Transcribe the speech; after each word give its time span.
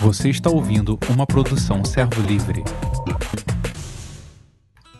Você 0.00 0.28
está 0.28 0.50
ouvindo 0.50 0.98
uma 1.10 1.26
produção 1.26 1.84
Servo 1.84 2.20
Livre. 2.22 2.62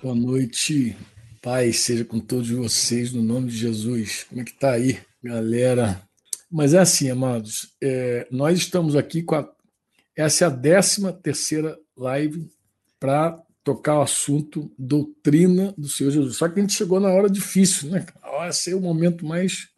Boa 0.03 0.15
noite, 0.15 0.97
paz 1.43 1.81
seja 1.81 2.05
com 2.05 2.19
todos 2.19 2.51
vocês, 2.51 3.13
no 3.13 3.23
nome 3.23 3.51
de 3.51 3.57
Jesus. 3.57 4.25
Como 4.29 4.41
é 4.41 4.45
que 4.45 4.53
tá 4.55 4.73
aí, 4.73 4.99
galera? 5.23 6.01
Mas 6.51 6.75
é 6.75 6.79
assim, 6.79 7.11
amados, 7.11 7.75
é, 7.83 8.27
nós 8.31 8.59
estamos 8.59 8.97
aqui 8.97 9.23
com 9.23 9.35
a. 9.35 9.49
Essa 10.17 10.45
é 10.45 10.49
a 10.49 10.51
13 10.51 11.13
terceira 11.23 11.79
live 11.97 12.49
para 13.01 13.43
tocar 13.63 13.99
o 13.99 14.03
assunto 14.03 14.73
doutrina 14.79 15.75
do 15.77 15.89
Senhor 15.89 16.11
Jesus. 16.11 16.37
Só 16.37 16.49
que 16.49 16.59
a 16.59 16.63
gente 16.63 16.75
chegou 16.75 17.01
na 17.01 17.09
hora 17.09 17.29
difícil, 17.29 17.91
né? 17.91 18.07
Vai 18.23 18.53
ser 18.53 18.75
o 18.75 18.81
momento 18.81 19.27
mais 19.27 19.69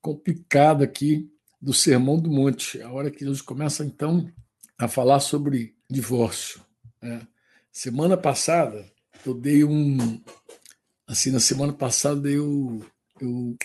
complicado 0.00 0.82
aqui 0.82 1.28
do 1.60 1.74
Sermão 1.74 2.20
do 2.20 2.30
Monte, 2.30 2.80
a 2.80 2.90
hora 2.90 3.10
que 3.10 3.20
Jesus 3.20 3.42
começa 3.42 3.84
então 3.84 4.30
a 4.78 4.86
falar 4.86 5.20
sobre 5.20 5.74
divórcio. 5.90 6.60
Né? 7.02 7.26
Semana 7.72 8.16
passada 8.16 8.90
eu 9.26 9.34
dei 9.34 9.64
um, 9.64 10.22
assim 11.06 11.30
na 11.30 11.40
semana 11.40 11.72
passada 11.72 12.28
eu, 12.30 12.84
eu 13.20 13.56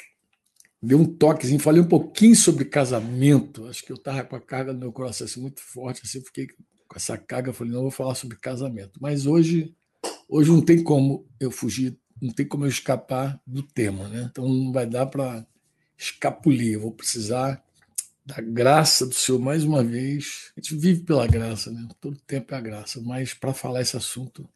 dei 0.82 0.98
um 0.98 1.06
toquezinho, 1.06 1.60
falei 1.60 1.82
um 1.82 1.88
pouquinho 1.88 2.36
sobre 2.36 2.66
casamento. 2.66 3.68
Acho 3.68 3.84
que 3.86 3.92
eu 3.92 3.96
estava 3.96 4.24
com 4.24 4.36
a 4.36 4.42
carga 4.42 4.74
no 4.74 4.80
meu 4.80 4.92
coração 4.92 5.26
assim, 5.26 5.42
muito 5.42 5.62
forte, 5.62 6.02
assim, 6.04 6.18
eu 6.18 6.26
fiquei 6.26 6.48
com 6.48 6.96
essa 6.96 7.18
carga, 7.18 7.54
falei 7.54 7.72
não 7.72 7.82
vou 7.82 7.92
falar 7.92 8.16
sobre 8.16 8.38
casamento. 8.38 9.00
Mas 9.00 9.26
hoje, 9.26 9.76
hoje 10.28 10.50
não 10.52 10.62
tem 10.62 10.84
como 10.84 11.28
eu 11.40 11.52
fugir, 11.52 11.98
não 12.22 12.34
tem 12.34 12.48
como 12.48 12.66
eu 12.66 12.70
escapar 12.70 13.40
do 13.46 13.64
tema, 13.64 14.08
né? 14.10 14.28
Então 14.30 14.48
não 14.48 14.72
vai 14.72 14.86
dar 14.86 15.06
para 15.06 15.46
escapulir. 15.98 16.74
Eu 16.74 16.82
vou 16.82 16.92
precisar 16.92 17.64
da 18.26 18.40
graça 18.40 19.06
do 19.06 19.14
Senhor 19.14 19.40
mais 19.40 19.64
uma 19.64 19.84
vez. 19.84 20.52
A 20.56 20.62
gente 20.62 20.76
vive 20.76 21.02
pela 21.02 21.28
graça, 21.28 21.72
né? 21.72 21.88
Todo 22.00 22.18
tempo 22.26 22.54
é 22.54 22.58
a 22.58 22.62
graça. 22.62 23.02
Mas 23.02 23.34
para 23.34 23.54
falar 23.54 23.82
esse 23.82 23.98
assunto, 23.98 24.48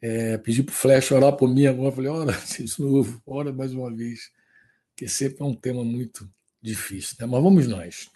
é, 0.00 0.38
pedi 0.38 0.62
para 0.62 0.72
o 0.72 0.74
Flash 0.74 1.10
orar 1.10 1.36
por 1.36 1.52
mim 1.52 1.66
agora. 1.66 1.92
Falei, 1.92 2.10
ora 2.10 2.32
de 2.56 2.80
novo, 2.82 3.22
ora 3.26 3.52
mais 3.52 3.72
uma 3.74 3.94
vez. 3.94 4.30
Porque 4.90 5.08
sempre 5.08 5.42
é 5.42 5.44
um 5.44 5.54
tema 5.54 5.84
muito 5.84 6.28
difícil. 6.62 7.16
Né? 7.20 7.26
Mas 7.26 7.42
vamos 7.42 7.66
nós. 7.66 8.10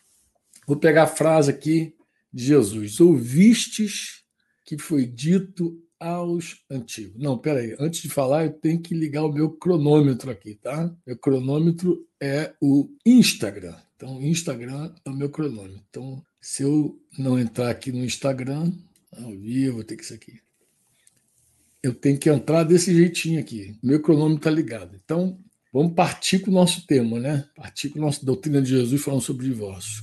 Vou 0.66 0.76
pegar 0.76 1.04
a 1.04 1.08
frase 1.08 1.50
aqui 1.50 1.94
de 2.32 2.44
Jesus. 2.44 3.00
Ouvistes 3.00 4.24
que 4.64 4.78
foi 4.78 5.06
dito 5.06 5.78
aos 6.00 6.62
antigos. 6.70 7.20
Não, 7.22 7.38
peraí. 7.38 7.76
Antes 7.78 8.00
de 8.00 8.08
falar, 8.08 8.44
eu 8.44 8.52
tenho 8.52 8.80
que 8.80 8.94
ligar 8.94 9.24
o 9.24 9.32
meu 9.32 9.50
cronômetro 9.50 10.30
aqui, 10.30 10.54
tá? 10.54 10.94
Meu 11.06 11.16
cronômetro 11.16 12.06
é 12.20 12.54
o 12.60 12.88
Instagram. 13.04 13.76
Então, 13.96 14.20
Instagram 14.20 14.92
é 15.04 15.10
o 15.10 15.14
meu 15.14 15.30
cronômetro. 15.30 15.80
Então, 15.88 16.24
se 16.40 16.62
eu 16.62 17.00
não 17.18 17.38
entrar 17.38 17.70
aqui 17.70 17.92
no 17.92 18.04
Instagram, 18.04 18.72
ao 19.16 19.30
vivo, 19.30 19.84
ter 19.84 19.96
que 19.96 20.02
isso 20.02 20.14
aqui. 20.14 20.40
Eu 21.82 21.94
tenho 21.94 22.18
que 22.18 22.28
entrar 22.28 22.64
desse 22.64 22.94
jeitinho 22.94 23.38
aqui. 23.38 23.78
Meu 23.82 24.00
cronômetro 24.00 24.38
está 24.38 24.50
ligado. 24.50 24.98
Então, 25.04 25.38
vamos 25.72 25.94
partir 25.94 26.40
com 26.40 26.50
o 26.50 26.54
nosso 26.54 26.86
tema, 26.86 27.20
né? 27.20 27.48
Partir 27.54 27.90
com 27.90 27.98
a 27.98 28.02
nossa 28.02 28.24
doutrina 28.24 28.60
de 28.60 28.70
Jesus 28.70 29.02
falando 29.02 29.22
sobre 29.22 29.46
divórcio. 29.46 30.02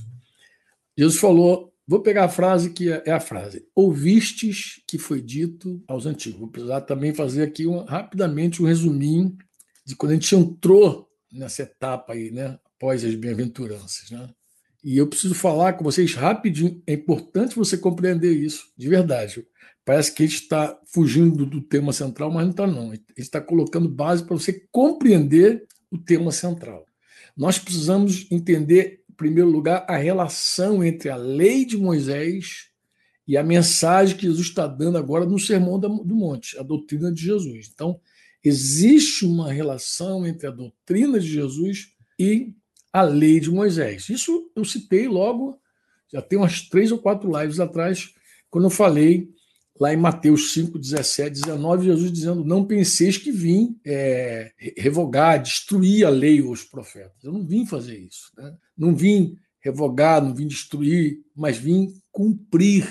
Jesus 0.96 1.18
falou, 1.18 1.72
vou 1.86 2.00
pegar 2.00 2.24
a 2.24 2.28
frase 2.28 2.70
que 2.70 2.90
é, 2.90 3.02
é 3.06 3.12
a 3.12 3.20
frase: 3.20 3.66
Ouvistes 3.74 4.80
que 4.86 4.96
foi 4.96 5.20
dito 5.20 5.82
aos 5.88 6.06
antigos. 6.06 6.38
Vou 6.38 6.48
precisar 6.48 6.82
também 6.82 7.12
fazer 7.12 7.42
aqui 7.42 7.66
rapidamente 7.86 8.62
um 8.62 8.66
resuminho 8.66 9.36
de 9.84 9.96
quando 9.96 10.12
a 10.12 10.14
gente 10.14 10.34
entrou 10.34 11.08
nessa 11.32 11.62
etapa 11.62 12.12
aí, 12.12 12.30
né? 12.30 12.58
Após 12.82 13.04
as 13.04 13.14
bem-aventuranças. 13.14 14.10
Né? 14.10 14.28
E 14.82 14.98
eu 14.98 15.06
preciso 15.06 15.36
falar 15.36 15.74
com 15.74 15.84
vocês 15.84 16.14
rapidinho, 16.14 16.82
é 16.84 16.94
importante 16.94 17.54
você 17.54 17.78
compreender 17.78 18.32
isso, 18.32 18.64
de 18.76 18.88
verdade. 18.88 19.46
Parece 19.84 20.12
que 20.12 20.24
a 20.24 20.26
gente 20.26 20.42
está 20.42 20.78
fugindo 20.92 21.46
do 21.46 21.60
tema 21.60 21.92
central, 21.92 22.32
mas 22.32 22.42
não 22.42 22.50
está, 22.50 22.66
não. 22.66 22.90
A 22.90 22.94
gente 22.94 23.04
está 23.16 23.40
colocando 23.40 23.88
base 23.88 24.24
para 24.24 24.36
você 24.36 24.66
compreender 24.72 25.64
o 25.90 25.98
tema 25.98 26.32
central. 26.32 26.84
Nós 27.36 27.58
precisamos 27.58 28.26
entender, 28.30 29.04
em 29.08 29.14
primeiro 29.14 29.48
lugar, 29.48 29.86
a 29.88 29.96
relação 29.96 30.82
entre 30.82 31.08
a 31.08 31.16
lei 31.16 31.64
de 31.64 31.76
Moisés 31.76 32.68
e 33.26 33.36
a 33.36 33.44
mensagem 33.44 34.16
que 34.16 34.26
Jesus 34.26 34.48
está 34.48 34.66
dando 34.66 34.98
agora 34.98 35.24
no 35.24 35.38
Sermão 35.38 35.78
do 35.78 36.14
Monte, 36.16 36.58
a 36.58 36.62
doutrina 36.62 37.12
de 37.12 37.22
Jesus. 37.22 37.70
Então, 37.72 38.00
existe 38.42 39.24
uma 39.24 39.52
relação 39.52 40.26
entre 40.26 40.48
a 40.48 40.50
doutrina 40.50 41.18
de 41.18 41.28
Jesus 41.28 41.92
e 42.18 42.54
a 42.92 43.02
lei 43.02 43.40
de 43.40 43.50
Moisés. 43.50 44.08
Isso 44.08 44.50
eu 44.54 44.64
citei 44.64 45.08
logo, 45.08 45.58
já 46.12 46.20
tem 46.20 46.38
umas 46.38 46.62
três 46.68 46.92
ou 46.92 46.98
quatro 46.98 47.30
lives 47.40 47.58
atrás, 47.58 48.12
quando 48.50 48.64
eu 48.64 48.70
falei 48.70 49.30
lá 49.80 49.92
em 49.92 49.96
Mateus 49.96 50.52
5, 50.52 50.78
17, 50.78 51.40
19, 51.40 51.86
Jesus 51.86 52.12
dizendo: 52.12 52.44
Não 52.44 52.64
penseis 52.64 53.16
que 53.16 53.32
vim 53.32 53.80
é, 53.84 54.52
revogar, 54.76 55.42
destruir 55.42 56.04
a 56.04 56.10
lei 56.10 56.42
ou 56.42 56.52
os 56.52 56.62
profetas. 56.62 57.24
Eu 57.24 57.32
não 57.32 57.46
vim 57.46 57.64
fazer 57.64 57.98
isso. 57.98 58.30
Né? 58.36 58.54
Não 58.76 58.94
vim 58.94 59.36
revogar, 59.60 60.22
não 60.22 60.34
vim 60.34 60.46
destruir, 60.46 61.20
mas 61.34 61.56
vim 61.56 61.94
cumprir. 62.10 62.86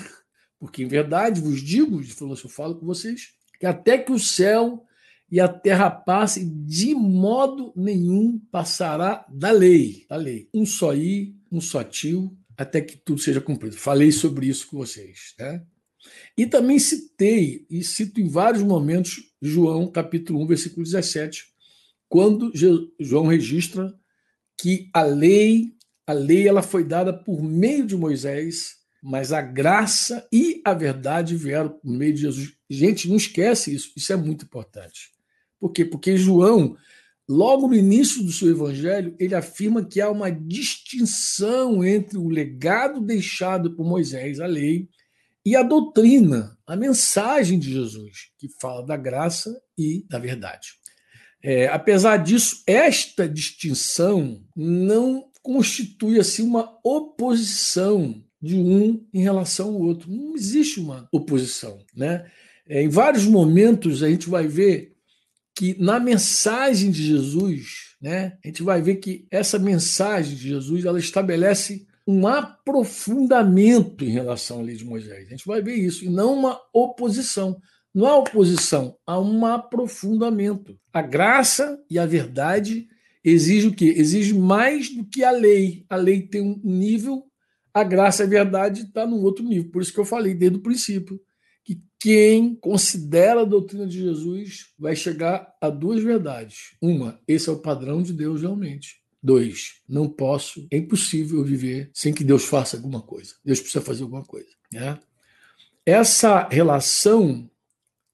Porque, 0.58 0.82
em 0.82 0.88
verdade, 0.88 1.40
vos 1.40 1.60
digo, 1.60 2.02
falou 2.04 2.34
assim, 2.34 2.44
eu 2.44 2.50
falo 2.50 2.74
com 2.76 2.86
vocês, 2.86 3.28
que 3.58 3.66
até 3.66 3.98
que 3.98 4.12
o 4.12 4.18
céu 4.18 4.84
e 5.32 5.40
a 5.40 5.48
terra 5.48 5.90
passe, 5.90 6.44
de 6.44 6.94
modo 6.94 7.72
nenhum 7.74 8.38
passará 8.50 9.24
da 9.32 9.50
lei. 9.50 10.04
Da 10.06 10.16
lei. 10.16 10.46
Um 10.52 10.66
só 10.66 10.94
i, 10.94 11.34
um 11.50 11.58
só 11.58 11.82
tio, 11.82 12.36
até 12.54 12.82
que 12.82 12.98
tudo 12.98 13.18
seja 13.18 13.40
cumprido. 13.40 13.74
Falei 13.78 14.12
sobre 14.12 14.46
isso 14.46 14.66
com 14.66 14.76
vocês. 14.76 15.34
Né? 15.38 15.64
E 16.36 16.46
também 16.46 16.78
citei, 16.78 17.66
e 17.70 17.82
cito 17.82 18.20
em 18.20 18.28
vários 18.28 18.62
momentos, 18.62 19.22
João 19.40 19.90
capítulo 19.90 20.42
1, 20.42 20.46
versículo 20.48 20.84
17, 20.84 21.46
quando 22.10 22.52
João 23.00 23.26
registra 23.26 23.90
que 24.60 24.90
a 24.92 25.00
lei, 25.00 25.72
a 26.06 26.12
lei 26.12 26.46
ela 26.46 26.60
foi 26.60 26.84
dada 26.84 27.10
por 27.10 27.42
meio 27.42 27.86
de 27.86 27.96
Moisés, 27.96 28.74
mas 29.02 29.32
a 29.32 29.40
graça 29.40 30.28
e 30.30 30.60
a 30.62 30.74
verdade 30.74 31.34
vieram 31.36 31.70
por 31.70 31.90
meio 31.90 32.12
de 32.12 32.20
Jesus. 32.20 32.52
Gente, 32.68 33.08
não 33.08 33.16
esquece 33.16 33.74
isso, 33.74 33.92
isso 33.96 34.12
é 34.12 34.16
muito 34.16 34.44
importante. 34.44 35.10
Por 35.62 35.70
quê? 35.70 35.84
Porque 35.84 36.16
João, 36.16 36.76
logo 37.28 37.68
no 37.68 37.74
início 37.74 38.20
do 38.24 38.32
seu 38.32 38.50
evangelho, 38.50 39.14
ele 39.16 39.32
afirma 39.32 39.84
que 39.84 40.00
há 40.00 40.10
uma 40.10 40.28
distinção 40.28 41.84
entre 41.84 42.18
o 42.18 42.28
legado 42.28 43.00
deixado 43.00 43.76
por 43.76 43.86
Moisés, 43.86 44.40
a 44.40 44.46
lei, 44.46 44.88
e 45.46 45.54
a 45.54 45.62
doutrina, 45.62 46.58
a 46.66 46.74
mensagem 46.74 47.60
de 47.60 47.72
Jesus, 47.72 48.32
que 48.36 48.48
fala 48.60 48.84
da 48.84 48.96
graça 48.96 49.56
e 49.78 50.04
da 50.10 50.18
verdade. 50.18 50.70
É, 51.40 51.68
apesar 51.68 52.16
disso, 52.16 52.64
esta 52.66 53.28
distinção 53.28 54.44
não 54.56 55.30
constitui 55.44 56.18
assim 56.18 56.42
uma 56.42 56.76
oposição 56.82 58.20
de 58.40 58.56
um 58.56 59.06
em 59.14 59.22
relação 59.22 59.68
ao 59.68 59.80
outro. 59.80 60.10
Não 60.10 60.34
existe 60.34 60.80
uma 60.80 61.08
oposição, 61.12 61.78
né? 61.94 62.28
É, 62.68 62.82
em 62.82 62.88
vários 62.88 63.26
momentos 63.26 64.02
a 64.02 64.08
gente 64.08 64.28
vai 64.28 64.48
ver 64.48 64.91
que 65.54 65.76
na 65.78 66.00
mensagem 66.00 66.90
de 66.90 67.02
Jesus, 67.02 67.94
né, 68.00 68.38
a 68.42 68.48
gente 68.48 68.62
vai 68.62 68.80
ver 68.80 68.96
que 68.96 69.26
essa 69.30 69.58
mensagem 69.58 70.34
de 70.34 70.48
Jesus 70.48 70.84
ela 70.84 70.98
estabelece 70.98 71.86
um 72.06 72.26
aprofundamento 72.26 74.04
em 74.04 74.10
relação 74.10 74.60
à 74.60 74.62
lei 74.62 74.76
de 74.76 74.84
Moisés. 74.84 75.26
A 75.26 75.30
gente 75.30 75.46
vai 75.46 75.62
ver 75.62 75.76
isso, 75.76 76.04
e 76.04 76.08
não 76.08 76.34
uma 76.34 76.60
oposição. 76.72 77.60
Não 77.94 78.06
há 78.06 78.16
oposição, 78.16 78.96
há 79.06 79.20
um 79.20 79.44
aprofundamento. 79.44 80.78
A 80.92 81.02
graça 81.02 81.78
e 81.90 81.98
a 81.98 82.06
verdade 82.06 82.88
exigem 83.22 83.70
o 83.70 83.74
quê? 83.74 83.92
Exige 83.96 84.34
mais 84.34 84.88
do 84.88 85.04
que 85.04 85.22
a 85.22 85.30
lei. 85.30 85.84
A 85.88 85.96
lei 85.96 86.22
tem 86.22 86.40
um 86.40 86.58
nível, 86.64 87.24
a 87.72 87.84
graça 87.84 88.22
e 88.22 88.26
a 88.26 88.28
verdade 88.28 88.82
está 88.82 89.06
num 89.06 89.22
outro 89.22 89.44
nível. 89.44 89.70
Por 89.70 89.82
isso 89.82 89.92
que 89.92 90.00
eu 90.00 90.04
falei 90.06 90.34
desde 90.34 90.56
o 90.58 90.62
princípio 90.62 91.20
quem 92.02 92.56
considera 92.56 93.42
a 93.42 93.44
doutrina 93.44 93.86
de 93.86 94.00
Jesus 94.00 94.72
vai 94.76 94.96
chegar 94.96 95.54
a 95.60 95.70
duas 95.70 96.02
verdades. 96.02 96.76
Uma, 96.82 97.20
esse 97.28 97.48
é 97.48 97.52
o 97.52 97.60
padrão 97.60 98.02
de 98.02 98.12
Deus 98.12 98.42
realmente. 98.42 99.00
Dois, 99.22 99.80
não 99.88 100.08
posso, 100.08 100.66
é 100.68 100.78
impossível 100.78 101.44
viver 101.44 101.92
sem 101.94 102.12
que 102.12 102.24
Deus 102.24 102.44
faça 102.44 102.76
alguma 102.76 103.00
coisa. 103.00 103.34
Deus 103.44 103.60
precisa 103.60 103.84
fazer 103.84 104.02
alguma 104.02 104.24
coisa. 104.24 104.48
Né? 104.72 104.98
Essa 105.86 106.48
relação 106.48 107.48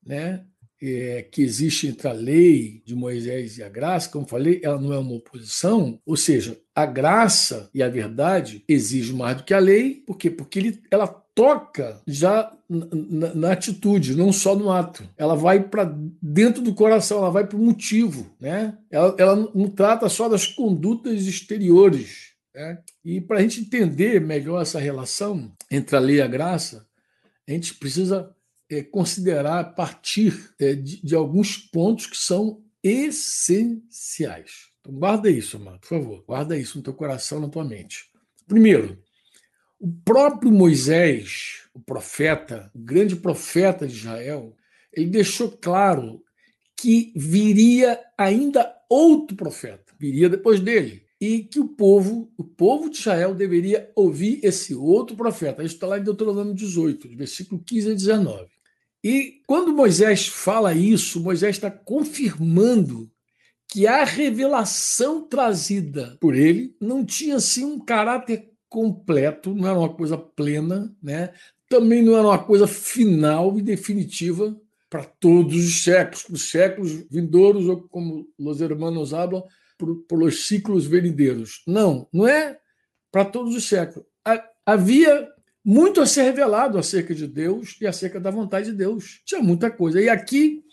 né, 0.05 0.45
é, 0.83 1.23
que 1.23 1.41
existe 1.41 1.87
entre 1.87 2.09
a 2.09 2.13
lei 2.13 2.83
de 2.85 2.95
Moisés 2.95 3.57
e 3.57 3.63
a 3.63 3.71
graça, 3.71 4.11
como 4.11 4.29
falei, 4.29 4.61
ela 4.63 4.79
não 4.79 4.93
é 4.93 4.99
uma 4.99 5.15
oposição, 5.15 5.99
ou 6.05 6.15
seja, 6.15 6.61
a 6.75 6.85
graça 6.85 7.71
e 7.73 7.83
a 7.83 7.89
verdade 7.89 8.63
exigem 8.69 9.17
mais 9.17 9.39
do 9.39 9.45
que 9.45 9.55
a 9.55 9.59
lei, 9.59 10.03
por 10.07 10.19
quê? 10.19 10.29
Porque 10.29 10.59
ele, 10.59 10.83
ela 10.91 11.09
toca 11.39 12.03
já 12.05 12.53
na, 12.69 13.33
na, 13.33 13.53
atitude, 13.53 14.17
não 14.17 14.33
só 14.33 14.57
no 14.57 14.73
ato. 14.73 15.09
Ela 15.17 15.37
vai 15.37 15.63
para 15.63 15.85
dentro 16.21 16.61
do 16.61 16.75
coração, 16.75 17.19
ela 17.19 17.31
vai 17.31 17.47
para 17.47 17.57
o 17.57 17.63
motivo. 17.63 18.35
Né? 18.41 18.77
Ela, 18.91 19.15
ela 19.17 19.37
não 19.55 19.69
trata 19.69 20.09
só 20.09 20.29
das 20.29 20.49
condutas 20.49 21.29
exteriores. 21.29 22.33
Né? 22.53 22.83
E 23.05 23.21
para 23.21 23.39
a 23.39 23.43
gente 23.43 23.61
entender 23.61 24.21
melhor 24.21 24.61
essa 24.61 24.81
relação 24.81 25.53
entre 25.71 25.95
a 25.95 26.01
lei 26.01 26.17
e 26.17 26.23
a 26.23 26.27
graça, 26.27 26.85
a 27.49 27.53
gente 27.53 27.75
precisa 27.75 28.35
é, 28.69 28.83
considerar, 28.83 29.77
partir 29.77 30.51
é, 30.59 30.75
de, 30.75 31.01
de 31.01 31.15
alguns 31.15 31.57
pontos 31.57 32.09
que 32.09 32.17
são 32.17 32.61
essenciais. 32.83 34.71
Então, 34.81 34.93
guarda 34.93 35.31
isso, 35.31 35.57
amado, 35.57 35.79
por 35.79 35.89
favor. 35.89 36.25
Guarda 36.27 36.59
isso 36.59 36.79
no 36.79 36.83
teu 36.83 36.95
coração, 36.95 37.39
na 37.39 37.49
tua 37.49 37.65
mente. 37.65 38.11
Primeiro, 38.45 38.99
o 39.81 39.89
próprio 40.05 40.51
Moisés, 40.51 41.69
o 41.73 41.81
profeta, 41.81 42.71
o 42.75 42.79
grande 42.79 43.17
profeta 43.17 43.87
de 43.87 43.95
Israel, 43.95 44.57
ele 44.93 45.11
deixou 45.11 45.51
claro 45.51 46.23
que 46.77 47.13
viria 47.15 48.01
ainda 48.17 48.75
outro 48.89 49.37
profeta, 49.37 49.93
viria 49.99 50.29
depois 50.29 50.61
dele, 50.61 51.03
e 51.21 51.43
que 51.43 51.59
o 51.59 51.69
povo, 51.69 52.33
o 52.37 52.45
povo 52.45 52.89
de 52.89 52.99
Israel 52.99 53.35
deveria 53.35 53.91
ouvir 53.95 54.41
esse 54.43 54.75
outro 54.75 55.17
profeta. 55.17 55.65
Isso 55.65 55.75
está 55.75 55.87
lá 55.87 55.99
em 55.99 56.05
Deuteronômio 56.05 56.55
18, 56.55 57.17
versículo 57.17 57.61
15 57.65 57.91
a 57.91 57.95
19. 57.95 58.47
E 59.03 59.43
quando 59.47 59.73
Moisés 59.73 60.29
fala 60.29 60.75
isso, 60.75 61.21
Moisés 61.21 61.57
está 61.57 61.71
confirmando 61.71 63.11
que 63.69 63.87
a 63.87 64.05
revelação 64.05 65.23
trazida 65.23 66.17
por 66.21 66.35
ele 66.35 66.75
não 66.81 67.05
tinha 67.05 67.37
assim 67.37 67.65
um 67.65 67.79
caráter 67.79 68.51
completo, 68.69 69.55
não 69.55 69.69
era 69.69 69.79
uma 69.79 69.93
coisa 69.93 70.17
plena, 70.17 70.95
né? 71.03 71.33
também 71.69 72.03
não 72.03 72.17
era 72.17 72.27
uma 72.27 72.43
coisa 72.43 72.67
final 72.67 73.59
e 73.59 73.63
definitiva 73.63 74.59
para 74.89 75.05
todos 75.05 75.55
os 75.55 75.83
séculos, 75.83 76.23
para 76.23 76.35
os 76.35 76.51
séculos 76.51 76.93
vindouros, 77.11 77.67
ou 77.67 77.83
como 77.89 78.27
os 78.39 78.61
hermanos 78.61 79.13
hablam, 79.13 79.45
por, 79.77 80.23
os 80.23 80.47
ciclos 80.47 80.87
venideiros. 80.87 81.63
Não, 81.67 82.09
não 82.13 82.27
é 82.27 82.59
para 83.13 83.25
todos 83.25 83.55
os 83.55 83.69
séculos. 83.69 84.07
Havia 84.65 85.29
muito 85.63 86.01
a 86.01 86.07
ser 86.07 86.23
revelado 86.23 86.79
acerca 86.79 87.15
de 87.15 87.27
Deus 87.27 87.77
e 87.81 87.87
acerca 87.87 88.19
da 88.19 88.31
vontade 88.31 88.71
de 88.71 88.77
Deus. 88.77 89.21
Tinha 89.25 89.43
muita 89.43 89.71
coisa. 89.71 90.01
E 90.01 90.09
aqui 90.09 90.65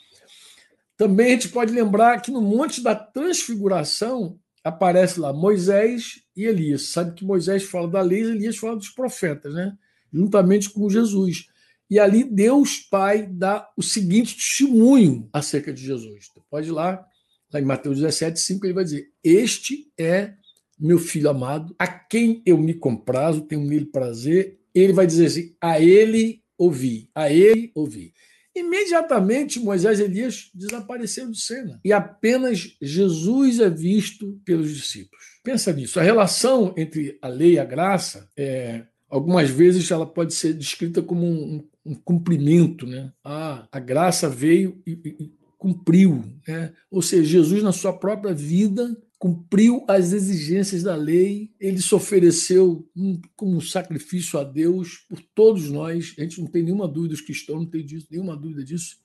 também 0.96 1.28
a 1.28 1.30
gente 1.32 1.50
pode 1.50 1.74
lembrar 1.74 2.22
que 2.22 2.32
no 2.32 2.42
Monte 2.42 2.82
da 2.82 2.96
Transfiguração 2.96 4.40
aparece 4.66 5.20
lá 5.20 5.32
Moisés 5.32 6.24
e 6.36 6.44
Elias. 6.44 6.88
Sabe 6.88 7.14
que 7.14 7.24
Moisés 7.24 7.64
fala 7.64 7.88
da 7.88 8.02
lei 8.02 8.22
Elias 8.22 8.58
fala 8.58 8.76
dos 8.76 8.90
profetas, 8.90 9.54
né? 9.54 9.78
juntamente 10.12 10.70
com 10.70 10.90
Jesus. 10.90 11.48
E 11.90 12.00
ali 12.00 12.24
Deus 12.24 12.80
Pai 12.80 13.28
dá 13.28 13.70
o 13.78 13.84
seguinte 13.84 14.36
testemunho 14.36 15.30
acerca 15.32 15.72
de 15.72 15.84
Jesus. 15.84 16.32
Pode 16.50 16.70
ir 16.70 16.72
lá, 16.72 17.06
lá 17.54 17.62
em 17.62 17.66
Mateus 17.66 17.98
17, 17.98 18.40
5, 18.40 18.66
ele 18.66 18.74
vai 18.74 18.84
dizer: 18.84 19.08
Este 19.24 19.92
é 19.98 20.34
meu 20.80 20.98
filho 20.98 21.30
amado, 21.30 21.76
a 21.78 21.88
quem 21.88 22.42
eu 22.46 22.58
me 22.58 22.74
comprazo, 22.74 23.42
tenho 23.42 23.62
nele 23.62 23.86
prazer. 23.86 24.60
Ele 24.74 24.94
vai 24.94 25.06
dizer 25.06 25.28
assim: 25.28 25.56
A 25.62 25.80
ele 25.80 26.42
ouvi, 26.58 27.10
a 27.14 27.32
ele 27.32 27.72
ouvi. 27.76 28.14
Imediatamente 28.56 29.60
Moisés 29.60 30.00
e 30.00 30.04
Elias 30.04 30.50
desapareceram 30.54 31.30
de 31.30 31.42
cena 31.42 31.80
e 31.84 31.92
apenas 31.92 32.76
Jesus 32.82 33.60
é 33.60 33.70
visto 33.70 34.40
pelos 34.46 34.74
discípulos. 34.74 35.26
Pensa 35.44 35.74
nisso. 35.74 36.00
A 36.00 36.04
relação 36.04 36.74
entre 36.78 37.20
a 37.22 37.28
lei 37.28 37.54
e 37.54 37.60
a 37.60 37.66
graça, 37.66 38.30
é, 38.36 38.84
algumas 39.10 39.50
vezes, 39.50 39.92
ela 39.92 40.06
pode 40.06 40.34
ser 40.34 40.54
descrita 40.54 41.02
como 41.02 41.26
um, 41.26 41.68
um 41.86 41.94
cumprimento. 41.94 42.88
Né? 42.88 43.12
Ah, 43.24 43.68
a 43.72 43.80
graça 43.80 44.30
veio 44.30 44.82
e, 44.88 44.92
e 44.92 45.34
cumpriu. 45.58 46.24
Né? 46.48 46.74
Ou 46.90 47.02
seja, 47.02 47.24
Jesus, 47.24 47.62
na 47.62 47.72
sua 47.72 47.94
própria 47.94 48.34
vida, 48.34 48.96
cumpriu 49.26 49.84
as 49.88 50.14
exigências 50.14 50.84
da 50.84 50.96
lei, 50.96 51.52
ele 51.60 51.82
se 51.82 51.96
ofereceu 51.96 52.88
como 53.36 53.58
um 53.58 53.62
sacrifício 53.62 54.38
a 54.38 54.44
Deus 54.44 54.98
por 55.10 55.20
todos 55.20 55.68
nós. 55.72 56.14
A 56.20 56.22
gente 56.22 56.40
não 56.40 56.48
tem 56.48 56.62
nenhuma 56.62 56.88
dúvida, 56.88 57.16
os 57.16 57.22
cristãos 57.22 57.62
não 57.62 57.66
têm 57.66 57.84
disso, 57.84 58.06
nenhuma 58.12 58.38
dúvida 58.38 58.64
disso. 58.64 59.00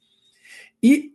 E 0.82 1.14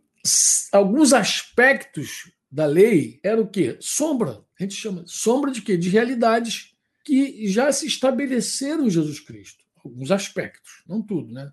alguns 0.72 1.12
aspectos 1.12 2.32
da 2.50 2.66
lei 2.66 3.20
eram 3.22 3.44
o 3.44 3.48
quê? 3.48 3.76
Sombra. 3.78 4.44
A 4.58 4.64
gente 4.64 4.74
chama 4.74 5.04
sombra 5.06 5.52
de 5.52 5.62
quê? 5.62 5.76
De 5.76 5.88
realidades 5.88 6.74
que 7.04 7.46
já 7.46 7.70
se 7.70 7.86
estabeleceram 7.86 8.88
em 8.88 8.90
Jesus 8.90 9.20
Cristo. 9.20 9.62
Alguns 9.84 10.10
aspectos, 10.10 10.82
não 10.84 11.00
tudo, 11.00 11.32
né? 11.32 11.52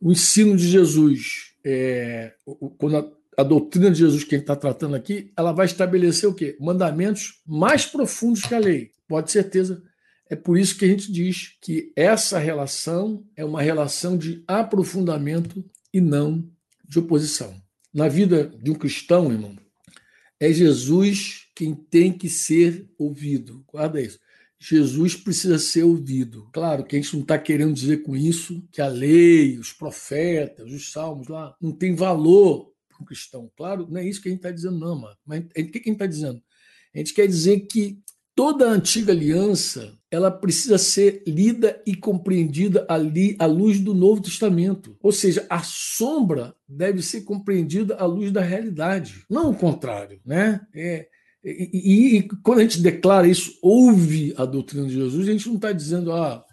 O 0.00 0.10
ensino 0.10 0.56
de 0.56 0.66
Jesus, 0.66 1.54
é, 1.64 2.34
quando 2.78 3.16
a, 3.36 3.42
doutrina 3.42 3.90
de 3.90 3.98
Jesus 3.98 4.24
que 4.24 4.34
gente 4.34 4.42
está 4.42 4.56
tratando 4.56 4.94
aqui, 4.94 5.32
ela 5.36 5.52
vai 5.52 5.66
estabelecer 5.66 6.28
o 6.28 6.34
quê? 6.34 6.56
Mandamentos 6.60 7.40
mais 7.46 7.86
profundos 7.86 8.42
que 8.42 8.54
a 8.54 8.58
lei. 8.58 8.90
Pode 9.08 9.30
certeza. 9.30 9.82
É 10.28 10.34
por 10.34 10.58
isso 10.58 10.76
que 10.76 10.84
a 10.84 10.88
gente 10.88 11.12
diz 11.12 11.56
que 11.60 11.92
essa 11.94 12.38
relação 12.38 13.24
é 13.36 13.44
uma 13.44 13.62
relação 13.62 14.16
de 14.16 14.42
aprofundamento 14.46 15.64
e 15.92 16.00
não 16.00 16.48
de 16.88 16.98
oposição. 16.98 17.54
Na 17.92 18.08
vida 18.08 18.52
de 18.60 18.70
um 18.70 18.74
cristão, 18.74 19.30
irmão, 19.30 19.56
é 20.40 20.52
Jesus 20.52 21.46
quem 21.54 21.74
tem 21.74 22.12
que 22.12 22.28
ser 22.28 22.88
ouvido. 22.98 23.64
Guarda 23.66 24.00
isso. 24.00 24.18
Jesus 24.58 25.14
precisa 25.14 25.58
ser 25.58 25.84
ouvido. 25.84 26.48
Claro 26.52 26.84
que 26.84 26.96
a 26.96 27.00
gente 27.00 27.14
não 27.14 27.22
está 27.22 27.38
querendo 27.38 27.74
dizer 27.74 28.02
com 28.02 28.16
isso 28.16 28.66
que 28.72 28.80
a 28.80 28.88
lei, 28.88 29.58
os 29.58 29.72
profetas, 29.72 30.72
os 30.72 30.90
salmos 30.90 31.28
lá 31.28 31.54
não 31.60 31.70
tem 31.70 31.94
valor 31.94 32.73
para 32.94 33.02
um 33.02 33.06
cristão. 33.06 33.50
Claro, 33.56 33.86
não 33.90 34.00
é 34.00 34.06
isso 34.06 34.20
que 34.20 34.28
a 34.28 34.30
gente 34.30 34.40
está 34.40 34.50
dizendo, 34.50 34.78
não, 34.78 35.00
mano. 35.00 35.16
Mas 35.26 35.44
o 35.44 35.48
que 35.48 35.60
a 35.60 35.64
gente 35.64 35.90
está 35.90 36.06
dizendo? 36.06 36.42
A 36.94 36.98
gente 36.98 37.12
quer 37.12 37.26
dizer 37.26 37.60
que 37.60 37.98
toda 38.34 38.68
a 38.68 38.72
antiga 38.72 39.12
aliança 39.12 39.96
ela 40.10 40.30
precisa 40.30 40.78
ser 40.78 41.22
lida 41.26 41.82
e 41.86 41.94
compreendida 41.96 42.86
ali 42.88 43.36
à 43.38 43.46
luz 43.46 43.80
do 43.80 43.94
Novo 43.94 44.22
Testamento. 44.22 44.96
Ou 45.02 45.10
seja, 45.10 45.46
a 45.50 45.62
sombra 45.62 46.54
deve 46.68 47.02
ser 47.02 47.22
compreendida 47.22 47.96
à 47.96 48.06
luz 48.06 48.30
da 48.30 48.40
realidade, 48.40 49.24
não 49.28 49.50
o 49.50 49.56
contrário, 49.56 50.20
né? 50.24 50.60
É, 50.72 51.08
e, 51.44 51.70
e, 51.72 52.16
e, 52.16 52.28
quando 52.42 52.60
a 52.60 52.62
gente 52.62 52.80
declara 52.80 53.26
isso, 53.26 53.58
ouve 53.60 54.32
a 54.36 54.44
doutrina 54.44 54.86
de 54.86 54.94
Jesus, 54.94 55.28
a 55.28 55.32
gente 55.32 55.48
não 55.48 55.56
está 55.56 55.72
dizendo, 55.72 56.12
ah, 56.12 56.44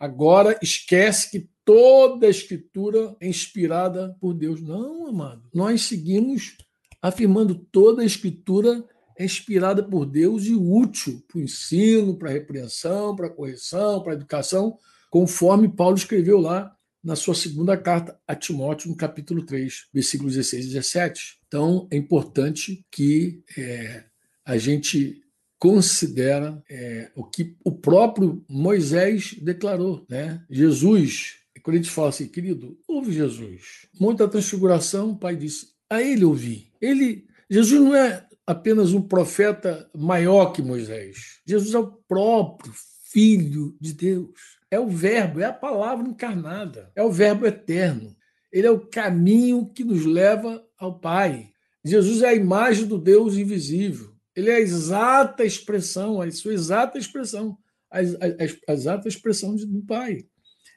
agora 0.00 0.58
esquece 0.62 1.30
que 1.30 1.48
toda 1.64 2.26
a 2.26 2.30
escritura 2.30 3.14
é 3.20 3.28
inspirada 3.28 4.16
por 4.18 4.34
Deus. 4.34 4.62
Não, 4.62 5.06
amado. 5.06 5.42
Nós 5.54 5.82
seguimos 5.82 6.56
afirmando 7.02 7.54
toda 7.54 8.02
a 8.02 8.06
escritura 8.06 8.84
é 9.16 9.24
inspirada 9.24 9.82
por 9.82 10.06
Deus 10.06 10.46
e 10.46 10.54
útil 10.54 11.22
para 11.28 11.38
o 11.38 11.42
ensino, 11.42 12.16
para 12.16 12.30
a 12.30 12.32
repreensão, 12.32 13.14
para 13.14 13.26
a 13.26 13.30
correção, 13.30 14.02
para 14.02 14.12
a 14.12 14.16
educação, 14.16 14.78
conforme 15.10 15.68
Paulo 15.68 15.96
escreveu 15.96 16.40
lá 16.40 16.74
na 17.04 17.14
sua 17.14 17.34
segunda 17.34 17.76
carta 17.76 18.18
a 18.26 18.34
Timóteo, 18.34 18.88
no 18.88 18.96
capítulo 18.96 19.44
3, 19.44 19.88
versículos 19.92 20.36
16 20.36 20.64
e 20.64 20.68
17. 20.68 21.38
Então, 21.46 21.86
é 21.90 21.98
importante 21.98 22.82
que 22.90 23.42
é, 23.58 24.04
a 24.44 24.56
gente 24.56 25.20
considera 25.60 26.64
é, 26.70 27.10
o 27.14 27.22
que 27.22 27.54
o 27.62 27.70
próprio 27.70 28.42
Moisés 28.48 29.36
declarou. 29.42 30.06
Né? 30.08 30.42
Jesus, 30.48 31.36
quando 31.62 31.74
a 31.74 31.76
gente 31.76 31.90
fala 31.90 32.08
assim, 32.08 32.26
querido, 32.26 32.78
ouve 32.88 33.12
Jesus. 33.12 33.86
Muita 34.00 34.26
transfiguração, 34.26 35.10
o 35.10 35.18
pai 35.18 35.36
disse, 35.36 35.68
a 35.88 36.00
ele 36.00 36.24
ouvi. 36.24 36.72
Ele, 36.80 37.26
Jesus 37.48 37.78
não 37.78 37.94
é 37.94 38.26
apenas 38.46 38.94
um 38.94 39.02
profeta 39.02 39.88
maior 39.94 40.46
que 40.46 40.62
Moisés. 40.62 41.40
Jesus 41.46 41.74
é 41.74 41.78
o 41.78 41.92
próprio 42.08 42.72
Filho 43.12 43.76
de 43.78 43.92
Deus. 43.92 44.30
É 44.70 44.80
o 44.80 44.88
Verbo, 44.88 45.40
é 45.40 45.44
a 45.44 45.52
palavra 45.52 46.08
encarnada, 46.08 46.90
é 46.96 47.02
o 47.02 47.12
Verbo 47.12 47.46
eterno. 47.46 48.16
Ele 48.50 48.66
é 48.66 48.70
o 48.70 48.80
caminho 48.80 49.66
que 49.66 49.84
nos 49.84 50.06
leva 50.06 50.64
ao 50.78 50.98
Pai. 50.98 51.50
Jesus 51.84 52.22
é 52.22 52.28
a 52.28 52.34
imagem 52.34 52.86
do 52.86 52.96
Deus 52.96 53.36
invisível. 53.36 54.10
Ele 54.34 54.50
é 54.50 54.56
a 54.56 54.60
exata 54.60 55.44
expressão, 55.44 56.20
a 56.20 56.30
sua 56.30 56.54
exata 56.54 56.98
expressão, 56.98 57.56
a, 57.90 57.98
a, 57.98 58.68
a 58.68 58.72
exata 58.72 59.08
expressão 59.08 59.54
do 59.54 59.82
Pai. 59.86 60.24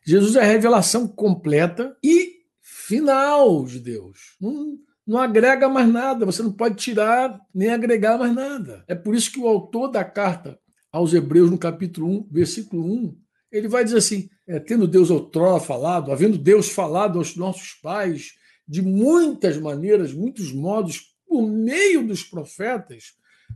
Jesus 0.06 0.36
é 0.36 0.42
a 0.42 0.46
revelação 0.46 1.08
completa 1.08 1.96
e 2.04 2.44
final 2.62 3.66
de 3.66 3.80
Deus. 3.80 4.36
Não, 4.40 4.78
não 5.06 5.20
agrega 5.20 5.70
mais 5.70 5.88
nada, 5.88 6.26
você 6.26 6.42
não 6.42 6.52
pode 6.52 6.76
tirar 6.76 7.40
nem 7.54 7.70
agregar 7.70 8.18
mais 8.18 8.34
nada. 8.34 8.84
É 8.88 8.96
por 8.96 9.16
isso 9.16 9.32
que 9.32 9.40
o 9.40 9.48
autor 9.48 9.90
da 9.90 10.04
carta 10.04 10.60
aos 10.92 11.14
Hebreus, 11.14 11.50
no 11.50 11.58
capítulo 11.58 12.08
1, 12.08 12.28
versículo 12.32 12.86
1, 12.86 13.18
ele 13.52 13.68
vai 13.68 13.84
dizer 13.84 13.98
assim: 13.98 14.30
é, 14.48 14.60
tendo 14.60 14.88
Deus 14.88 15.10
outrora 15.10 15.60
falado, 15.60 16.12
havendo 16.12 16.38
Deus 16.38 16.70
falado 16.70 17.18
aos 17.18 17.36
nossos 17.36 17.74
pais 17.82 18.34
de 18.68 18.82
muitas 18.82 19.58
maneiras, 19.58 20.14
muitos 20.14 20.52
modos, 20.52 21.14
por 21.28 21.48
meio 21.48 22.06
dos 22.06 22.24
profetas, 22.24 23.14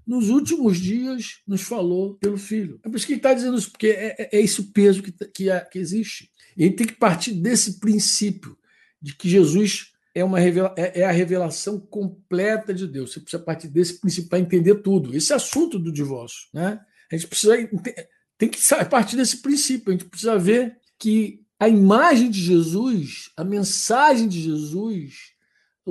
nos 0.08 0.30
últimos 0.30 0.80
dias 0.80 1.42
nos 1.46 1.62
falou 1.62 2.16
pelo 2.16 2.38
Filho. 2.38 2.80
É 2.84 2.90
por 2.90 2.96
isso 2.96 3.06
que 3.06 3.14
ele 3.14 3.20
está 3.20 3.34
dizendo 3.34 3.58
isso, 3.58 3.70
porque 3.70 3.88
é, 3.88 4.16
é, 4.18 4.30
é 4.38 4.42
esse 4.42 4.62
o 4.62 4.72
peso 4.72 5.04
que, 5.04 5.12
que, 5.12 5.50
é, 5.50 5.60
que 5.60 5.78
existe. 5.78 6.32
E 6.56 6.64
a 6.64 6.66
gente 6.66 6.78
tem 6.78 6.88
que 6.88 6.96
partir 6.96 7.34
desse 7.34 7.80
princípio 7.80 8.58
de 9.02 9.14
que 9.16 9.28
Jesus 9.30 9.92
é, 10.16 10.24
uma 10.24 10.40
revela, 10.40 10.74
é, 10.78 11.02
é, 11.02 11.06
a 11.06 11.12
revelação 11.12 11.80
completa 11.80 12.74
de 12.74 12.88
Deus. 12.88 13.12
Você 13.12 13.20
precisa 13.20 13.44
partir 13.44 13.68
desse 13.68 14.00
princípio 14.00 14.30
para 14.30 14.40
entender 14.40 14.76
tudo. 14.76 15.16
Esse 15.16 15.34
assunto 15.34 15.78
do 15.78 15.92
divórcio, 15.92 16.48
né? 16.54 16.80
A 17.12 17.16
gente 17.16 17.28
precisa 17.28 17.56
tem 18.38 18.50
que 18.50 18.60
partir 18.90 19.16
desse 19.16 19.42
princípio. 19.42 19.90
A 19.90 19.92
gente 19.92 20.06
precisa 20.06 20.38
ver 20.38 20.78
que 20.98 21.42
a 21.60 21.68
imagem 21.68 22.30
de 22.30 22.42
Jesus, 22.42 23.32
a 23.36 23.44
mensagem 23.44 24.28
de 24.28 24.42
Jesus, 24.42 25.34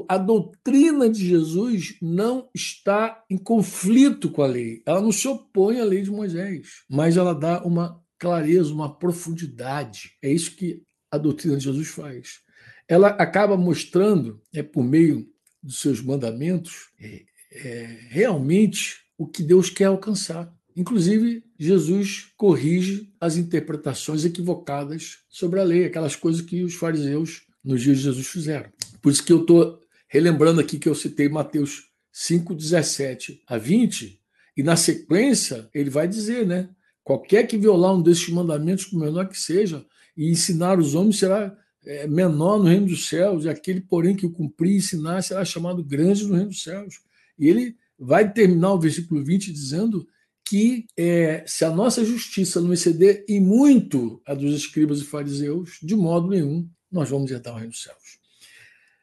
a 0.08 0.18
doutrina 0.18 1.08
de 1.08 1.26
Jesus 1.26 1.96
não 2.02 2.48
está 2.54 3.24
em 3.30 3.38
conflito 3.38 4.30
com 4.30 4.42
a 4.42 4.46
lei. 4.46 4.82
Ela 4.84 5.00
não 5.00 5.12
se 5.12 5.26
opõe 5.28 5.80
à 5.80 5.84
lei 5.84 6.02
de 6.02 6.10
Moisés, 6.10 6.82
mas 6.90 7.16
ela 7.16 7.34
dá 7.34 7.62
uma 7.64 8.02
clareza, 8.18 8.72
uma 8.72 8.98
profundidade. 8.98 10.12
É 10.22 10.30
isso 10.30 10.56
que 10.56 10.82
a 11.10 11.18
doutrina 11.18 11.56
de 11.56 11.64
Jesus 11.64 11.88
faz. 11.88 12.40
Ela 12.88 13.08
acaba 13.08 13.56
mostrando, 13.56 14.40
é 14.52 14.62
por 14.62 14.82
meio 14.82 15.28
dos 15.62 15.80
seus 15.80 16.00
mandamentos, 16.00 16.90
é, 17.00 17.24
é, 17.52 17.98
realmente 18.08 18.96
o 19.18 19.26
que 19.26 19.42
Deus 19.42 19.70
quer 19.70 19.84
alcançar. 19.84 20.52
Inclusive, 20.76 21.42
Jesus 21.58 22.32
corrige 22.36 23.10
as 23.20 23.36
interpretações 23.36 24.24
equivocadas 24.24 25.18
sobre 25.28 25.58
a 25.58 25.64
lei, 25.64 25.84
aquelas 25.84 26.14
coisas 26.14 26.42
que 26.42 26.62
os 26.62 26.74
fariseus 26.74 27.46
nos 27.64 27.82
dias 27.82 27.96
de 27.98 28.04
Jesus 28.04 28.26
fizeram. 28.26 28.70
Por 29.02 29.10
isso 29.10 29.24
que 29.24 29.32
eu 29.32 29.40
estou 29.40 29.80
relembrando 30.08 30.60
aqui 30.60 30.78
que 30.78 30.88
eu 30.88 30.94
citei 30.94 31.28
Mateus 31.28 31.84
5, 32.12 32.54
17 32.54 33.42
a 33.46 33.58
20, 33.58 34.20
e 34.56 34.62
na 34.62 34.76
sequência 34.76 35.68
ele 35.75 35.90
vai 35.90 36.08
dizer, 36.08 36.46
né? 36.46 36.70
Qualquer 37.04 37.46
que 37.46 37.58
violar 37.58 37.94
um 37.94 38.02
desses 38.02 38.28
mandamentos, 38.30 38.86
por 38.86 38.98
menor 38.98 39.28
que 39.28 39.38
seja, 39.38 39.84
e 40.16 40.30
ensinar 40.30 40.78
os 40.78 40.94
homens 40.94 41.18
será 41.18 41.56
é, 41.84 42.06
menor 42.06 42.58
no 42.58 42.64
reino 42.64 42.86
dos 42.86 43.08
céus, 43.08 43.44
e 43.44 43.48
aquele, 43.48 43.80
porém, 43.80 44.16
que 44.16 44.26
o 44.26 44.32
cumprir 44.32 44.72
e 44.72 44.76
ensinar 44.78 45.22
será 45.22 45.44
chamado 45.44 45.84
grande 45.84 46.26
no 46.26 46.34
reino 46.34 46.48
dos 46.48 46.62
céus. 46.62 47.00
E 47.38 47.48
ele 47.48 47.76
vai 47.98 48.32
terminar 48.32 48.72
o 48.72 48.80
versículo 48.80 49.25
20 49.25 49.52
dizendo 49.52 50.06
que 50.48 50.86
é, 50.96 51.44
se 51.46 51.64
a 51.64 51.70
nossa 51.70 52.04
justiça 52.04 52.60
não 52.60 52.72
exceder 52.72 53.25
em 53.28 53.40
muito 53.40 54.20
a 54.26 54.32
dos 54.32 54.54
escribas 54.54 55.00
e 55.00 55.04
fariseus, 55.04 55.78
de 55.82 55.94
modo 55.94 56.28
nenhum 56.28 56.68
nós 56.90 57.10
vamos 57.10 57.30
herdar 57.30 57.54
o 57.54 57.56
reino 57.56 57.70
dos 57.70 57.82
céus. 57.82 58.25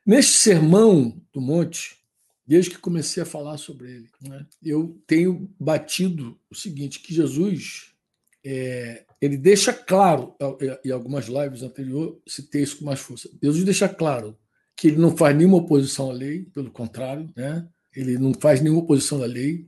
Neste 0.05 0.33
sermão 0.33 1.21
do 1.33 1.39
monte, 1.39 1.97
desde 2.45 2.71
que 2.71 2.77
comecei 2.77 3.23
a 3.23 3.25
falar 3.25 3.57
sobre 3.57 3.89
ele, 3.89 4.09
né, 4.21 4.45
eu 4.61 5.01
tenho 5.07 5.49
batido 5.59 6.37
o 6.49 6.55
seguinte, 6.55 6.99
que 6.99 7.13
Jesus 7.13 7.93
é, 8.43 9.05
ele 9.21 9.37
deixa 9.37 9.71
claro, 9.71 10.35
em 10.83 10.91
algumas 10.91 11.27
lives 11.27 11.63
anteriores, 11.63 12.15
citei 12.27 12.63
isso 12.63 12.77
com 12.79 12.85
mais 12.85 12.99
força, 12.99 13.29
Jesus 13.41 13.63
deixa 13.63 13.87
claro 13.87 14.37
que 14.75 14.89
ele 14.89 14.97
não 14.97 15.15
faz 15.15 15.35
nenhuma 15.37 15.57
oposição 15.57 16.09
à 16.09 16.13
lei, 16.13 16.43
pelo 16.53 16.69
contrário, 16.69 17.29
né, 17.35 17.65
ele 17.95 18.17
não 18.17 18.33
faz 18.33 18.59
nenhuma 18.59 18.81
oposição 18.81 19.23
à 19.23 19.25
lei, 19.25 19.65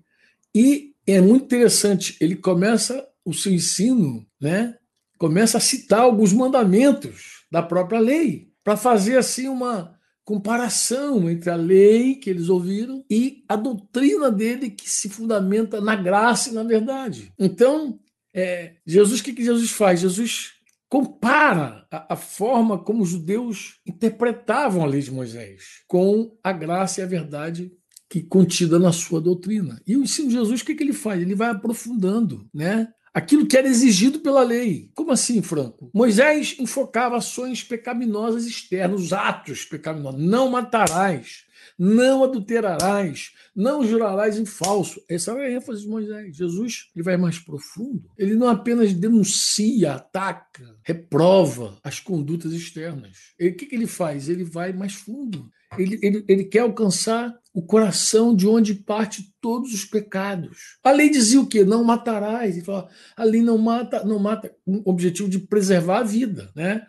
e 0.54 0.94
é 1.08 1.22
muito 1.22 1.46
interessante, 1.46 2.18
ele 2.20 2.36
começa 2.36 3.08
o 3.24 3.34
seu 3.34 3.54
ensino, 3.54 4.26
né? 4.40 4.78
Começa 5.18 5.58
a 5.58 5.62
citar 5.62 6.02
alguns 6.02 6.34
mandamentos 6.34 7.46
da 7.52 7.62
própria 7.62 8.00
lei, 8.00 8.52
para 8.64 8.76
fazer 8.76 9.18
assim 9.18 9.48
uma 9.48 9.95
comparação 10.26 11.30
entre 11.30 11.52
a 11.52 11.56
lei 11.56 12.16
que 12.16 12.32
eles 12.32 12.50
ouviram 12.50 13.06
e 13.10 13.44
a 13.48 13.56
doutrina 13.56 14.32
dele 14.32 14.72
que 14.72 14.90
se 14.90 15.08
fundamenta 15.08 15.80
na 15.80 15.96
graça 15.96 16.50
e 16.50 16.54
na 16.54 16.64
verdade. 16.64 17.32
Então, 17.38 18.00
é, 18.34 18.74
Jesus, 18.86 19.22
o 19.22 19.24
que, 19.24 19.34
que 19.34 19.46
Jesus 19.46 19.70
faz? 19.70 20.00
Jesus 20.00 20.54
compara 20.90 21.86
a, 21.92 22.14
a, 22.14 22.16
forma 22.16 22.84
como 22.84 23.04
os 23.04 23.10
judeus 23.10 23.80
interpretavam 23.86 24.84
a 24.84 24.88
lei 24.88 25.02
de 25.02 25.12
Moisés 25.12 25.84
com 25.88 26.36
a 26.44 26.52
graça 26.52 27.00
e 27.00 27.04
a 27.04 27.08
verdade 27.08 27.72
que 28.10 28.22
contida 28.22 28.80
na 28.80 28.92
sua 28.92 29.22
doutrina. 29.22 29.80
E 29.86 29.96
o 29.96 30.04
ensino 30.04 30.30
de 30.30 30.36
Jesus, 30.36 30.62
o 30.62 30.66
que, 30.66 30.76
que 30.76 30.84
ele 30.84 30.94
faz? 30.94 31.22
Ele 31.22 31.36
vai 31.36 31.50
aprofundando, 31.50 32.48
né? 32.54 32.88
Aquilo 33.16 33.48
que 33.48 33.56
era 33.56 33.66
exigido 33.66 34.20
pela 34.20 34.44
lei. 34.44 34.92
Como 34.94 35.10
assim, 35.10 35.42
Franco? 35.42 35.90
Moisés 35.94 36.58
enfocava 36.60 37.16
ações 37.16 37.64
pecaminosas 37.64 38.46
externas, 38.46 39.00
os 39.00 39.14
atos 39.14 39.64
pecaminosos. 39.64 40.20
Não 40.20 40.50
matarás, 40.50 41.46
não 41.80 42.26
adulterarás, 42.26 43.32
não 43.56 43.88
jurarás 43.88 44.38
em 44.38 44.46
falso. 44.46 45.02
Essa 45.08 45.32
é 45.32 45.46
a 45.46 45.52
ênfase 45.52 45.84
de 45.84 45.88
Moisés. 45.88 46.36
Jesus 46.36 46.90
ele 46.94 47.04
vai 47.04 47.16
mais 47.16 47.40
profundo. 47.40 48.04
Ele 48.18 48.36
não 48.36 48.50
apenas 48.50 48.92
denuncia, 48.92 49.94
ataca, 49.94 50.76
reprova 50.84 51.78
as 51.82 52.02
condutas 52.02 52.52
externas. 52.52 53.34
O 53.40 53.54
que, 53.54 53.66
que 53.66 53.76
ele 53.76 53.88
faz? 53.88 54.28
Ele 54.28 54.44
vai 54.44 54.74
mais 54.74 54.94
fundo. 54.94 55.50
Ele, 55.78 56.00
ele, 56.02 56.26
ele 56.28 56.44
quer 56.44 56.60
alcançar 56.60 57.38
o 57.54 57.62
coração 57.62 58.36
de 58.36 58.48
onde 58.48 58.74
parte 58.74 59.34
todos 59.40 59.74
os 59.74 59.86
pecados. 59.86 60.78
A 60.84 60.92
lei 60.92 61.10
dizia 61.10 61.40
o 61.40 61.48
quê? 61.48 61.64
Não 61.64 61.84
matarás. 61.84 62.56
Ele 62.56 62.66
fala, 62.66 62.90
a 63.16 63.24
lei 63.24 63.42
não 63.42 63.58
mata, 63.58 64.04
não 64.04 64.20
mata 64.20 64.54
com 64.66 64.84
o 64.86 64.90
objetivo 64.90 65.30
de 65.30 65.40
preservar 65.40 66.00
a 66.00 66.04
vida, 66.04 66.52
né? 66.54 66.86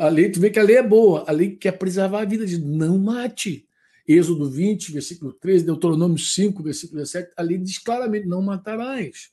A 0.00 0.08
lei, 0.08 0.30
tu 0.30 0.40
vê 0.40 0.50
que 0.50 0.58
a 0.58 0.62
lei 0.62 0.76
é 0.76 0.82
boa, 0.82 1.24
a 1.26 1.32
lei 1.32 1.56
quer 1.56 1.72
preservar 1.72 2.22
a 2.22 2.24
vida, 2.24 2.44
não 2.58 2.98
mate. 2.98 3.66
Êxodo 4.06 4.50
20, 4.50 4.92
versículo 4.92 5.32
13, 5.32 5.64
Deuteronômio 5.64 6.18
5, 6.18 6.62
versículo 6.62 6.98
17, 6.98 7.32
a 7.36 7.42
lei 7.42 7.58
diz 7.58 7.78
claramente: 7.78 8.26
não 8.26 8.42
matarás. 8.42 9.30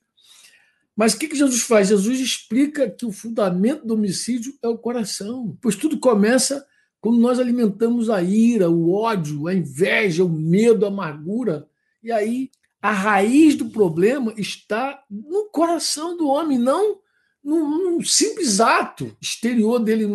Mas 0.96 1.13
o 1.13 1.20
que 1.20 1.36
Jesus 1.36 1.62
faz? 1.62 1.89
Jesus 1.89 2.20
explica 2.20 2.89
que 2.89 3.06
o 3.06 3.12
fundamento 3.12 3.86
do 3.86 3.96
homicídio 3.96 4.54
é 4.63 4.68
o 4.68 4.77
coração, 4.77 5.58
pois 5.62 5.75
tudo 5.75 6.00
começa 6.00 6.66
quando 7.00 7.20
nós 7.20 7.39
alimentamos 7.39 8.10
a 8.10 8.22
ira, 8.22 8.70
o 8.70 8.92
ódio, 8.92 9.48
a 9.48 9.54
inveja, 9.54 10.24
o 10.24 10.30
medo, 10.30 10.86
a 10.86 10.89
amargura, 10.89 11.68
e 12.04 12.12
aí 12.12 12.50
a 12.82 12.92
raiz 12.92 13.56
do 13.56 13.70
problema 13.70 14.34
está 14.38 15.04
no 15.10 15.46
coração 15.51 16.16
do 16.18 16.27
homem, 16.27 16.58
não 16.58 17.00
num, 17.44 17.70
num 17.70 18.04
simples 18.04 18.60
ato 18.60 19.16
exterior 19.22 19.80
dele, 19.80 20.08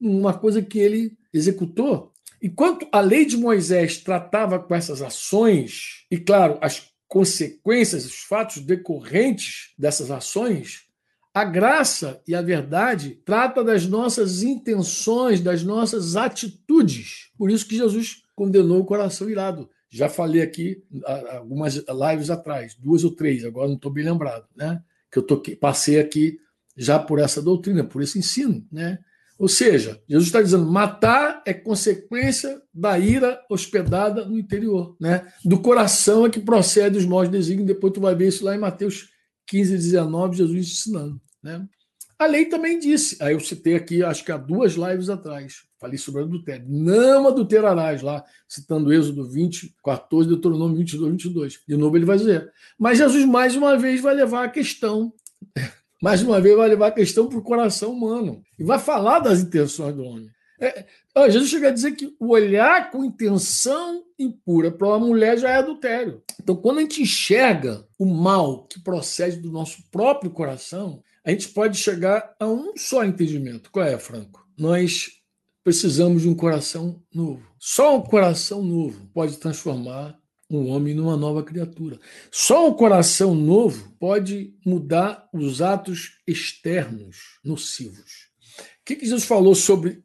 numa 0.00 0.34
coisa 0.34 0.60
que 0.60 0.78
ele 0.78 1.16
executou. 1.32 2.12
Enquanto 2.42 2.86
a 2.92 3.00
lei 3.00 3.24
de 3.24 3.36
Moisés 3.36 3.98
tratava 3.98 4.58
com 4.58 4.74
essas 4.74 5.00
ações, 5.00 6.04
e 6.10 6.18
claro, 6.18 6.58
as 6.60 6.92
consequências, 7.08 8.04
os 8.04 8.16
fatos 8.16 8.58
decorrentes 8.58 9.72
dessas 9.78 10.10
ações, 10.10 10.82
a 11.34 11.44
graça 11.44 12.22
e 12.28 12.34
a 12.34 12.40
verdade 12.40 13.20
trata 13.24 13.64
das 13.64 13.88
nossas 13.88 14.44
intenções, 14.44 15.40
das 15.40 15.64
nossas 15.64 16.14
atitudes. 16.14 17.30
Por 17.36 17.50
isso 17.50 17.66
que 17.66 17.76
Jesus 17.76 18.22
condenou 18.36 18.80
o 18.80 18.84
coração 18.84 19.28
irado. 19.28 19.68
Já 19.90 20.08
falei 20.08 20.42
aqui 20.42 20.80
algumas 21.32 21.74
lives 21.74 22.30
atrás, 22.30 22.76
duas 22.78 23.02
ou 23.02 23.10
três, 23.10 23.44
agora 23.44 23.66
não 23.66 23.74
estou 23.74 23.92
bem 23.92 24.04
lembrado, 24.04 24.46
né? 24.56 24.80
Que 25.10 25.18
eu 25.18 25.26
passei 25.60 25.98
aqui 25.98 26.38
já 26.76 27.00
por 27.00 27.18
essa 27.18 27.42
doutrina, 27.42 27.82
por 27.82 28.00
esse 28.00 28.18
ensino, 28.18 28.64
né? 28.70 29.00
Ou 29.36 29.48
seja, 29.48 30.00
Jesus 30.08 30.28
está 30.28 30.40
dizendo: 30.40 30.64
matar 30.64 31.42
é 31.44 31.52
consequência 31.52 32.62
da 32.72 32.96
ira 32.96 33.40
hospedada 33.50 34.24
no 34.24 34.38
interior, 34.38 34.96
né? 35.00 35.32
Do 35.44 35.60
coração 35.60 36.26
é 36.26 36.30
que 36.30 36.40
procede 36.40 36.96
os 36.96 37.06
maus 37.06 37.28
desígnios. 37.28 37.66
Depois 37.66 37.92
tu 37.92 38.00
vai 38.00 38.14
ver 38.14 38.28
isso 38.28 38.44
lá 38.44 38.54
em 38.54 38.60
Mateus 38.60 39.13
15, 39.46 39.76
19, 39.76 40.36
Jesus 40.36 40.68
ensinando. 40.68 41.20
Né? 41.42 41.66
A 42.18 42.26
lei 42.26 42.46
também 42.46 42.78
disse, 42.78 43.16
aí 43.20 43.34
eu 43.34 43.40
citei 43.40 43.74
aqui, 43.74 44.02
acho 44.02 44.24
que 44.24 44.30
há 44.30 44.36
duas 44.36 44.74
lives 44.74 45.10
atrás, 45.10 45.64
falei 45.80 45.98
sobre 45.98 46.22
adultério. 46.22 46.64
Não 46.68 47.26
adulterarás, 47.26 48.02
lá, 48.02 48.24
citando 48.48 48.92
Êxodo 48.92 49.28
20, 49.28 49.74
14, 49.84 50.28
Deuteronômio 50.28 50.78
22, 50.78 51.12
22. 51.12 51.60
De 51.66 51.76
novo 51.76 51.96
ele 51.96 52.04
vai 52.04 52.16
dizer. 52.16 52.52
Mas 52.78 52.98
Jesus, 52.98 53.24
mais 53.24 53.56
uma 53.56 53.76
vez, 53.76 54.00
vai 54.00 54.14
levar 54.14 54.44
a 54.44 54.48
questão, 54.48 55.12
mais 56.00 56.22
uma 56.22 56.40
vez, 56.40 56.56
vai 56.56 56.68
levar 56.68 56.88
a 56.88 56.92
questão 56.92 57.28
para 57.28 57.38
o 57.38 57.42
coração 57.42 57.92
humano. 57.92 58.42
E 58.58 58.64
vai 58.64 58.78
falar 58.78 59.18
das 59.18 59.40
intenções 59.40 59.94
do 59.94 60.04
homem. 60.04 60.30
É, 60.64 61.30
Jesus 61.30 61.50
chega 61.50 61.68
a 61.68 61.72
dizer 61.72 61.92
que 61.92 62.14
o 62.18 62.28
olhar 62.30 62.90
com 62.90 63.04
intenção 63.04 64.04
impura 64.18 64.70
para 64.70 64.88
uma 64.88 64.98
mulher 64.98 65.38
já 65.38 65.50
é 65.50 65.56
adultério. 65.56 66.22
Então, 66.40 66.56
quando 66.56 66.78
a 66.78 66.80
gente 66.82 67.02
enxerga 67.02 67.86
o 67.98 68.06
mal 68.06 68.64
que 68.64 68.80
procede 68.80 69.36
do 69.36 69.50
nosso 69.50 69.82
próprio 69.90 70.30
coração, 70.30 71.02
a 71.24 71.30
gente 71.30 71.48
pode 71.48 71.78
chegar 71.78 72.34
a 72.38 72.46
um 72.46 72.76
só 72.76 73.04
entendimento. 73.04 73.70
Qual 73.70 73.84
é, 73.84 73.98
Franco? 73.98 74.46
Nós 74.56 75.10
precisamos 75.62 76.22
de 76.22 76.28
um 76.28 76.34
coração 76.34 77.02
novo. 77.12 77.42
Só 77.58 77.96
um 77.96 78.02
coração 78.02 78.62
novo 78.62 79.08
pode 79.14 79.38
transformar 79.38 80.18
um 80.50 80.68
homem 80.68 80.94
numa 80.94 81.16
nova 81.16 81.42
criatura. 81.42 81.98
Só 82.30 82.68
um 82.68 82.74
coração 82.74 83.34
novo 83.34 83.90
pode 83.98 84.54
mudar 84.64 85.28
os 85.32 85.62
atos 85.62 86.18
externos 86.26 87.38
nocivos. 87.42 88.28
O 88.58 88.84
que, 88.84 88.96
que 88.96 89.06
Jesus 89.06 89.24
falou 89.24 89.54
sobre 89.54 90.02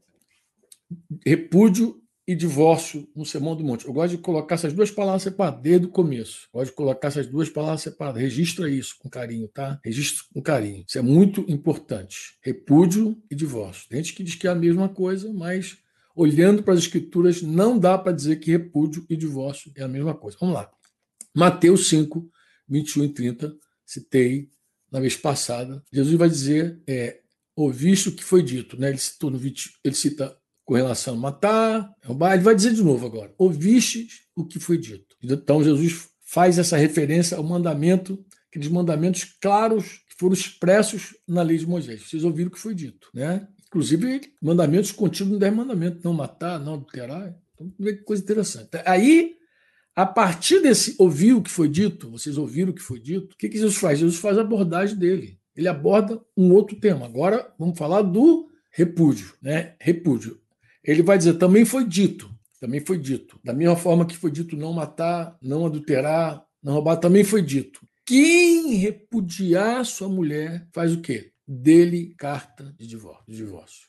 repúdio 1.26 2.02
e 2.30 2.36
divórcio 2.36 3.10
no 3.16 3.26
Sermão 3.26 3.56
do 3.56 3.64
Monte. 3.64 3.88
Eu 3.88 3.94
gosto 3.94 4.16
de 4.16 4.22
colocar 4.22 4.54
essas 4.54 4.72
duas 4.72 4.92
palavras 4.92 5.24
separadas 5.24 5.62
desde 5.62 5.88
o 5.88 5.90
começo. 5.90 6.48
Eu 6.54 6.60
gosto 6.60 6.70
de 6.70 6.76
colocar 6.76 7.08
essas 7.08 7.26
duas 7.26 7.50
palavras 7.50 7.82
separadas. 7.82 8.22
Registra 8.22 8.70
isso 8.70 8.96
com 9.00 9.10
carinho, 9.10 9.48
tá? 9.48 9.80
Registra 9.84 10.26
com 10.32 10.40
carinho. 10.40 10.86
Isso 10.88 11.00
é 11.00 11.02
muito 11.02 11.44
importante. 11.48 12.38
Repúdio 12.44 13.20
e 13.32 13.36
divórcio. 13.36 13.90
Tem 13.90 14.04
gente 14.04 14.14
que 14.14 14.24
diz 14.24 14.36
que 14.36 14.48
é 14.48 14.52
a 14.52 14.56
mesma 14.56 14.88
coisa, 14.88 15.34
mas 15.34 15.80
olhando 16.16 16.62
para 16.62 16.76
as 16.76 16.82
escrituras, 16.82 17.42
não 17.42 17.80
dá 17.80 17.98
para 17.98 18.12
dizer 18.12 18.36
que 18.36 18.52
repúdio 18.52 19.04
e 19.10 19.18
divórcio 19.18 19.72
é 19.76 19.82
a 19.82 19.88
mesma 19.88 20.14
coisa. 20.14 20.38
Vamos 20.40 20.54
lá. 20.54 20.70
Mateus 21.36 21.90
5, 21.90 22.30
21 22.68 23.06
e 23.06 23.10
30. 23.10 23.56
Citei 23.84 24.50
na 24.92 25.00
vez 25.00 25.16
passada. 25.16 25.84
Jesus 25.92 26.16
vai 26.16 26.30
dizer: 26.30 26.80
é, 26.86 27.22
ouviste 27.56 28.10
o 28.10 28.16
que 28.16 28.24
foi 28.24 28.44
dito. 28.44 28.80
Né? 28.80 28.90
Ele, 28.90 29.00
citou 29.00 29.32
no, 29.32 29.40
ele 29.44 29.96
cita 29.96 30.38
com 30.70 30.76
relação 30.76 31.16
a 31.16 31.18
matar, 31.18 31.96
roubar, 32.06 32.36
ele 32.36 32.44
vai 32.44 32.54
dizer 32.54 32.76
de 32.76 32.84
novo 32.84 33.04
agora: 33.04 33.34
ouviste 33.40 34.08
o 34.36 34.46
que 34.46 34.60
foi 34.60 34.78
dito. 34.78 35.16
Então 35.24 35.64
Jesus 35.64 36.10
faz 36.22 36.60
essa 36.60 36.78
referência 36.78 37.38
ao 37.38 37.44
mandamento, 37.44 38.24
aqueles 38.48 38.68
mandamentos 38.68 39.24
claros 39.42 40.04
que 40.08 40.16
foram 40.16 40.34
expressos 40.34 41.16
na 41.28 41.42
lei 41.42 41.58
de 41.58 41.66
Moisés. 41.66 42.08
Vocês 42.08 42.24
ouviram 42.24 42.50
o 42.50 42.52
que 42.52 42.60
foi 42.60 42.76
dito, 42.76 43.10
né? 43.16 43.48
Inclusive, 43.66 44.22
mandamentos 44.40 44.92
contidos 44.92 45.34
no 45.34 45.40
10 45.40 45.56
mandamentos: 45.56 46.04
não 46.04 46.14
matar, 46.14 46.60
não 46.60 46.76
adulterar. 46.76 47.36
Então, 47.56 47.74
coisa 48.06 48.22
interessante. 48.22 48.70
Aí, 48.86 49.38
a 49.96 50.06
partir 50.06 50.62
desse 50.62 50.94
ouvir 51.00 51.34
o 51.34 51.42
que 51.42 51.50
foi 51.50 51.68
dito, 51.68 52.12
vocês 52.12 52.38
ouviram 52.38 52.70
o 52.70 52.76
que 52.76 52.84
foi 52.84 53.00
dito, 53.00 53.34
o 53.34 53.38
que, 53.38 53.50
que 53.50 53.58
Jesus 53.58 53.78
faz? 53.78 53.98
Jesus 53.98 54.20
faz 54.20 54.38
a 54.38 54.42
abordagem 54.42 54.96
dele. 54.96 55.40
Ele 55.56 55.68
aborda 55.68 56.22
um 56.38 56.54
outro 56.54 56.76
tema. 56.76 57.08
Agora, 57.08 57.52
vamos 57.58 57.76
falar 57.76 58.04
do 58.04 58.48
repúdio, 58.70 59.34
né? 59.42 59.74
Repúdio. 59.80 60.40
Ele 60.90 61.04
vai 61.04 61.20
dizer, 61.20 61.36
também 61.36 61.64
foi 61.66 61.86
dito, 61.86 62.28
também 62.60 62.84
foi 62.84 62.98
dito. 62.98 63.40
Da 63.44 63.54
mesma 63.54 63.76
forma 63.76 64.08
que 64.08 64.18
foi 64.18 64.32
dito 64.32 64.58
não 64.58 64.74
matar, 64.74 65.38
não 65.40 65.68
adulterar, 65.68 66.44
não 66.64 66.74
roubar, 66.74 66.98
também 66.98 67.24
foi 67.24 67.44
dito. 67.44 67.80
Quem 68.04 68.74
repudiar 68.74 69.86
sua 69.86 70.10
mulher 70.10 70.68
faz 70.74 70.92
o 70.92 71.00
quê? 71.00 71.32
Dele 71.48 72.16
carta 72.18 72.74
de 72.76 72.88
divórcio. 72.88 73.88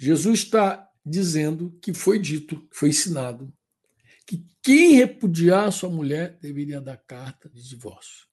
Jesus 0.00 0.40
está 0.40 0.88
dizendo 1.04 1.76
que 1.82 1.92
foi 1.92 2.18
dito, 2.18 2.66
foi 2.72 2.88
ensinado, 2.88 3.52
que 4.26 4.46
quem 4.62 4.94
repudiar 4.94 5.70
sua 5.70 5.90
mulher 5.90 6.38
deveria 6.40 6.80
dar 6.80 6.96
carta 6.96 7.50
de 7.50 7.62
divórcio. 7.68 8.26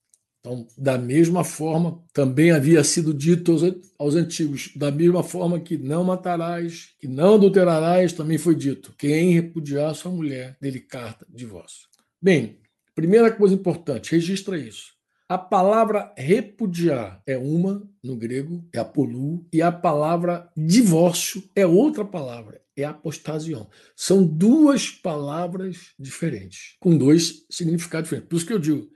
Então, 0.45 0.67
da 0.77 0.95
mesma 0.95 1.43
forma, 1.43 1.99
também 2.13 2.51
havia 2.51 2.83
sido 2.83 3.11
dito 3.11 3.51
aos, 3.51 3.63
aos, 3.97 4.15
antigos, 4.15 4.69
da 4.75 4.91
mesma 4.91 5.23
forma 5.23 5.59
que 5.59 5.75
não 5.75 6.03
matarás, 6.03 6.89
que 6.99 7.07
não 7.07 7.33
adulterarás, 7.33 8.13
também 8.13 8.37
foi 8.37 8.53
dito: 8.53 8.93
quem 8.95 9.33
repudiar 9.33 9.95
sua 9.95 10.11
mulher, 10.11 10.55
dele 10.61 10.79
carta 10.79 11.25
divórcio. 11.27 11.87
Bem, 12.21 12.59
primeira 12.93 13.31
coisa 13.31 13.55
importante, 13.55 14.11
registra 14.11 14.55
isso. 14.55 14.93
A 15.27 15.39
palavra 15.39 16.13
repudiar 16.15 17.19
é 17.25 17.35
uma 17.35 17.81
no 18.03 18.15
grego, 18.15 18.63
é 18.71 18.77
apolu, 18.77 19.47
e 19.51 19.63
a 19.63 19.71
palavra 19.71 20.47
divórcio 20.55 21.43
é 21.55 21.65
outra 21.65 22.05
palavra, 22.05 22.61
é 22.77 22.83
apostasion. 22.83 23.63
São 23.95 24.23
duas 24.23 24.91
palavras 24.91 25.93
diferentes, 25.97 26.75
com 26.79 26.95
dois 26.95 27.47
significados 27.49 28.09
diferentes. 28.09 28.29
Por 28.29 28.35
isso 28.35 28.45
que 28.45 28.53
eu 28.53 28.59
digo 28.59 28.87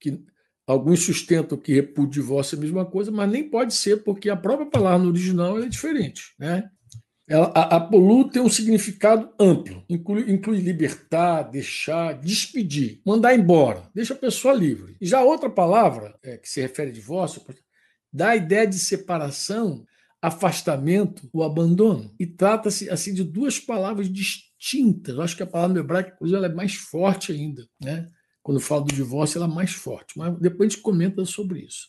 que 0.00 0.24
Alguns 0.66 1.04
sustentam 1.04 1.58
que 1.58 1.74
repúdio 1.74 2.22
divórcio 2.22 2.56
é 2.56 2.58
a 2.58 2.60
mesma 2.62 2.84
coisa, 2.84 3.10
mas 3.10 3.30
nem 3.30 3.48
pode 3.48 3.74
ser, 3.74 4.02
porque 4.02 4.30
a 4.30 4.36
própria 4.36 4.66
palavra 4.66 5.04
no 5.04 5.10
original 5.10 5.62
é 5.62 5.68
diferente. 5.68 6.34
Né? 6.38 6.70
Ela, 7.26 7.46
a, 7.54 7.76
a 7.76 7.80
polu 7.80 8.28
tem 8.28 8.42
um 8.42 8.48
significado 8.48 9.30
amplo, 9.38 9.82
inclui, 9.88 10.30
inclui 10.30 10.58
libertar, 10.58 11.42
deixar, 11.42 12.14
despedir, 12.14 13.00
mandar 13.04 13.34
embora, 13.34 13.88
deixa 13.94 14.14
a 14.14 14.16
pessoa 14.16 14.54
livre. 14.54 14.96
E 15.00 15.06
já 15.06 15.22
outra 15.22 15.48
palavra, 15.48 16.18
é, 16.22 16.36
que 16.36 16.48
se 16.48 16.60
refere 16.60 16.90
a 16.90 16.94
divórcio, 16.94 17.42
dá 18.12 18.30
a 18.30 18.36
ideia 18.36 18.66
de 18.66 18.78
separação, 18.78 19.86
afastamento, 20.20 21.28
o 21.32 21.42
abandono. 21.42 22.14
E 22.18 22.26
trata-se 22.26 22.88
assim 22.88 23.12
de 23.12 23.22
duas 23.22 23.58
palavras 23.58 24.10
distintas. 24.10 25.14
Eu 25.14 25.22
acho 25.22 25.36
que 25.36 25.42
a 25.42 25.46
palavra 25.46 25.82
no 25.82 25.98
inclusive, 25.98 26.36
ela 26.36 26.46
é 26.46 26.54
mais 26.54 26.74
forte 26.74 27.32
ainda. 27.32 27.66
Né? 27.78 28.06
Quando 28.44 28.60
falo 28.60 28.84
do 28.84 28.94
divórcio, 28.94 29.38
ela 29.38 29.50
é 29.50 29.54
mais 29.54 29.72
forte. 29.72 30.18
Mas 30.18 30.38
depois 30.38 30.68
a 30.68 30.70
gente 30.70 30.82
comenta 30.82 31.24
sobre 31.24 31.60
isso. 31.60 31.88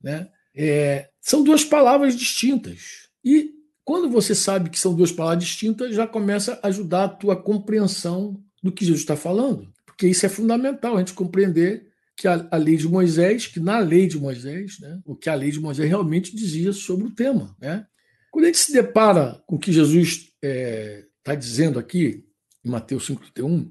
Né? 0.00 0.28
É, 0.54 1.10
são 1.20 1.42
duas 1.42 1.64
palavras 1.64 2.16
distintas. 2.16 3.08
E 3.24 3.50
quando 3.84 4.08
você 4.08 4.32
sabe 4.32 4.70
que 4.70 4.78
são 4.78 4.94
duas 4.94 5.10
palavras 5.10 5.42
distintas, 5.42 5.92
já 5.92 6.06
começa 6.06 6.60
a 6.62 6.68
ajudar 6.68 7.04
a 7.04 7.08
tua 7.08 7.34
compreensão 7.34 8.40
do 8.62 8.70
que 8.70 8.84
Jesus 8.84 9.00
está 9.00 9.16
falando. 9.16 9.72
Porque 9.84 10.06
isso 10.06 10.24
é 10.24 10.28
fundamental, 10.28 10.94
a 10.94 11.00
gente 11.00 11.14
compreender 11.14 11.88
que 12.16 12.28
a, 12.28 12.46
a, 12.48 12.56
lei 12.56 12.76
de 12.76 12.86
Moisés, 12.86 13.48
que 13.48 13.58
na 13.58 13.80
lei 13.80 14.06
de 14.06 14.18
Moisés, 14.18 14.78
né, 14.78 15.00
o 15.04 15.16
que 15.16 15.28
a 15.28 15.34
lei 15.34 15.50
de 15.50 15.58
Moisés 15.58 15.88
realmente 15.88 16.34
dizia 16.34 16.72
sobre 16.72 17.08
o 17.08 17.10
tema. 17.10 17.56
Né? 17.60 17.84
Quando 18.30 18.44
a 18.44 18.48
gente 18.48 18.58
se 18.58 18.72
depara 18.72 19.42
com 19.46 19.56
o 19.56 19.58
que 19.58 19.72
Jesus 19.72 20.08
está 20.08 20.36
é, 20.44 21.04
tá 21.24 21.34
dizendo 21.34 21.76
aqui, 21.76 22.24
em 22.64 22.70
Mateus 22.70 23.08
5,31, 23.08 23.68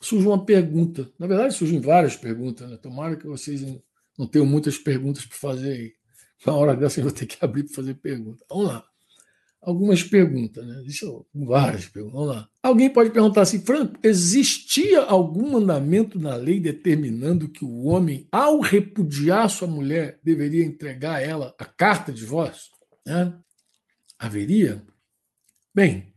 surge 0.00 0.26
uma 0.26 0.44
pergunta. 0.44 1.10
Na 1.18 1.26
verdade, 1.26 1.54
surgem 1.54 1.80
várias 1.80 2.16
perguntas. 2.16 2.68
Né? 2.68 2.76
Tomara 2.76 3.16
que 3.16 3.26
vocês 3.26 3.62
não 4.18 4.26
tenham 4.26 4.46
muitas 4.46 4.78
perguntas 4.78 5.24
para 5.24 5.36
fazer 5.36 5.72
aí. 5.72 5.92
Na 6.46 6.54
hora 6.54 6.76
dessa, 6.76 7.00
eu 7.00 7.04
vou 7.04 7.12
ter 7.12 7.26
que 7.26 7.44
abrir 7.44 7.64
para 7.64 7.74
fazer 7.74 7.94
pergunta. 7.94 8.44
Vamos 8.48 8.68
lá. 8.68 8.84
Algumas 9.60 10.04
perguntas, 10.04 10.64
né? 10.64 10.84
Eu, 11.02 11.26
várias 11.34 11.86
perguntas. 11.86 12.18
Vamos 12.18 12.36
lá. 12.36 12.48
Alguém 12.62 12.90
pode 12.90 13.10
perguntar 13.10 13.42
assim, 13.42 13.60
Franco, 13.60 13.98
existia 14.04 15.00
algum 15.00 15.50
mandamento 15.50 16.18
na 16.18 16.36
lei 16.36 16.60
determinando 16.60 17.48
que 17.48 17.64
o 17.64 17.84
homem, 17.84 18.28
ao 18.30 18.60
repudiar 18.60 19.50
sua 19.50 19.66
mulher, 19.66 20.20
deveria 20.22 20.64
entregar 20.64 21.16
a 21.16 21.20
ela 21.20 21.54
a 21.58 21.64
carta 21.64 22.12
de 22.12 22.20
divórcio? 22.20 22.72
Né? 23.04 23.36
Haveria? 24.16 24.82
Bem, 25.74 26.12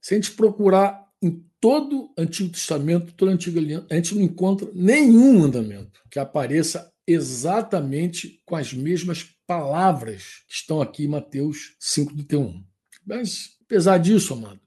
se 0.00 0.14
a 0.14 0.16
gente 0.18 0.32
procurar 0.32 1.08
em 1.22 1.42
todo 1.64 2.12
Antigo 2.18 2.50
Testamento, 2.50 3.14
toda 3.14 3.30
a 3.30 3.34
Antiga 3.34 3.58
Aliança, 3.58 3.86
a 3.90 3.94
gente 3.94 4.14
não 4.14 4.20
encontra 4.20 4.68
nenhum 4.74 5.38
mandamento 5.38 5.98
que 6.10 6.18
apareça 6.18 6.92
exatamente 7.06 8.42
com 8.44 8.54
as 8.54 8.74
mesmas 8.74 9.24
palavras 9.46 10.42
que 10.46 10.56
estão 10.56 10.82
aqui 10.82 11.04
em 11.04 11.08
Mateus 11.08 11.74
5,31. 11.80 12.62
Mas, 13.06 13.56
apesar 13.64 13.96
disso, 13.96 14.34
amado, 14.34 14.60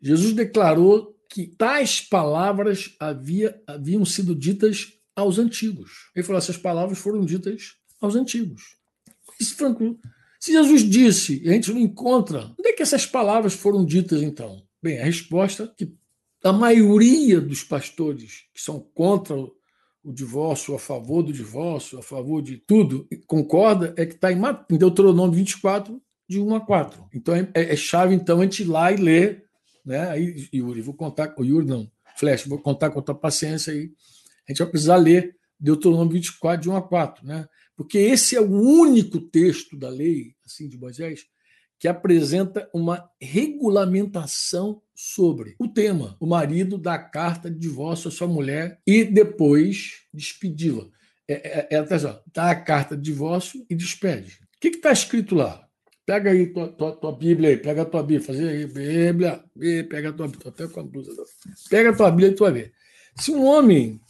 Jesus 0.00 0.32
declarou 0.32 1.12
que 1.28 1.48
tais 1.48 2.00
palavras 2.00 2.94
havia, 3.00 3.60
haviam 3.66 4.04
sido 4.04 4.32
ditas 4.32 4.92
aos 5.16 5.40
antigos. 5.40 6.08
Ele 6.14 6.24
falou: 6.24 6.38
essas 6.38 6.56
palavras 6.56 6.98
foram 6.98 7.24
ditas 7.24 7.74
aos 8.00 8.14
antigos. 8.14 8.76
Isso, 9.40 9.56
Franco, 9.56 9.98
se 10.38 10.52
Jesus 10.52 10.88
disse, 10.88 11.42
e 11.42 11.48
a 11.48 11.52
gente 11.52 11.72
não 11.72 11.80
encontra, 11.80 12.54
onde 12.56 12.68
é 12.68 12.72
que 12.72 12.82
essas 12.82 13.04
palavras 13.04 13.54
foram 13.54 13.84
ditas 13.84 14.22
então? 14.22 14.62
Bem, 14.80 15.00
a 15.00 15.04
resposta 15.04 15.72
que 15.76 16.00
a 16.42 16.52
maioria 16.52 17.40
dos 17.40 17.62
pastores 17.62 18.44
que 18.52 18.60
são 18.60 18.80
contra 18.80 19.36
o 19.36 20.12
divórcio, 20.12 20.74
a 20.74 20.78
favor 20.78 21.22
do 21.22 21.32
divórcio, 21.32 21.98
a 21.98 22.02
favor 22.02 22.42
de 22.42 22.56
tudo, 22.56 23.06
concorda, 23.26 23.94
é 23.96 24.04
que 24.04 24.14
está 24.14 24.32
em, 24.32 24.40
em 24.70 24.76
Deuteronômio 24.76 25.36
24, 25.36 26.02
de 26.28 26.40
1 26.40 26.54
a 26.56 26.60
4. 26.60 27.08
Então 27.14 27.34
é, 27.34 27.48
é, 27.54 27.76
chave 27.76 28.14
então 28.14 28.40
a 28.40 28.42
gente 28.42 28.62
ir 28.62 28.66
lá 28.66 28.90
e 28.90 28.96
ler. 28.96 29.44
Né? 29.84 30.10
Aí, 30.10 30.48
Yuri, 30.52 30.80
vou 30.80 30.94
contar, 30.94 31.34
o 31.38 31.44
Yuri 31.44 31.66
não, 31.66 31.90
Flash, 32.16 32.46
vou 32.46 32.58
contar 32.58 32.90
com 32.90 32.98
a 32.98 33.02
tua 33.02 33.14
paciência 33.14 33.72
aí. 33.72 33.92
A 34.48 34.52
gente 34.52 34.58
vai 34.58 34.68
precisar 34.68 34.96
ler 34.96 35.36
Deuteronômio 35.58 36.14
24, 36.14 36.62
de 36.62 36.70
1 36.70 36.76
a 36.76 36.82
4, 36.82 37.26
né? 37.26 37.48
porque 37.76 37.98
esse 37.98 38.34
é 38.34 38.40
o 38.40 38.50
único 38.50 39.20
texto 39.20 39.76
da 39.76 39.88
lei 39.88 40.34
assim 40.44 40.68
de 40.68 40.76
Moisés 40.76 41.26
que 41.82 41.88
apresenta 41.88 42.70
uma 42.72 43.10
regulamentação 43.20 44.80
sobre 44.94 45.56
o 45.58 45.66
tema. 45.66 46.16
O 46.20 46.26
marido 46.28 46.78
dá 46.78 46.96
carta 46.96 47.50
de 47.50 47.58
divórcio 47.58 48.06
à 48.06 48.12
sua 48.12 48.28
mulher 48.28 48.80
e 48.86 49.02
depois 49.04 50.04
despedi-la. 50.14 50.86
É, 51.26 51.66
é, 51.74 51.76
é, 51.76 52.20
dá 52.32 52.52
a 52.52 52.54
carta 52.54 52.96
de 52.96 53.02
divórcio 53.02 53.66
e 53.68 53.74
despede. 53.74 54.38
O 54.54 54.60
que 54.60 54.68
está 54.68 54.92
escrito 54.92 55.34
lá? 55.34 55.66
Pega 56.06 56.30
aí 56.30 56.52
tua, 56.52 56.68
tua, 56.68 56.92
tua, 56.92 57.16
Bíblia 57.16 57.50
aí, 57.50 57.56
pega 57.56 57.82
a 57.82 57.84
tua 57.84 58.02
Bíblia, 58.04 58.28
fazer 58.28 58.48
aí, 58.48 58.64
Bíblia, 58.64 59.42
pega 59.90 60.10
a 60.10 60.12
tua 60.12 60.28
Bíblia, 60.28 60.50
até 60.50 60.68
com 60.68 60.78
a 60.78 60.84
blusa. 60.84 61.10
Pega 61.68 61.90
a 61.90 61.96
tua 61.96 62.10
Bíblia 62.12 62.28
e 62.28 62.34
tu 62.36 62.44
vai 62.44 62.52
ver. 62.52 62.72
Se 63.16 63.32
um 63.32 63.44
homem, 63.44 64.00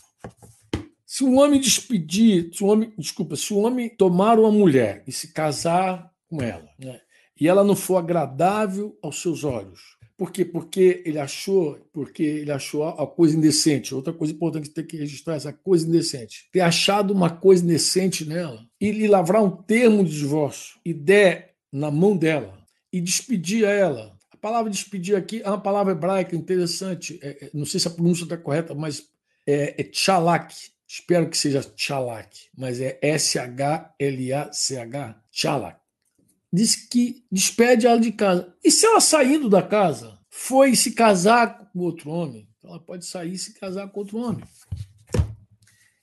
se 1.07 1.25
um 1.25 1.39
homem 1.39 1.59
despedir, 1.59 2.51
se 2.53 2.63
um 2.63 2.69
homem, 2.69 2.93
desculpa, 2.99 3.35
se 3.35 3.55
um 3.55 3.65
homem 3.65 3.89
tomar 3.89 4.39
uma 4.39 4.53
mulher 4.53 5.03
e 5.07 5.13
se 5.13 5.33
casar 5.33 6.13
com 6.29 6.43
ela, 6.43 6.69
né? 6.79 7.01
E 7.43 7.49
ela 7.49 7.65
não 7.65 7.75
for 7.75 7.97
agradável 7.97 8.97
aos 9.03 9.21
seus 9.21 9.43
olhos. 9.43 9.97
Por 10.17 10.31
quê? 10.31 10.45
Porque 10.45 11.03
ele 11.05 11.19
achou, 11.19 11.77
porque 11.93 12.23
ele 12.23 12.53
achou 12.53 12.85
a 12.85 13.05
coisa 13.05 13.37
indecente. 13.37 13.93
Outra 13.93 14.13
coisa 14.13 14.33
importante 14.33 14.69
que 14.69 14.75
tem 14.77 14.87
que 14.87 14.97
registrar 14.97 15.35
essa 15.35 15.53
coisa 15.53 15.85
indecente. 15.85 16.49
Ter 16.53 16.61
achado 16.61 17.13
uma 17.13 17.29
coisa 17.29 17.65
indecente 17.65 18.25
nela 18.25 18.65
e 18.81 18.93
lhe 18.93 19.09
lavrar 19.09 19.43
um 19.43 19.51
termo 19.51 20.05
de 20.05 20.17
divórcio 20.17 20.79
e 20.85 20.95
der 20.95 21.57
na 21.73 21.91
mão 21.91 22.17
dela 22.17 22.57
e 22.93 23.01
despedir 23.01 23.67
a 23.67 23.73
ela. 23.73 24.17
A 24.31 24.37
palavra 24.37 24.71
despedir 24.71 25.17
aqui 25.17 25.43
é 25.43 25.49
uma 25.49 25.61
palavra 25.61 25.95
hebraica 25.95 26.37
interessante. 26.37 27.19
É, 27.21 27.47
é, 27.47 27.51
não 27.53 27.67
sei 27.67 27.81
se 27.81 27.89
a 27.89 27.91
pronúncia 27.91 28.23
está 28.23 28.37
correta, 28.37 28.73
mas 28.73 29.09
é, 29.45 29.81
é 29.81 29.83
tchalak. 29.83 30.55
Espero 30.87 31.29
que 31.29 31.37
seja 31.37 31.61
tchalak, 31.61 32.39
mas 32.57 32.81
é 32.81 33.01
S-H-L-A-C-H. 33.03 33.83
Tchalak 35.33 35.82
diz 36.53 36.77
que 36.77 37.25
despede 37.31 37.87
ela 37.87 37.99
de 37.99 38.13
casa. 38.13 38.55
E 38.63 38.71
se 38.71 38.85
ela 38.85 39.01
saindo 39.01 39.49
da 39.49 39.63
casa 39.63 40.19
foi 40.29 40.75
se 40.75 40.93
casar 40.93 41.71
com 41.73 41.81
outro 41.81 42.11
homem? 42.11 42.49
Ela 42.63 42.79
pode 42.79 43.07
sair 43.07 43.33
e 43.33 43.39
se 43.39 43.55
casar 43.55 43.89
com 43.89 44.01
outro 44.01 44.19
homem. 44.19 44.45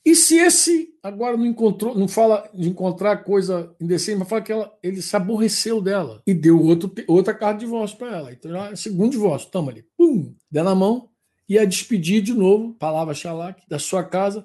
E 0.06 0.16
se 0.16 0.38
esse 0.38 0.98
agora 1.04 1.38
não 1.38 1.46
encontrou, 1.46 1.96
não 1.96 2.08
fala 2.08 2.50
de 2.54 2.68
encontrar 2.68 3.24
coisa 3.24 3.76
indecente, 3.80 4.18
mas 4.20 4.30
fala 4.30 4.42
que 4.42 4.52
ela, 4.52 4.78
ele 4.82 5.02
se 5.02 5.16
aborreceu 5.16 5.82
dela 5.82 6.22
e 6.26 6.34
deu 6.34 6.60
outro, 6.62 6.92
outra 7.08 7.34
carta 7.34 7.60
de 7.60 7.66
divórcio 7.66 7.98
para 7.98 8.18
ela. 8.18 8.32
Então, 8.32 8.50
já 8.50 8.72
é 8.72 8.76
segundo 8.76 9.12
divórcio, 9.12 9.52
toma 9.52 9.72
ali, 9.72 9.86
pum, 9.96 10.34
deu 10.50 10.64
na 10.64 10.74
mão, 10.74 11.10
e 11.48 11.58
a 11.58 11.66
despedir 11.66 12.22
de 12.22 12.34
novo, 12.34 12.74
palavra 12.76 13.14
xalac, 13.14 13.62
da 13.68 13.80
sua 13.80 14.04
casa. 14.04 14.44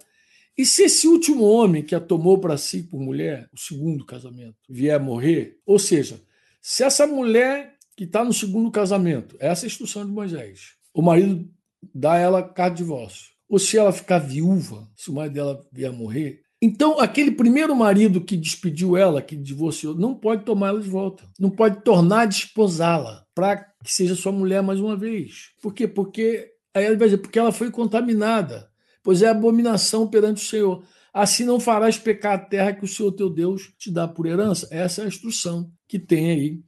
E 0.56 0.64
se 0.64 0.84
esse 0.84 1.08
último 1.08 1.44
homem 1.44 1.82
que 1.82 1.94
a 1.94 2.00
tomou 2.00 2.38
para 2.38 2.56
si 2.56 2.82
por 2.82 3.00
mulher, 3.00 3.48
o 3.52 3.58
segundo 3.58 4.06
casamento, 4.06 4.56
vier 4.68 5.00
morrer, 5.00 5.58
ou 5.66 5.78
seja, 5.78 6.20
se 6.62 6.84
essa 6.84 7.06
mulher 7.06 7.74
que 7.96 8.04
está 8.04 8.24
no 8.24 8.32
segundo 8.32 8.70
casamento, 8.70 9.36
essa 9.40 9.64
é 9.64 9.66
a 9.66 9.68
instrução 9.68 10.06
de 10.06 10.12
Moisés, 10.12 10.74
o 10.92 11.02
marido 11.02 11.48
dá 11.92 12.16
ela 12.16 12.42
carta 12.42 12.76
de 12.76 12.82
divórcio, 12.82 13.32
ou 13.48 13.58
se 13.58 13.76
ela 13.76 13.92
ficar 13.92 14.18
viúva, 14.18 14.88
se 14.96 15.10
o 15.10 15.14
marido 15.14 15.34
dela 15.34 15.66
vier 15.72 15.92
morrer, 15.92 16.44
então 16.62 16.98
aquele 16.98 17.32
primeiro 17.32 17.76
marido 17.76 18.22
que 18.22 18.36
despediu 18.36 18.96
ela, 18.96 19.20
que 19.20 19.36
divorciou, 19.36 19.94
não 19.94 20.14
pode 20.14 20.44
tomar 20.44 20.68
ela 20.68 20.80
de 20.80 20.88
volta, 20.88 21.28
não 21.38 21.50
pode 21.50 21.82
tornar 21.82 22.22
a 22.22 22.26
desposá-la 22.26 23.26
para 23.34 23.56
que 23.56 23.92
seja 23.92 24.14
sua 24.14 24.32
mulher 24.32 24.62
mais 24.62 24.80
uma 24.80 24.96
vez. 24.96 25.50
Por 25.60 25.74
quê? 25.74 25.86
Porque 25.86 26.48
aí 26.74 26.86
ele 26.86 26.96
vai 26.96 27.08
dizer, 27.08 27.18
porque 27.18 27.38
ela 27.38 27.52
foi 27.52 27.70
contaminada, 27.70 28.70
pois 29.04 29.22
é 29.22 29.28
abominação 29.28 30.08
perante 30.08 30.42
o 30.42 30.48
Senhor. 30.48 30.82
Assim 31.12 31.44
não 31.44 31.60
farás 31.60 31.96
pecar 31.96 32.32
a 32.32 32.38
terra 32.38 32.72
que 32.72 32.84
o 32.84 32.88
Senhor 32.88 33.12
teu 33.12 33.30
Deus 33.30 33.72
te 33.78 33.88
dá 33.88 34.08
por 34.08 34.26
herança. 34.26 34.66
Essa 34.72 35.02
é 35.02 35.04
a 35.04 35.08
instrução 35.08 35.70
que 35.86 35.96
tem 35.96 36.30
aí 36.30 36.60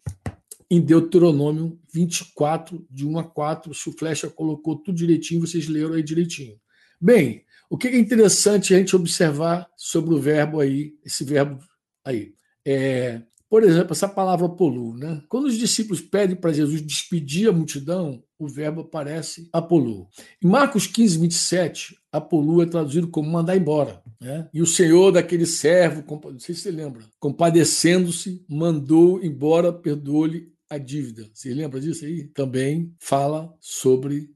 em 0.71 0.81
Deuteronômio 0.81 1.81
24, 1.93 2.87
de 2.89 3.05
1 3.05 3.19
a 3.19 3.25
4. 3.25 3.75
Se 3.75 3.89
o 3.89 3.93
Flecha 3.93 4.29
colocou 4.29 4.77
tudo 4.77 4.97
direitinho, 4.97 5.41
vocês 5.41 5.67
leram 5.67 5.95
aí 5.95 6.03
direitinho. 6.03 6.61
Bem, 7.01 7.45
o 7.69 7.77
que 7.77 7.89
é 7.89 7.99
interessante 7.99 8.73
a 8.75 8.79
gente 8.79 8.95
observar 8.95 9.69
sobre 9.77 10.15
o 10.15 10.21
verbo 10.21 10.61
aí, 10.61 10.95
esse 11.05 11.25
verbo 11.25 11.59
aí? 12.05 12.35
É, 12.65 13.23
por 13.57 13.65
exemplo, 13.65 13.93
essa 13.93 14.07
palavra 14.07 14.47
polu, 14.51 14.95
né? 14.99 15.23
Quando 15.31 15.47
os 15.47 15.57
discípulos 15.57 16.03
pedem 16.03 16.37
para 16.37 16.53
Jesus 16.53 16.83
despedir 16.83 17.49
a 17.49 17.53
multidão, 17.53 18.23
o 18.39 18.47
verbo 18.47 18.83
aparece 18.83 19.49
apolu. 19.51 20.11
Em 20.45 20.47
Marcos 20.47 20.87
15, 20.87 21.19
27, 21.21 21.97
apolu 22.13 22.61
é 22.61 22.67
traduzido 22.67 23.09
como 23.09 23.31
mandar 23.31 23.57
embora. 23.57 24.03
Né? 24.21 24.47
E 24.53 24.61
o 24.61 24.67
senhor 24.67 25.11
daquele 25.11 25.47
servo, 25.47 26.05
não 26.31 26.39
sei 26.39 26.55
se 26.55 26.61
você 26.61 26.71
lembra, 26.71 27.03
compadecendo-se, 27.19 28.45
mandou 28.47 29.25
embora, 29.25 29.73
perdoou-lhe 29.73 30.53
a 30.69 30.77
dívida. 30.77 31.27
Você 31.33 31.55
lembra 31.55 31.81
disso 31.81 32.05
aí? 32.05 32.25
Também 32.25 32.95
fala 33.01 33.57
sobre 33.59 34.29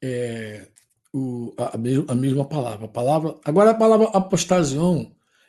é, 0.00 0.68
o, 1.12 1.52
a, 1.58 1.74
a, 1.74 2.14
mesma 2.14 2.44
palavra. 2.44 2.84
A 2.84 2.88
palavra. 2.88 3.34
Agora, 3.44 3.72
a 3.72 3.74
palavra 3.74 4.06
apostasion 4.12 5.06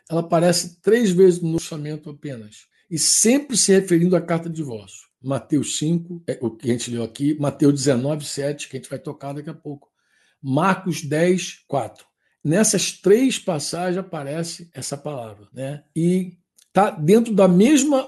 ela 0.10 0.22
aparece 0.22 0.82
três 0.82 1.12
vezes 1.12 1.40
no 1.40 1.58
Testamento 1.60 2.10
apenas, 2.10 2.66
e 2.90 2.98
sempre 2.98 3.58
se 3.58 3.72
referindo 3.72 4.16
à 4.16 4.22
carta 4.22 4.50
de 4.50 4.56
divórcio. 4.56 5.06
Mateus 5.22 5.78
5, 5.80 6.24
é, 6.28 6.38
o 6.42 6.52
que 6.52 6.70
a 6.70 6.74
gente 6.74 6.92
leu 6.92 7.04
aqui, 7.04 7.38
Mateus 7.40 7.74
19, 7.74 8.24
7, 8.24 8.70
que 8.70 8.78
a 8.78 8.80
gente 8.80 8.90
vai 8.90 9.00
tocar 9.00 9.34
daqui 9.34 9.50
a 9.50 9.54
pouco. 9.54 9.90
Marcos 10.42 11.02
10, 11.02 11.64
4. 11.68 12.06
Nessas 12.44 12.92
três 12.92 13.40
passagens 13.40 13.98
aparece 13.98 14.70
essa 14.74 14.96
palavra, 14.96 15.48
né? 15.52 15.84
E 15.96 16.38
está 16.68 16.92
dentro 16.92 17.34
da 17.34 17.48
mesma 17.48 18.08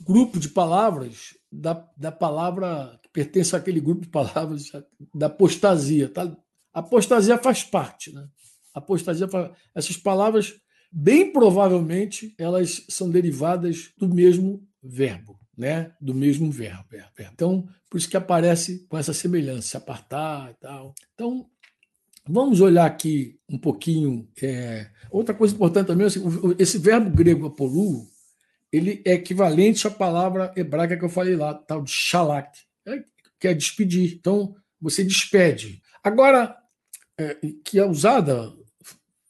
grupo 0.00 0.38
de 0.38 0.48
palavras 0.48 1.36
da, 1.50 1.86
da 1.96 2.12
palavra 2.12 2.98
que 3.02 3.08
pertence 3.10 3.54
àquele 3.54 3.80
grupo 3.80 4.02
de 4.02 4.08
palavras 4.08 4.70
da 5.14 5.26
apostasia. 5.26 6.08
Tá? 6.08 6.34
Apostasia 6.72 7.38
faz 7.38 7.62
parte. 7.64 8.12
Né? 8.12 8.26
Apostasia 8.72 9.28
faz... 9.28 9.50
Essas 9.74 9.96
palavras, 9.96 10.54
bem 10.90 11.32
provavelmente, 11.32 12.34
elas 12.38 12.84
são 12.88 13.10
derivadas 13.10 13.92
do 13.96 14.08
mesmo 14.08 14.66
verbo. 14.82 15.38
Né? 15.56 15.92
Do 16.00 16.14
mesmo 16.14 16.52
verbo, 16.52 16.86
Então, 17.32 17.68
por 17.90 17.98
isso 17.98 18.08
que 18.08 18.16
aparece 18.16 18.86
com 18.88 18.96
essa 18.96 19.12
semelhança, 19.12 19.68
se 19.68 19.76
apartar 19.76 20.52
e 20.52 20.54
tal. 20.54 20.94
Então, 21.14 21.50
vamos 22.28 22.60
olhar 22.60 22.86
aqui 22.86 23.40
um 23.48 23.58
pouquinho. 23.58 24.28
É... 24.40 24.88
Outra 25.10 25.34
coisa 25.34 25.54
importante 25.54 25.88
também, 25.88 26.06
assim, 26.06 26.22
esse 26.60 26.78
verbo 26.78 27.10
grego 27.10 27.46
apolu, 27.46 28.06
ele 28.70 29.02
é 29.04 29.14
equivalente 29.14 29.86
à 29.86 29.90
palavra 29.90 30.52
hebraica 30.54 30.96
que 30.96 31.04
eu 31.04 31.08
falei 31.08 31.34
lá, 31.34 31.54
tal 31.54 31.82
de 31.82 31.90
shalak, 31.90 32.56
né, 32.86 33.02
que 33.40 33.48
é 33.48 33.54
despedir. 33.54 34.14
Então, 34.14 34.54
você 34.80 35.02
despede. 35.02 35.82
Agora, 36.04 36.56
é, 37.18 37.36
que 37.64 37.78
é 37.78 37.84
usada 37.84 38.52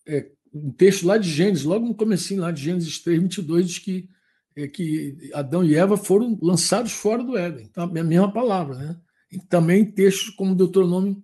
é, 0.07 0.27
um 0.53 0.71
texto 0.71 1.07
lá 1.07 1.19
de 1.19 1.29
Gênesis, 1.29 1.65
logo 1.65 1.87
no 1.87 1.95
comecinho 1.95 2.41
lá 2.41 2.51
de 2.51 2.63
Gênesis 2.63 2.99
3, 3.01 3.21
22, 3.23 3.67
diz 3.67 3.79
que, 3.79 4.09
é, 4.57 4.69
que 4.69 5.31
Adão 5.35 5.65
e 5.65 5.75
Eva 5.75 5.97
foram 5.97 6.39
lançados 6.43 6.93
fora 6.93 7.23
do 7.23 7.37
Éden. 7.37 7.67
Então, 7.71 7.85
a 7.85 8.05
mesma 8.05 8.33
palavra. 8.33 8.77
Né? 8.77 8.97
E 9.33 9.39
também 9.39 9.85
textos 9.85 10.31
como 10.31 10.55
Deuteronômio 10.55 11.23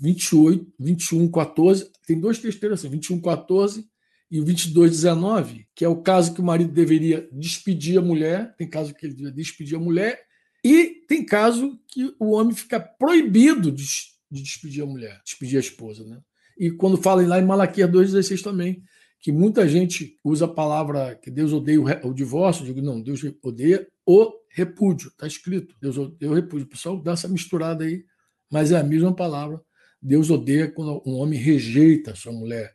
28, 0.00 0.72
21, 0.78 1.30
14, 1.30 1.90
tem 2.06 2.18
dois 2.18 2.38
textos 2.38 2.72
assim, 2.72 2.88
21, 2.88 3.20
14 3.20 3.86
e 4.30 4.40
o 4.40 4.44
2219, 4.44 5.66
que 5.74 5.84
é 5.84 5.88
o 5.88 6.02
caso 6.02 6.34
que 6.34 6.40
o 6.40 6.44
marido 6.44 6.72
deveria 6.72 7.28
despedir 7.32 7.98
a 7.98 8.02
mulher, 8.02 8.54
tem 8.56 8.68
caso 8.68 8.92
que 8.92 9.06
ele 9.06 9.14
deveria 9.14 9.36
despedir 9.36 9.76
a 9.76 9.80
mulher, 9.80 10.20
e 10.64 11.04
tem 11.06 11.24
caso 11.24 11.78
que 11.88 12.14
o 12.18 12.32
homem 12.32 12.54
fica 12.54 12.80
proibido 12.80 13.70
de, 13.70 13.84
de 14.30 14.42
despedir 14.42 14.82
a 14.82 14.86
mulher, 14.86 15.20
despedir 15.24 15.56
a 15.56 15.60
esposa. 15.60 16.04
Né? 16.04 16.20
E 16.58 16.70
quando 16.70 16.96
fala 16.96 17.26
lá 17.26 17.40
em 17.40 17.44
Malaquias 17.44 17.90
2,16 17.90 18.42
também, 18.42 18.82
que 19.20 19.32
muita 19.32 19.66
gente 19.66 20.18
usa 20.22 20.44
a 20.44 20.48
palavra 20.48 21.14
que 21.16 21.30
Deus 21.30 21.52
odeia 21.52 21.80
o, 21.80 22.08
o 22.08 22.14
divórcio, 22.14 22.64
digo, 22.64 22.82
não, 22.82 23.00
Deus 23.00 23.22
odeia 23.42 23.86
o 24.04 24.30
repúdio, 24.50 25.08
está 25.08 25.26
escrito, 25.26 25.74
Deus 25.80 25.96
odeia 25.96 26.30
o 26.30 26.34
repúdio. 26.34 26.66
O 26.66 26.68
pessoal 26.68 27.00
dá 27.00 27.12
essa 27.12 27.28
misturada 27.28 27.84
aí, 27.84 28.04
mas 28.50 28.70
é 28.70 28.78
a 28.78 28.84
mesma 28.84 29.14
palavra. 29.14 29.60
Deus 30.00 30.28
odeia 30.28 30.70
quando 30.70 31.02
um 31.06 31.14
homem 31.14 31.38
rejeita 31.38 32.14
sua 32.14 32.32
mulher, 32.32 32.74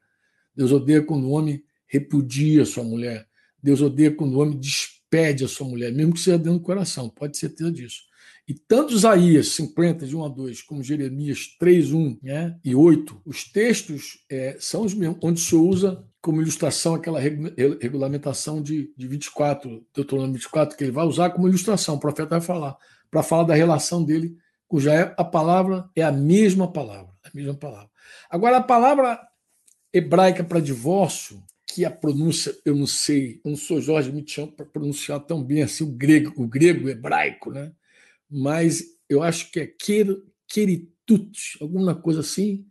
Deus 0.56 0.72
odeia 0.72 1.04
quando 1.04 1.26
o 1.26 1.30
homem 1.30 1.64
repudia 1.88 2.66
sua 2.66 2.84
mulher. 2.84 3.28
Deus 3.62 3.82
odeia 3.82 4.12
quando 4.12 4.36
o 4.36 4.40
homem 4.40 4.58
despede 4.58 5.46
a 5.46 5.48
sua 5.48 5.68
mulher, 5.68 5.94
mesmo 5.94 6.14
que 6.14 6.20
seja 6.20 6.38
dentro 6.38 6.60
do 6.60 6.66
coração, 6.66 7.10
pode 7.10 7.38
ser 7.38 7.48
certeza 7.48 7.72
disso. 7.72 8.09
E 8.50 8.56
tanto 8.56 8.96
Isaías 8.96 9.50
50, 9.50 10.08
de 10.08 10.18
1 10.18 10.26
a 10.26 10.28
2, 10.28 10.64
como 10.64 10.82
Jeremias 10.82 11.56
3, 11.60 11.94
1 11.94 12.18
né, 12.24 12.60
e 12.66 12.74
8, 12.74 13.22
os 13.24 13.44
textos 13.44 14.26
é, 14.28 14.58
são 14.60 14.82
os 14.86 14.96
mesmos, 14.96 15.20
onde 15.22 15.40
se 15.40 15.56
usa 15.56 16.04
como 16.20 16.42
ilustração 16.42 16.96
aquela 16.96 17.20
regulamentação 17.20 18.60
de, 18.60 18.92
de 18.98 19.08
24, 19.08 19.86
Deuteronômio 19.94 20.34
24, 20.34 20.76
que 20.76 20.84
ele 20.84 20.92
vai 20.92 21.06
usar 21.06 21.30
como 21.30 21.48
ilustração, 21.48 21.94
o 21.94 22.00
profeta 22.00 22.40
vai 22.40 22.42
falar, 22.42 22.76
para 23.12 23.22
falar 23.22 23.44
da 23.44 23.54
relação 23.54 24.04
dele, 24.04 24.36
cuja 24.68 24.96
é, 24.96 25.14
a 25.16 25.24
palavra 25.24 25.88
é 25.96 26.02
a 26.02 26.12
mesma 26.12 26.74
palavra, 26.74 27.14
a 27.24 27.30
mesma 27.32 27.54
palavra. 27.54 27.92
Agora, 28.32 28.58
a 28.58 28.64
palavra 28.64 29.20
hebraica 29.94 30.44
para 30.44 30.60
divórcio, 30.60 31.44
que 31.68 31.86
a 31.86 31.92
pronúncia, 31.92 32.52
eu 32.66 32.74
não 32.76 32.88
sei, 32.88 33.40
eu 33.46 33.52
não 33.52 33.58
sou 33.58 33.80
Jorge 33.80 34.12
Mitchell 34.12 34.48
para 34.48 34.66
pronunciar 34.66 35.20
tão 35.20 35.44
bem 35.44 35.62
assim 35.62 35.84
o 35.84 35.92
grego, 35.92 36.34
o 36.36 36.48
grego 36.48 36.90
hebraico, 36.90 37.52
né? 37.52 37.72
Mas 38.30 38.84
eu 39.10 39.24
acho 39.24 39.52
que 39.52 39.60
é 39.60 39.74
keritut, 40.48 41.58
alguma 41.60 41.96
coisa 41.96 42.20
assim. 42.20 42.66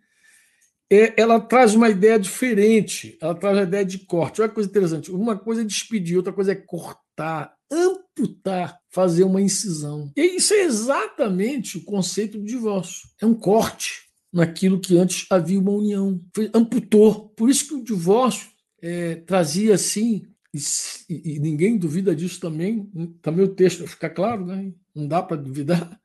É, 0.90 1.20
ela 1.20 1.38
traz 1.38 1.74
uma 1.74 1.90
ideia 1.90 2.18
diferente, 2.18 3.18
ela 3.20 3.34
traz 3.34 3.56
uma 3.56 3.64
ideia 3.64 3.84
de 3.84 3.98
corte. 3.98 4.40
Olha 4.40 4.48
que 4.48 4.54
coisa 4.54 4.70
interessante. 4.70 5.10
Uma 5.10 5.36
coisa 5.36 5.60
é 5.60 5.64
despedir, 5.64 6.16
outra 6.16 6.32
coisa 6.32 6.52
é 6.52 6.54
cortar, 6.54 7.54
amputar, 7.70 8.78
fazer 8.90 9.24
uma 9.24 9.42
incisão. 9.42 10.10
E 10.16 10.36
isso 10.36 10.54
é 10.54 10.62
exatamente 10.62 11.76
o 11.76 11.84
conceito 11.84 12.38
do 12.38 12.46
divórcio. 12.46 13.08
É 13.20 13.26
um 13.26 13.34
corte 13.34 14.08
naquilo 14.32 14.80
que 14.80 14.96
antes 14.96 15.26
havia 15.30 15.60
uma 15.60 15.72
união. 15.72 16.20
Foi, 16.34 16.50
amputou. 16.54 17.30
Por 17.30 17.50
isso 17.50 17.68
que 17.68 17.74
o 17.74 17.84
divórcio 17.84 18.48
é, 18.80 19.16
trazia 19.16 19.74
assim, 19.74 20.22
e, 20.54 21.34
e, 21.34 21.38
ninguém 21.38 21.76
duvida 21.76 22.16
disso 22.16 22.40
também, 22.40 22.90
também 23.20 23.44
o 23.44 23.54
texto 23.54 23.86
fica 23.86 24.08
claro, 24.08 24.46
né? 24.46 24.72
não 24.94 25.06
dá 25.06 25.22
para 25.22 25.36
duvidar. 25.36 26.00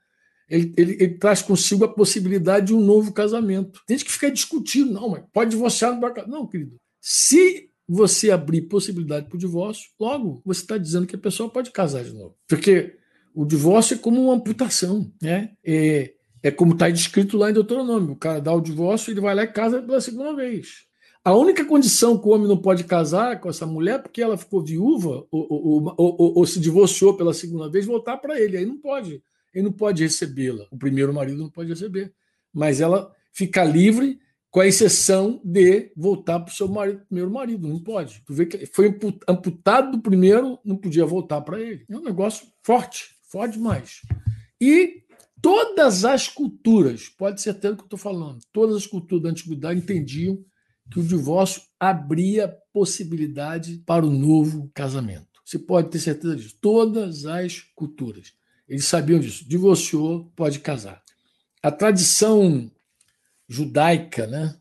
Ele, 0.50 0.74
ele, 0.78 0.94
ele, 1.00 1.18
traz 1.18 1.42
consigo 1.42 1.86
a 1.86 1.88
possibilidade 1.88 2.68
de 2.68 2.74
um 2.74 2.82
novo 2.82 3.14
casamento. 3.14 3.82
Tem 3.88 3.98
gente 3.98 4.06
que 4.06 4.12
fica 4.12 4.30
discutindo, 4.30 4.92
não, 4.92 5.10
mas 5.10 5.24
pode 5.32 5.52
divorciar 5.52 5.94
no 5.94 6.02
barco. 6.02 6.30
Não, 6.30 6.46
querido. 6.46 6.80
Se 7.00 7.70
você 7.88 8.30
abrir 8.30 8.64
possibilidade 8.64 9.28
para 9.28 9.36
o 9.36 9.40
divórcio, 9.40 9.90
logo 10.00 10.42
você 10.46 10.62
está 10.62 10.78
dizendo 10.78 11.08
que 11.08 11.16
a 11.16 11.20
pessoa 11.20 11.50
pode 11.50 11.72
casar 11.72 12.04
de 12.04 12.14
novo. 12.14 12.36
Porque 12.48 12.98
o 13.34 13.46
divórcio 13.46 13.96
é 13.96 13.98
como 13.98 14.22
uma 14.22 14.36
amputação. 14.36 15.12
Né? 15.22 15.52
É, 15.64 16.14
é 16.44 16.52
como 16.52 16.74
está 16.74 16.90
descrito 16.90 17.38
lá 17.38 17.50
em 17.50 17.54
Deuteronômio: 17.54 18.12
o 18.12 18.18
cara 18.18 18.40
dá 18.40 18.54
o 18.54 18.62
divórcio, 18.62 19.12
ele 19.12 19.22
vai 19.22 19.34
lá 19.34 19.44
e 19.44 19.48
casa 19.48 19.82
pela 19.82 20.02
segunda 20.02 20.36
vez. 20.36 20.86
A 21.26 21.34
única 21.34 21.64
condição 21.64 22.18
que 22.18 22.28
o 22.28 22.32
homem 22.32 22.48
não 22.48 22.58
pode 22.58 22.84
casar 22.84 23.40
com 23.40 23.50
essa 23.50 23.66
mulher 23.66 23.96
é 23.96 24.00
porque 24.00 24.22
ela 24.22 24.38
ficou 24.38 24.62
viúva 24.62 25.26
ou, 25.32 25.48
ou, 25.50 25.96
ou, 25.98 26.38
ou 26.38 26.46
se 26.46 26.60
divorciou 26.60 27.16
pela 27.16 27.34
segunda 27.34 27.70
vez, 27.70 27.86
voltar 27.86 28.18
para 28.18 28.40
ele. 28.40 28.58
Aí 28.58 28.66
não 28.66 28.78
pode. 28.78 29.24
Ele 29.54 29.64
não 29.64 29.72
pode 29.72 30.04
recebê-la. 30.04 30.66
O 30.70 30.78
primeiro 30.78 31.14
marido 31.14 31.38
não 31.38 31.50
pode 31.50 31.70
receber. 31.70 32.14
Mas 32.52 32.82
ela 32.82 33.10
fica 33.32 33.64
livre 33.64 34.20
com 34.52 34.60
a 34.60 34.68
exceção 34.68 35.40
de 35.46 35.94
voltar 35.96 36.42
para 36.42 36.52
o 36.52 36.56
seu 36.56 36.68
marido, 36.68 37.06
primeiro 37.06 37.32
marido. 37.32 37.70
Não 37.70 37.80
pode. 37.80 38.22
Tu 38.26 38.34
vê 38.34 38.46
que 38.46 38.66
foi 38.66 38.94
amputado 39.26 39.92
do 39.92 40.02
primeiro, 40.02 40.60
não 40.64 40.76
podia 40.76 41.06
voltar 41.06 41.40
para 41.42 41.60
ele. 41.60 41.86
É 41.90 41.96
um 41.96 42.04
negócio 42.04 42.46
forte, 42.62 43.16
forte 43.24 43.54
demais. 43.54 44.02
E 44.60 45.04
todas 45.42 46.04
as 46.04 46.28
culturas, 46.28 47.08
pode 47.08 47.42
ser 47.42 47.52
até 47.52 47.72
o 47.72 47.76
que 47.76 47.82
eu 47.82 47.86
estou 47.86 48.00
falando, 48.00 48.40
todas 48.52 48.76
as 48.76 48.86
culturas 48.86 49.24
da 49.24 49.30
antiguidade 49.30 49.80
entendiam 49.80 50.44
que 50.91 51.00
o 51.00 51.04
divórcio 51.04 51.62
abria 51.80 52.56
possibilidade 52.72 53.78
para 53.86 54.06
o 54.06 54.10
novo 54.10 54.69
casamento. 54.74 55.34
Você 55.46 55.60
pode 55.60 55.89
ter 55.89 56.00
certeza 56.00 56.36
disso. 56.36 56.56
Todas 56.62 57.26
as 57.26 57.60
culturas. 57.76 58.34
Eles 58.67 58.86
sabiam 58.86 59.19
disso. 59.19 59.48
Divorciou, 59.48 60.32
pode 60.36 60.60
casar. 60.60 61.04
A 61.62 61.72
tradição 61.72 62.72
judaica, 63.48 64.26
né? 64.26 64.56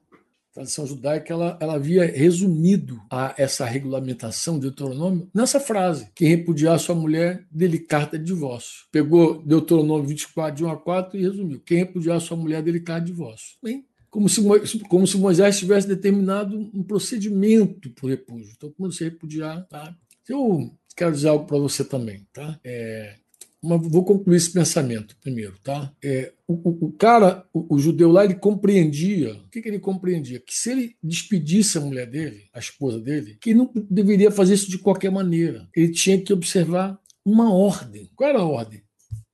A 0.51 0.55
tradição 0.55 0.87
judaica 0.87 1.33
ela, 1.33 1.59
ela 1.61 1.75
havia 1.75 2.05
resumido 2.05 3.01
a 3.11 3.35
essa 3.39 3.65
regulamentação 3.65 4.57
de 4.57 4.67
Deuteronômio 4.67 5.31
nessa 5.35 5.59
frase: 5.59 6.11
quem 6.15 6.29
repudiar 6.29 6.79
sua 6.79 6.95
mulher, 6.95 7.47
dele 7.51 7.79
carta 7.79 8.19
de 8.19 8.25
divórcio. 8.25 8.87
Pegou 8.93 9.43
Deuteronômio 9.43 10.09
24, 10.09 10.57
de 10.57 10.65
1 10.65 10.71
a 10.71 10.77
4 10.77 11.19
e 11.19 11.23
resumiu: 11.23 11.61
quem 11.61 11.79
repudiar 11.79 12.21
sua 12.21 12.37
mulher, 12.37 12.63
dele 12.63 12.81
carta 12.81 13.07
de 13.07 13.13
divórcio. 13.13 13.57
Bem, 13.63 13.87
como 14.13 14.29
se, 14.29 14.43
como 14.91 15.07
se 15.07 15.17
Moisés 15.17 15.59
tivesse 15.59 15.89
determinado 15.89 16.55
um 16.75 16.83
procedimento 16.83 17.91
para 17.93 18.05
o 18.05 18.09
repúdio. 18.11 18.53
Então, 18.55 18.71
quando 18.77 18.93
você 18.93 19.05
repudiar, 19.05 19.67
tá? 19.69 19.97
Eu 20.29 20.71
quero 20.95 21.13
dizer 21.13 21.29
algo 21.29 21.47
para 21.47 21.57
você 21.57 21.83
também, 21.83 22.27
tá? 22.31 22.61
É, 22.63 23.15
uma, 23.63 23.79
vou 23.79 24.05
concluir 24.05 24.37
esse 24.37 24.53
pensamento 24.53 25.17
primeiro, 25.19 25.55
tá? 25.65 25.91
É, 26.05 26.31
o, 26.47 26.89
o, 26.89 26.93
cara, 26.93 27.47
o, 27.55 27.75
o, 27.75 27.79
judeu 27.79 28.13
lá, 28.13 28.23
ele 28.23 28.35
compreendia. 28.35 29.33
O 29.33 29.49
que, 29.49 29.63
que, 29.63 29.69
ele 29.69 29.79
compreendia? 29.79 30.41
Que 30.41 30.55
se 30.55 30.71
ele 30.71 30.95
despedisse 31.03 31.79
a 31.79 31.81
mulher 31.81 32.07
dele, 32.07 32.51
a 32.53 32.59
esposa 32.59 33.01
dele, 33.01 33.39
que 33.41 33.55
não 33.55 33.73
deveria 33.75 34.31
fazer 34.31 34.53
isso 34.53 34.71
de 34.71 34.77
qualquer 34.77 35.11
maneira. 35.11 35.67
Ele 35.75 35.91
tinha 35.91 36.21
que 36.21 36.35
observar 36.35 37.01
uma 37.25 37.51
ordem. 37.51 38.11
Qual 38.15 38.29
era 38.29 38.41
a 38.41 38.45
ordem? 38.45 38.83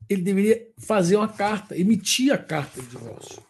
Ele 0.09 0.23
deveria 0.23 0.69
fazer 0.79 1.17
uma 1.17 1.29
carta, 1.29 1.77
emitir 1.77 2.33
a 2.33 2.39
carta 2.39 2.81
de 2.81 2.87
divórcio. 2.87 3.49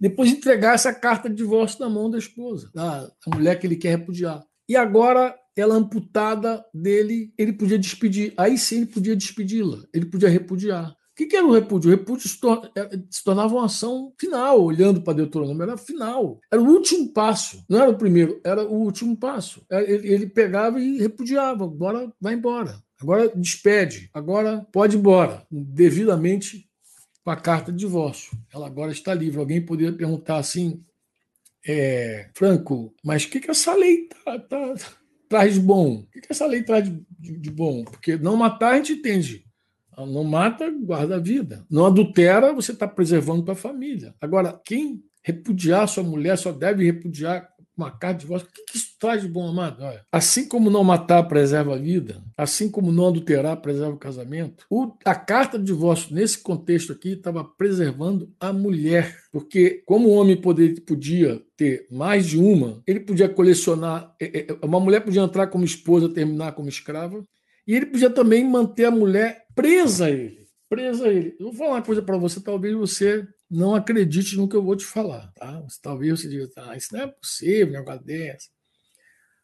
Depois 0.00 0.30
entregar 0.30 0.74
essa 0.74 0.92
carta 0.92 1.28
de 1.28 1.36
divórcio 1.36 1.80
na 1.80 1.88
mão 1.88 2.10
da 2.10 2.18
esposa, 2.18 2.70
da 2.74 3.10
mulher 3.34 3.58
que 3.58 3.66
ele 3.66 3.76
quer 3.76 3.90
repudiar. 3.90 4.44
E 4.68 4.76
agora 4.76 5.34
ela 5.56 5.76
amputada 5.76 6.64
dele, 6.72 7.32
ele 7.38 7.52
podia 7.52 7.78
despedir. 7.78 8.32
Aí 8.36 8.58
sim 8.58 8.78
ele 8.78 8.86
podia 8.86 9.16
despedi-la, 9.16 9.78
ele 9.92 10.06
podia 10.06 10.28
repudiar. 10.28 10.90
O 10.90 11.16
que, 11.16 11.26
que 11.26 11.36
era 11.36 11.46
o 11.46 11.52
repúdio? 11.52 11.88
O 11.88 11.94
repúdio 11.94 12.28
se, 12.28 12.36
é, 12.76 12.98
se 13.08 13.22
tornava 13.22 13.54
uma 13.54 13.66
ação 13.66 14.12
final, 14.18 14.60
olhando 14.60 15.00
para 15.00 15.12
Deuteronômio, 15.12 15.62
era 15.62 15.76
final. 15.76 16.40
Era 16.52 16.60
o 16.60 16.66
último 16.66 17.12
passo, 17.12 17.64
não 17.68 17.80
era 17.80 17.90
o 17.90 17.96
primeiro, 17.96 18.40
era 18.44 18.64
o 18.64 18.74
último 18.74 19.16
passo. 19.16 19.64
É, 19.70 19.92
ele, 19.92 20.12
ele 20.12 20.26
pegava 20.26 20.80
e 20.80 20.98
repudiava, 20.98 21.62
agora 21.62 22.12
vai 22.20 22.34
embora. 22.34 22.82
Agora 23.00 23.28
despede, 23.28 24.10
agora 24.12 24.66
pode 24.72 24.96
ir 24.96 24.98
embora, 24.98 25.46
devidamente 25.48 26.68
com 27.24 27.30
a 27.30 27.36
carta 27.36 27.72
de 27.72 27.78
divórcio. 27.78 28.38
Ela 28.52 28.66
agora 28.66 28.92
está 28.92 29.14
livre. 29.14 29.40
Alguém 29.40 29.64
poderia 29.64 29.96
perguntar 29.96 30.36
assim, 30.36 30.84
é, 31.66 32.28
Franco, 32.34 32.94
mas 33.02 33.24
o 33.24 33.30
que, 33.30 33.40
que 33.40 33.50
essa 33.50 33.74
lei 33.74 34.08
tá, 34.08 34.38
tá, 34.38 34.74
traz 35.28 35.54
de 35.54 35.60
bom? 35.60 36.00
O 36.00 36.06
que, 36.10 36.20
que 36.20 36.30
essa 36.30 36.46
lei 36.46 36.62
traz 36.62 36.84
de, 36.84 37.02
de, 37.18 37.38
de, 37.38 37.50
bom? 37.50 37.82
Porque 37.84 38.16
não 38.18 38.36
matar 38.36 38.74
a 38.74 38.76
gente 38.76 38.92
entende. 38.92 39.42
Não 39.96 40.24
mata, 40.24 40.70
guarda 40.70 41.16
a 41.16 41.20
vida. 41.20 41.64
Não 41.70 41.86
adultera, 41.86 42.52
você 42.52 42.72
está 42.72 42.86
preservando 42.86 43.50
a 43.50 43.54
família. 43.54 44.14
Agora, 44.20 44.60
quem 44.64 45.02
repudiar 45.22 45.88
sua 45.88 46.02
mulher 46.02 46.36
só 46.36 46.52
deve 46.52 46.84
repudiar 46.84 47.48
uma 47.76 47.90
carta 47.90 48.18
de 48.18 48.20
divórcio. 48.20 48.48
O 48.48 48.52
que, 48.52 48.64
que 48.64 48.76
isso 48.76 48.94
traz 48.98 49.22
de 49.22 49.28
bom, 49.28 49.48
amado? 49.48 49.82
Olha, 49.82 50.04
assim 50.10 50.46
como 50.46 50.70
não 50.70 50.84
matar 50.84 51.22
preserva 51.24 51.74
a 51.74 51.78
vida, 51.78 52.22
assim 52.36 52.70
como 52.70 52.92
não 52.92 53.08
adulterar 53.08 53.56
preserva 53.58 53.94
o 53.94 53.98
casamento, 53.98 54.64
o, 54.70 54.92
a 55.04 55.14
carta 55.14 55.58
de 55.58 55.64
divórcio, 55.64 56.14
nesse 56.14 56.38
contexto 56.38 56.92
aqui, 56.92 57.12
estava 57.12 57.44
preservando 57.44 58.32
a 58.38 58.52
mulher. 58.52 59.16
Porque, 59.32 59.82
como 59.84 60.08
o 60.08 60.12
homem 60.12 60.36
poder, 60.36 60.80
podia 60.82 61.42
ter 61.56 61.86
mais 61.90 62.26
de 62.26 62.38
uma, 62.38 62.82
ele 62.86 63.00
podia 63.00 63.28
colecionar. 63.28 64.14
É, 64.20 64.40
é, 64.40 64.46
uma 64.62 64.80
mulher 64.80 65.00
podia 65.00 65.22
entrar 65.22 65.48
como 65.48 65.64
esposa, 65.64 66.08
terminar 66.08 66.52
como 66.52 66.68
escrava, 66.68 67.22
e 67.66 67.74
ele 67.74 67.86
podia 67.86 68.10
também 68.10 68.48
manter 68.48 68.84
a 68.84 68.90
mulher 68.90 69.46
presa 69.54 70.06
a 70.06 70.10
ele. 70.10 70.43
Ele. 70.80 71.36
Eu 71.38 71.46
vou 71.46 71.54
falar 71.54 71.70
uma 71.72 71.82
coisa 71.82 72.02
para 72.02 72.16
você, 72.16 72.40
talvez 72.40 72.74
você 72.74 73.26
não 73.50 73.74
acredite 73.74 74.36
no 74.36 74.48
que 74.48 74.56
eu 74.56 74.62
vou 74.62 74.76
te 74.76 74.84
falar. 74.84 75.32
Tá? 75.34 75.64
Talvez 75.82 76.20
você 76.20 76.28
diga, 76.28 76.48
ah, 76.56 76.76
isso 76.76 76.94
não 76.94 77.02
é 77.02 77.06
possível, 77.06 77.68
um 77.68 77.78
negócio 77.78 78.04
dessa. 78.04 78.48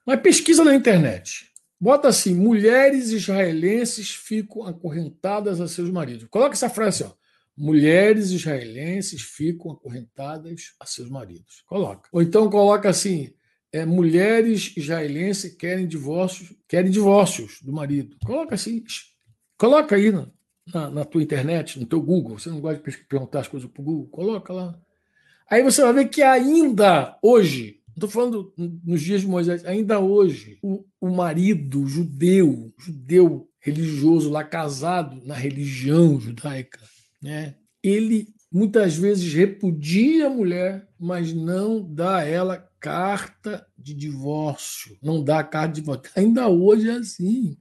Mas 0.07 0.21
pesquisa 0.21 0.65
na 0.65 0.75
internet. 0.75 1.51
Bota 1.81 2.09
assim: 2.09 2.35
mulheres 2.35 3.11
israelenses 3.11 4.11
ficam 4.11 4.67
acorrentadas 4.67 5.61
a 5.61 5.69
seus 5.69 5.91
maridos. 5.91 6.27
Coloca 6.29 6.55
essa 6.55 6.69
frase 6.69 7.05
assim: 7.05 7.13
ó, 7.13 7.17
mulheres 7.57 8.31
israelenses 8.31 9.23
ficam 9.23 9.73
acorrentadas 9.73 10.75
a 10.79 10.87
seus 10.87 11.09
maridos. 11.09 11.63
Coloca. 11.67 12.09
Ou 12.13 12.21
então 12.21 12.51
coloca 12.51 12.89
assim: 12.89 13.33
é, 13.73 13.87
mulheres 13.87 14.77
israelenses 14.77 15.55
querem 15.55 15.87
divórcios, 15.87 16.53
querem 16.69 16.91
divórcios 16.91 17.61
do 17.63 17.73
marido. 17.73 18.17
Coloca 18.25 18.55
assim. 18.55 18.85
Coloca 19.57 19.95
aí, 19.95 20.11
não 20.11 20.31
na, 20.73 20.91
na 20.91 21.05
tua 21.05 21.23
internet, 21.23 21.79
no 21.79 21.87
teu 21.87 22.01
Google, 22.01 22.39
você 22.39 22.49
não 22.49 22.61
gosta 22.61 22.91
de 22.91 22.97
perguntar 23.05 23.41
as 23.41 23.49
coisas 23.49 23.71
para 23.71 23.81
o 23.81 23.85
Google, 23.85 24.07
coloca 24.09 24.53
lá. 24.53 24.79
Aí 25.49 25.63
você 25.63 25.83
vai 25.83 25.93
ver 25.93 26.09
que 26.09 26.23
ainda 26.23 27.19
hoje, 27.23 27.81
estou 27.95 28.09
falando 28.09 28.53
nos 28.57 29.01
dias 29.03 29.23
de 29.23 29.27
Moisés, 29.27 29.65
ainda 29.65 29.99
hoje, 29.99 30.59
o, 30.63 30.85
o 31.01 31.11
marido 31.11 31.87
judeu, 31.87 32.73
judeu 32.79 33.49
religioso 33.59 34.31
lá 34.31 34.45
casado 34.45 35.21
na 35.25 35.35
religião 35.35 36.19
judaica, 36.21 36.81
né? 37.23 37.55
ele 37.83 38.29
muitas 38.51 38.97
vezes 38.97 39.33
repudia 39.33 40.27
a 40.27 40.31
mulher, 40.31 40.89
mas 40.99 41.33
não 41.33 41.83
dá 41.83 42.19
a 42.19 42.25
ela 42.25 42.69
carta 42.81 43.67
de 43.79 43.95
divórcio, 43.95 44.97
não 45.03 45.23
dá 45.23 45.43
carta 45.45 45.75
de 45.75 45.81
divórcio. 45.81 46.11
Ainda 46.17 46.49
hoje 46.49 46.89
é 46.89 46.95
assim. 46.95 47.57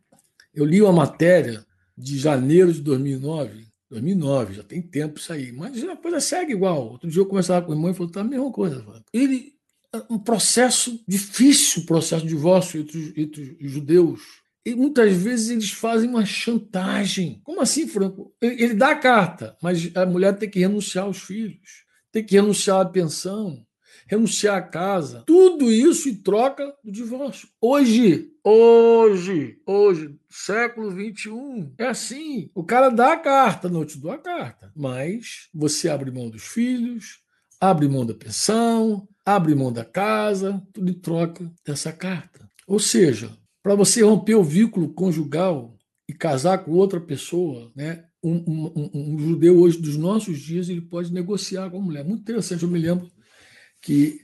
Eu 0.54 0.66
li 0.66 0.82
uma 0.82 0.94
matéria 0.94 1.66
de 2.00 2.18
janeiro 2.18 2.72
de 2.72 2.82
2009, 2.82 3.68
2009, 3.90 4.54
já 4.54 4.64
tem 4.64 4.82
tempo 4.82 5.20
isso 5.20 5.34
aí, 5.34 5.52
mas 5.52 5.84
a 5.84 5.98
coisa 5.98 6.22
segue 6.22 6.54
igual. 6.54 6.92
Outro 6.92 7.10
dia 7.10 7.22
eu 7.22 7.26
conversava 7.26 7.66
com 7.66 7.72
o 7.72 7.76
irmão 7.76 7.92
e 7.92 7.94
falou: 7.94 8.12
tá 8.12 8.22
a 8.22 8.24
mesma 8.24 8.52
coisa. 8.52 8.86
Ele, 9.12 9.54
um 10.10 10.18
processo 10.18 11.04
difícil, 11.08 11.86
processo 11.86 12.24
de 12.24 12.30
divórcio 12.30 12.82
entre, 12.82 13.14
entre 13.18 13.58
os 13.62 13.72
judeus. 13.72 14.22
E 14.66 14.76
muitas 14.76 15.12
vezes 15.14 15.50
eles 15.50 15.72
fazem 15.72 16.10
uma 16.10 16.26
chantagem. 16.26 17.42
Como 17.44 17.62
assim, 17.62 17.88
Franco? 17.88 18.34
Ele, 18.42 18.64
ele 18.64 18.74
dá 18.76 18.92
a 18.92 18.96
carta, 18.96 19.58
mas 19.62 19.92
a 19.96 20.06
mulher 20.06 20.38
tem 20.38 20.50
que 20.50 20.60
renunciar 20.60 21.06
aos 21.06 21.20
filhos, 21.20 21.86
tem 22.12 22.24
que 22.24 22.36
renunciar 22.36 22.82
à 22.82 22.86
pensão, 22.86 23.66
renunciar 24.10 24.58
à 24.58 24.62
casa. 24.62 25.24
Tudo 25.28 25.72
isso 25.72 26.10
em 26.10 26.16
troca 26.16 26.74
do 26.84 26.92
divórcio. 26.92 27.48
Hoje, 27.62 28.32
hoje, 28.44 29.60
hoje, 29.66 30.16
século 30.28 30.90
21, 30.90 31.74
é 31.78 31.86
assim. 31.86 32.50
O 32.56 32.64
cara 32.64 32.90
dá 32.90 33.14
a 33.14 33.20
carta, 33.20 33.70
não 33.70 33.86
te 33.86 34.00
dou 34.00 34.12
a 34.12 34.18
carta, 34.18 34.72
mas 34.76 35.48
você 35.54 35.88
abre 35.88 36.10
mão 36.10 36.28
dos 36.28 36.44
filhos, 36.44 37.20
abre 37.62 37.88
mão 37.88 38.04
da 38.04 38.16
pensão, 38.16 39.08
abre 39.24 39.54
mão 39.54 39.72
da 39.72 39.86
casa, 39.86 40.60
tudo 40.74 40.90
em 40.90 41.00
troca 41.00 41.52
dessa 41.64 41.94
carta. 41.94 42.50
Ou 42.68 42.80
seja, 42.80 43.30
para 43.62 43.76
você 43.76 44.02
romper 44.02 44.36
o 44.36 44.44
vínculo 44.44 44.92
conjugal 44.92 45.78
e 46.08 46.14
casar 46.14 46.58
com 46.60 46.72
outra 46.72 47.00
pessoa, 47.00 47.72
né? 47.76 48.06
Um, 48.22 48.36
um, 48.36 48.74
um, 48.76 48.92
um, 48.94 49.20
judeu 49.20 49.62
hoje 49.62 49.80
dos 49.80 49.96
nossos 49.96 50.40
dias 50.40 50.68
ele 50.68 50.82
pode 50.82 51.14
negociar 51.14 51.70
com 51.70 51.78
a 51.78 51.82
mulher. 51.82 52.04
Muito 52.04 52.22
interessante. 52.22 52.64
Eu 52.64 52.70
me 52.70 52.78
lembro 52.78 53.10
que 53.82 54.22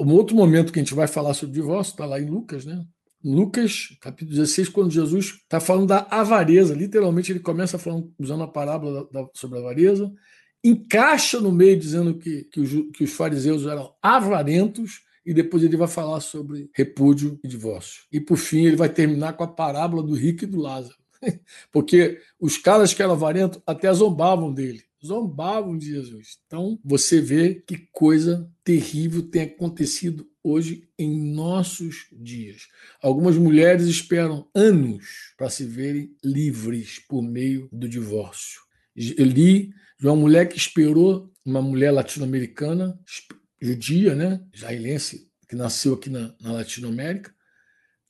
um 0.00 0.12
outro 0.12 0.34
momento 0.34 0.72
que 0.72 0.78
a 0.78 0.82
gente 0.82 0.94
vai 0.94 1.06
falar 1.06 1.34
sobre 1.34 1.54
divórcio 1.54 1.92
está 1.92 2.06
lá 2.06 2.20
em 2.20 2.26
Lucas, 2.26 2.64
né? 2.64 2.84
Lucas, 3.24 3.96
capítulo 4.00 4.36
16, 4.36 4.68
quando 4.68 4.90
Jesus 4.90 5.26
está 5.42 5.60
falando 5.60 5.86
da 5.86 6.06
avareza, 6.10 6.74
literalmente 6.74 7.30
ele 7.30 7.38
começa 7.38 7.78
falando, 7.78 8.12
usando 8.18 8.42
a 8.42 8.48
parábola 8.48 9.08
da, 9.12 9.22
da, 9.22 9.28
sobre 9.34 9.58
a 9.58 9.60
avareza, 9.60 10.12
encaixa 10.64 11.40
no 11.40 11.52
meio 11.52 11.78
dizendo 11.78 12.18
que, 12.18 12.44
que, 12.44 12.60
os, 12.60 12.70
que 12.96 13.04
os 13.04 13.12
fariseus 13.12 13.64
eram 13.66 13.94
avarentos, 14.02 15.02
e 15.24 15.32
depois 15.32 15.62
ele 15.62 15.76
vai 15.76 15.86
falar 15.86 16.20
sobre 16.20 16.68
repúdio 16.74 17.38
e 17.44 17.48
divórcio. 17.48 18.02
E 18.10 18.20
por 18.20 18.36
fim 18.36 18.66
ele 18.66 18.74
vai 18.74 18.88
terminar 18.88 19.34
com 19.34 19.44
a 19.44 19.48
parábola 19.48 20.02
do 20.02 20.14
rico 20.14 20.42
e 20.42 20.48
do 20.48 20.60
Lázaro. 20.60 20.96
Porque 21.70 22.20
os 22.40 22.58
caras 22.58 22.92
que 22.92 23.00
eram 23.00 23.12
avarentos 23.12 23.62
até 23.64 23.92
zombavam 23.92 24.52
dele 24.52 24.82
zombavam 25.04 25.76
de 25.76 25.86
Jesus. 25.86 26.38
Então, 26.46 26.78
você 26.84 27.20
vê 27.20 27.54
que 27.54 27.88
coisa 27.90 28.50
terrível 28.64 29.22
tem 29.22 29.42
acontecido 29.42 30.30
hoje 30.42 30.88
em 30.98 31.32
nossos 31.32 32.06
dias. 32.12 32.68
Algumas 33.00 33.36
mulheres 33.36 33.86
esperam 33.86 34.48
anos 34.54 35.34
para 35.36 35.50
se 35.50 35.64
verem 35.64 36.14
livres 36.24 36.98
por 37.08 37.22
meio 37.22 37.68
do 37.72 37.88
divórcio. 37.88 38.60
Eu 38.94 39.24
li 39.24 39.72
de 39.98 40.06
uma 40.06 40.16
mulher 40.16 40.48
que 40.48 40.56
esperou, 40.56 41.32
uma 41.44 41.62
mulher 41.62 41.90
latino-americana, 41.90 42.98
judia, 43.60 44.14
né, 44.14 44.44
israelense, 44.52 45.30
que 45.48 45.56
nasceu 45.56 45.94
aqui 45.94 46.10
na, 46.10 46.34
na 46.40 46.52
Latinoamérica, 46.52 47.32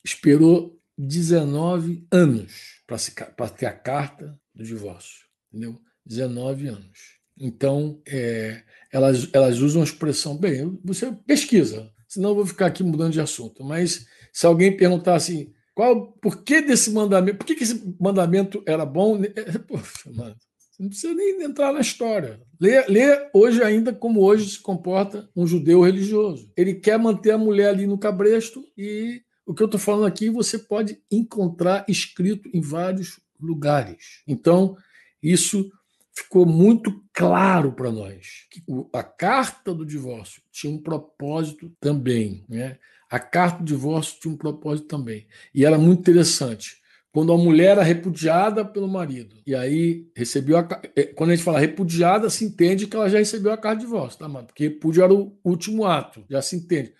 esperou 0.03 0.79
19 0.97 2.07
anos 2.11 2.81
para 2.87 3.49
ter 3.49 3.65
a 3.65 3.73
carta 3.73 4.39
do 4.53 4.63
divórcio. 4.63 5.25
Entendeu? 5.51 5.79
19 6.05 6.67
anos. 6.67 6.99
Então, 7.37 8.01
é, 8.07 8.63
elas, 8.91 9.27
elas 9.33 9.59
usam 9.59 9.81
a 9.81 9.85
expressão, 9.85 10.37
bem, 10.37 10.79
você 10.83 11.11
pesquisa, 11.25 11.91
senão 12.07 12.29
eu 12.29 12.35
vou 12.35 12.45
ficar 12.45 12.67
aqui 12.67 12.83
mudando 12.83 13.13
de 13.13 13.21
assunto. 13.21 13.63
Mas 13.63 14.05
se 14.31 14.45
alguém 14.45 14.75
perguntar 14.75 15.15
assim, 15.15 15.51
qual, 15.73 16.11
por 16.13 16.43
que 16.43 16.61
desse 16.61 16.91
mandamento, 16.91 17.37
por 17.37 17.45
que, 17.45 17.55
que 17.55 17.63
esse 17.63 17.95
mandamento 17.99 18.63
era 18.67 18.85
bom? 18.85 19.19
Poxa, 19.67 20.11
mano, 20.13 20.35
você 20.71 20.83
não 20.83 20.89
precisa 20.89 21.13
nem 21.13 21.41
entrar 21.43 21.73
na 21.73 21.81
história. 21.81 22.39
Lê, 22.59 22.85
lê 22.87 23.29
hoje 23.33 23.61
ainda 23.63 23.93
como 23.93 24.21
hoje 24.21 24.49
se 24.49 24.59
comporta 24.59 25.29
um 25.35 25.45
judeu 25.47 25.81
religioso. 25.81 26.51
Ele 26.55 26.75
quer 26.75 26.99
manter 26.99 27.31
a 27.31 27.37
mulher 27.37 27.69
ali 27.69 27.87
no 27.87 27.97
cabresto 27.97 28.63
e 28.77 29.21
o 29.45 29.53
que 29.53 29.61
eu 29.61 29.65
estou 29.65 29.79
falando 29.79 30.05
aqui 30.05 30.29
você 30.29 30.57
pode 30.57 30.99
encontrar 31.11 31.85
escrito 31.87 32.49
em 32.53 32.61
vários 32.61 33.19
lugares. 33.39 34.21
Então, 34.27 34.77
isso 35.21 35.69
ficou 36.15 36.45
muito 36.45 37.03
claro 37.13 37.71
para 37.71 37.91
nós 37.91 38.47
que 38.49 38.63
a 38.93 39.03
carta 39.03 39.73
do 39.73 39.85
divórcio 39.85 40.41
tinha 40.51 40.73
um 40.73 40.81
propósito 40.81 41.71
também. 41.79 42.45
Né? 42.47 42.77
A 43.09 43.19
carta 43.19 43.59
do 43.59 43.65
divórcio 43.65 44.19
tinha 44.19 44.33
um 44.33 44.37
propósito 44.37 44.87
também. 44.87 45.27
E 45.53 45.65
era 45.65 45.77
muito 45.77 45.99
interessante. 45.99 46.81
Quando 47.11 47.31
a 47.31 47.37
mulher 47.37 47.71
era 47.71 47.83
repudiada 47.83 48.65
pelo 48.65 48.87
marido, 48.87 49.35
e 49.45 49.53
aí 49.53 50.07
recebeu 50.15 50.57
a. 50.57 50.67
É, 50.95 51.03
quando 51.03 51.29
a 51.29 51.35
gente 51.35 51.45
fala 51.45 51.59
repudiada, 51.59 52.27
se 52.27 52.43
entende 52.43 52.87
que 52.87 52.95
ela 52.95 53.07
já 53.07 53.19
recebeu 53.19 53.51
a 53.51 53.57
carta 53.57 53.81
de 53.81 53.85
divórcio, 53.85 54.17
tá, 54.17 54.27
mano? 54.27 54.47
Porque 54.47 54.63
repúdio 54.63 55.03
era 55.03 55.13
o 55.13 55.37
último 55.43 55.85
ato, 55.85 56.25
já 56.27 56.41
se 56.41 56.55
entende 56.55 56.91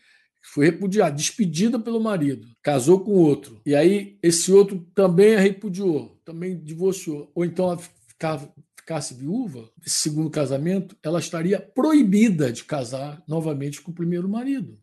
foi 0.43 0.65
repudiada, 0.65 1.15
despedida 1.15 1.79
pelo 1.79 2.01
marido, 2.01 2.47
casou 2.61 2.99
com 2.99 3.13
outro. 3.13 3.61
E 3.65 3.73
aí 3.73 4.17
esse 4.21 4.51
outro 4.51 4.85
também 4.93 5.35
a 5.35 5.39
repudiou, 5.39 6.19
também 6.25 6.59
divorciou. 6.59 7.31
Ou 7.33 7.45
então 7.45 7.65
ela 7.67 7.77
ficava, 7.77 8.53
ficasse 8.83 9.13
viúva, 9.13 9.69
esse 9.85 9.95
segundo 9.95 10.29
casamento, 10.29 10.95
ela 11.01 11.19
estaria 11.19 11.59
proibida 11.59 12.51
de 12.51 12.65
casar 12.65 13.23
novamente 13.25 13.81
com 13.81 13.91
o 13.91 13.95
primeiro 13.95 14.27
marido. 14.27 14.77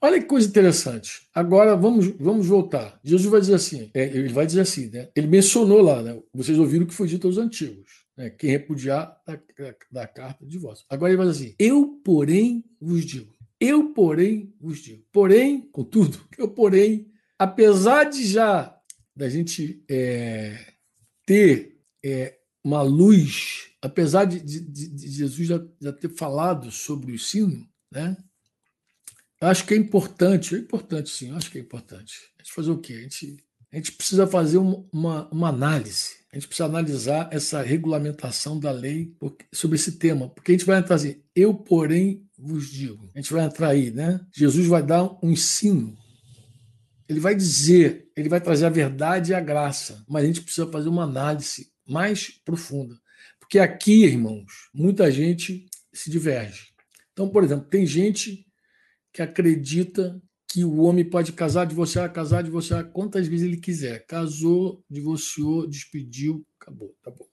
Olha 0.00 0.18
que 0.18 0.26
coisa 0.26 0.48
interessante. 0.48 1.28
Agora 1.34 1.76
vamos, 1.76 2.06
vamos 2.18 2.46
voltar. 2.46 2.98
Jesus 3.04 3.30
vai 3.30 3.40
dizer 3.40 3.54
assim, 3.54 3.90
é, 3.94 4.04
ele 4.04 4.32
vai 4.32 4.46
dizer 4.46 4.62
assim, 4.62 4.88
né? 4.88 5.08
Ele 5.14 5.26
mencionou 5.28 5.80
lá, 5.80 6.02
né? 6.02 6.18
Vocês 6.34 6.58
ouviram 6.58 6.84
o 6.84 6.88
que 6.88 6.94
foi 6.94 7.06
dito 7.06 7.26
aos 7.26 7.38
antigos. 7.38 8.02
Né? 8.16 8.30
Quem 8.30 8.50
repudiar 8.50 9.16
da, 9.24 9.38
da 9.92 10.06
carta 10.06 10.44
de 10.44 10.50
divórcio. 10.50 10.84
Agora 10.88 11.12
ele 11.12 11.18
vai 11.18 11.28
dizer 11.28 11.44
assim: 11.44 11.54
Eu, 11.58 12.00
porém, 12.02 12.64
vos 12.80 13.04
digo. 13.04 13.32
Eu, 13.60 13.92
porém, 13.92 14.52
vos 14.60 14.80
digo. 14.80 15.04
Porém, 15.12 15.60
contudo, 15.70 16.18
eu, 16.36 16.48
porém, 16.48 17.06
apesar 17.38 18.04
de 18.04 18.26
já 18.26 18.76
da 19.14 19.28
gente 19.28 19.84
é, 19.88 20.58
ter 21.24 21.78
é, 22.04 22.38
uma 22.64 22.82
luz, 22.82 23.68
apesar 23.80 24.24
de, 24.24 24.40
de, 24.40 24.60
de 24.60 25.08
Jesus 25.08 25.48
já, 25.48 25.60
já, 25.80 25.92
ter 25.92 26.08
falado 26.10 26.70
sobre 26.70 27.12
o 27.12 27.14
ensino, 27.14 27.66
né? 27.90 28.16
Acho 29.40 29.66
que 29.66 29.74
é 29.74 29.76
importante, 29.76 30.54
é 30.54 30.58
importante 30.58 31.10
sim, 31.10 31.32
acho 31.32 31.50
que 31.50 31.58
é 31.58 31.60
importante. 31.60 32.14
A 32.38 32.42
gente 32.42 32.52
fazer 32.54 32.70
o 32.70 32.78
quê? 32.78 32.92
A 32.92 33.00
gente, 33.00 33.36
a 33.72 33.76
gente 33.76 33.92
precisa 33.92 34.24
fazer 34.24 34.58
uma, 34.58 35.28
uma 35.32 35.48
análise, 35.48 36.12
a 36.32 36.36
gente 36.36 36.46
precisa 36.46 36.66
analisar 36.66 37.28
essa 37.32 37.60
regulamentação 37.60 38.58
da 38.58 38.70
lei 38.70 39.16
sobre 39.52 39.76
esse 39.76 39.92
tema, 39.98 40.28
porque 40.28 40.52
a 40.52 40.54
gente 40.54 40.64
vai 40.64 40.78
entrar 40.78 40.94
assim, 40.94 41.20
eu, 41.34 41.52
porém, 41.52 42.24
vos 42.38 42.70
digo. 42.70 43.10
A 43.14 43.18
gente 43.18 43.32
vai 43.32 43.44
entrar 43.44 43.68
aí, 43.70 43.90
né? 43.90 44.20
Jesus 44.32 44.68
vai 44.68 44.82
dar 44.82 45.02
um 45.24 45.30
ensino. 45.30 45.98
Ele 47.08 47.18
vai 47.18 47.34
dizer, 47.34 48.10
ele 48.16 48.28
vai 48.28 48.40
trazer 48.40 48.66
a 48.66 48.70
verdade 48.70 49.32
e 49.32 49.34
a 49.34 49.40
graça, 49.40 50.04
mas 50.08 50.22
a 50.22 50.26
gente 50.26 50.40
precisa 50.40 50.70
fazer 50.70 50.88
uma 50.88 51.02
análise 51.02 51.71
mais 51.92 52.30
profunda. 52.44 52.98
Porque 53.38 53.58
aqui, 53.58 54.04
irmãos, 54.04 54.70
muita 54.72 55.10
gente 55.10 55.66
se 55.92 56.10
diverge. 56.10 56.72
Então, 57.12 57.28
por 57.28 57.44
exemplo, 57.44 57.66
tem 57.68 57.86
gente 57.86 58.46
que 59.12 59.20
acredita 59.20 60.20
que 60.48 60.64
o 60.64 60.78
homem 60.80 61.04
pode 61.04 61.32
casar, 61.32 61.66
divorciar, 61.66 62.12
casar, 62.12 62.42
divorciar 62.42 62.84
quantas 62.90 63.28
vezes 63.28 63.46
ele 63.46 63.56
quiser. 63.58 64.06
Casou, 64.06 64.82
divorciou, 64.90 65.66
despediu, 65.66 66.44
acabou, 66.60 66.96
tá 67.02 67.10
bom. 67.10 67.26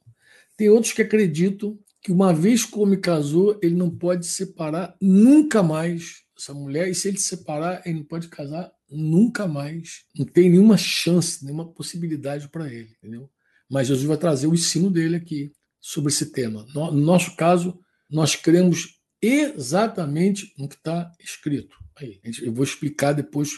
Tem 0.58 0.70
outros 0.70 0.94
que 0.94 1.02
acreditam 1.02 1.80
que 2.02 2.12
uma 2.12 2.34
vez 2.34 2.66
que 2.66 2.78
o 2.78 2.82
homem 2.82 3.00
casou, 3.00 3.58
ele 3.62 3.76
não 3.76 3.90
pode 3.90 4.26
separar 4.26 4.96
nunca 5.02 5.62
mais 5.64 6.24
essa 6.38 6.54
mulher, 6.54 6.90
e 6.90 6.96
se 6.96 7.10
ele 7.10 7.18
separar, 7.18 7.82
ele 7.86 8.00
não 8.00 8.06
pode 8.06 8.30
casar 8.30 8.72
nunca 8.90 9.46
mais. 9.46 10.06
Não 10.18 10.26
tem 10.26 10.50
nenhuma 10.50 10.78
chance, 10.78 11.44
nenhuma 11.44 11.68
possibilidade 11.68 12.48
para 12.48 12.72
ele, 12.72 12.96
entendeu? 12.98 13.30
Mas 13.70 13.88
Jesus 13.88 14.06
vai 14.06 14.18
trazer 14.18 14.48
o 14.48 14.54
ensino 14.54 14.90
dele 14.90 15.16
aqui 15.18 15.52
sobre 15.80 16.12
esse 16.12 16.32
tema. 16.32 16.66
No 16.74 16.92
nosso 16.92 17.36
caso, 17.36 17.80
nós 18.10 18.36
cremos 18.36 19.00
exatamente 19.22 20.54
no 20.58 20.68
que 20.68 20.76
está 20.76 21.12
escrito. 21.20 21.76
Aí, 21.96 22.20
eu 22.42 22.54
vou 22.54 22.64
explicar 22.64 23.14
depois 23.14 23.52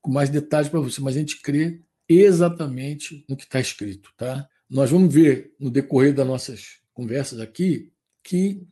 com 0.00 0.10
mais 0.10 0.30
detalhes 0.30 0.68
para 0.68 0.80
você, 0.80 1.00
mas 1.00 1.16
a 1.16 1.18
gente 1.18 1.40
crê 1.40 1.82
exatamente 2.08 3.24
no 3.28 3.36
que 3.36 3.44
está 3.44 3.58
escrito, 3.58 4.10
tá? 4.16 4.48
Nós 4.68 4.90
vamos 4.90 5.12
ver 5.12 5.54
no 5.58 5.70
decorrer 5.70 6.14
das 6.14 6.26
nossas 6.26 6.80
conversas 6.92 7.40
aqui 7.40 7.92
que 8.22 8.66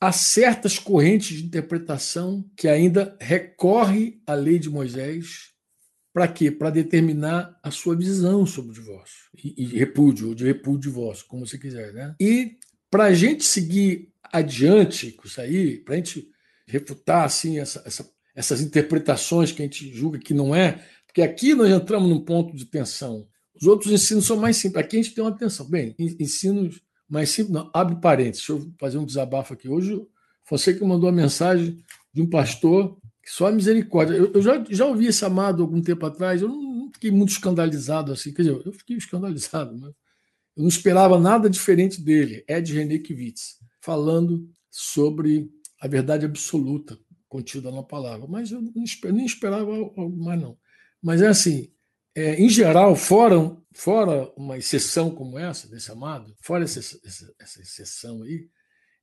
há 0.00 0.12
certas 0.12 0.78
correntes 0.78 1.38
de 1.38 1.44
interpretação 1.44 2.48
que 2.56 2.68
ainda 2.68 3.16
recorre 3.20 4.20
à 4.26 4.34
lei 4.34 4.58
de 4.58 4.68
Moisés 4.68 5.54
para 6.16 6.28
quê? 6.28 6.50
Para 6.50 6.70
determinar 6.70 7.60
a 7.62 7.70
sua 7.70 7.94
visão 7.94 8.46
sobre 8.46 8.70
o 8.70 8.74
divórcio 8.74 9.24
e, 9.36 9.54
e 9.64 9.66
repúdio, 9.66 10.28
ou 10.28 10.34
de 10.34 10.46
repúdio 10.46 10.90
divórcio, 10.90 11.26
como 11.28 11.46
você 11.46 11.58
quiser, 11.58 11.92
né? 11.92 12.14
E 12.18 12.56
para 12.90 13.04
a 13.04 13.12
gente 13.12 13.44
seguir 13.44 14.08
adiante 14.32 15.12
com 15.12 15.26
isso 15.26 15.38
aí, 15.38 15.76
para 15.76 15.92
a 15.92 15.96
gente 15.98 16.26
refutar 16.66 17.26
assim 17.26 17.58
essa, 17.58 17.82
essa, 17.84 18.10
essas 18.34 18.62
interpretações 18.62 19.52
que 19.52 19.60
a 19.60 19.66
gente 19.66 19.92
julga 19.92 20.18
que 20.18 20.32
não 20.32 20.54
é, 20.54 20.82
porque 21.06 21.20
aqui 21.20 21.54
nós 21.54 21.70
entramos 21.70 22.08
num 22.08 22.24
ponto 22.24 22.56
de 22.56 22.64
tensão. 22.64 23.28
Os 23.54 23.66
outros 23.66 23.92
ensinos 23.92 24.24
são 24.24 24.38
mais 24.38 24.56
simples. 24.56 24.82
Aqui 24.82 24.98
a 24.98 25.02
gente 25.02 25.14
tem 25.14 25.22
uma 25.22 25.36
tensão. 25.36 25.68
Bem, 25.68 25.94
ensinos 25.98 26.80
mais 27.06 27.28
simples, 27.28 27.52
não, 27.52 27.70
abre 27.74 28.00
parênteses, 28.00 28.46
deixa 28.46 28.52
eu 28.52 28.72
fazer 28.80 28.96
um 28.96 29.04
desabafo 29.04 29.52
aqui. 29.52 29.68
Hoje, 29.68 30.02
você 30.48 30.72
que 30.72 30.82
mandou 30.82 31.10
a 31.10 31.12
mensagem 31.12 31.76
de 32.10 32.22
um 32.22 32.30
pastor 32.30 32.96
só 33.26 33.48
a 33.48 33.52
misericórdia. 33.52 34.14
Eu, 34.14 34.32
eu, 34.32 34.42
já, 34.42 34.64
já 34.70 34.86
ouvi 34.86 35.06
esse 35.06 35.24
amado 35.24 35.62
algum 35.62 35.82
tempo 35.82 36.06
atrás, 36.06 36.40
eu 36.40 36.48
não, 36.48 36.62
não, 36.62 36.92
fiquei 36.92 37.10
muito 37.10 37.30
escandalizado 37.30 38.12
assim, 38.12 38.32
quer 38.32 38.42
dizer, 38.42 38.62
eu 38.64 38.72
fiquei 38.72 38.96
escandalizado, 38.96 39.76
mas 39.76 39.92
eu 40.56 40.62
não 40.62 40.68
esperava 40.68 41.18
nada 41.18 41.50
diferente 41.50 42.00
dele, 42.00 42.44
Ed 42.48 42.72
René 42.72 42.98
Kivitz, 42.98 43.58
falando 43.80 44.48
sobre 44.70 45.50
a 45.80 45.88
verdade 45.88 46.24
absoluta 46.24 46.98
contida 47.28 47.70
na 47.70 47.82
palavra. 47.82 48.26
Mas 48.26 48.50
eu 48.52 48.62
nem 48.62 49.26
esperava 49.26 49.70
algo 49.70 50.16
mais, 50.16 50.40
não. 50.40 50.56
Mas 51.02 51.20
é 51.20 51.26
assim, 51.26 51.70
é, 52.14 52.34
em 52.40 52.48
geral, 52.48 52.96
fora, 52.96 53.36
fora 53.74 54.32
uma 54.36 54.56
exceção 54.56 55.10
como 55.10 55.38
essa, 55.38 55.68
desse 55.68 55.92
amado, 55.92 56.34
fora 56.40 56.64
essa, 56.64 56.78
essa, 56.80 57.34
essa 57.38 57.60
exceção 57.60 58.22
aí, 58.22 58.48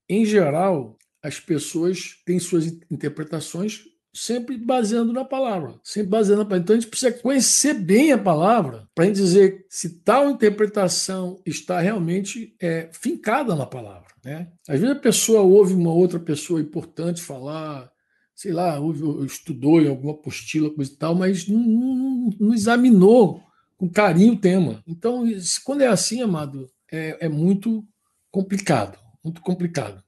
em 0.10 0.26
geral, 0.26 0.98
as 1.22 1.40
pessoas 1.40 2.22
têm 2.26 2.40
suas 2.40 2.66
interpretações 2.90 3.84
sempre 4.14 4.58
baseando 4.58 5.12
na 5.12 5.26
palavra, 5.26 5.80
sempre 5.84 6.10
baseando 6.10 6.44
na 6.44 6.46
palavra. 6.46 6.64
Então 6.64 6.76
a 6.76 6.80
gente 6.80 6.90
precisa 6.90 7.12
conhecer 7.12 7.74
bem 7.74 8.12
a 8.12 8.18
palavra 8.18 8.88
para 8.94 9.10
dizer 9.10 9.66
se 9.70 10.02
tal 10.02 10.30
interpretação 10.30 11.42
está 11.46 11.80
realmente 11.80 12.56
é, 12.62 12.90
fincada 12.92 13.56
na 13.56 13.66
palavra. 13.66 14.08
Né? 14.24 14.48
Às 14.68 14.80
vezes 14.80 14.96
a 14.96 15.00
pessoa 15.00 15.42
ouve 15.42 15.74
uma 15.74 15.92
outra 15.92 16.20
pessoa 16.20 16.62
importante 16.62 17.22
falar 17.22 17.92
sei 18.36 18.52
lá, 18.52 18.78
estudou 19.26 19.82
em 19.82 19.88
alguma 19.88 20.14
apostila, 20.14 20.70
coisa 20.70 20.92
e 20.92 20.96
tal, 20.96 21.16
mas 21.16 21.48
não, 21.48 21.60
não, 21.60 22.30
não, 22.40 22.54
examinou 22.54 23.44
com 23.78 23.88
carinho 23.88 24.34
o 24.34 24.40
tema. 24.40 24.84
Então, 24.88 25.24
quando 25.64 25.82
é 25.82 25.88
assim, 25.88 26.22
amado, 26.22 26.70
é, 26.92 27.26
é 27.26 27.30
muito 27.30 27.86
complicado, 28.32 28.98
muito 29.24 29.42
complicado. 29.42 30.04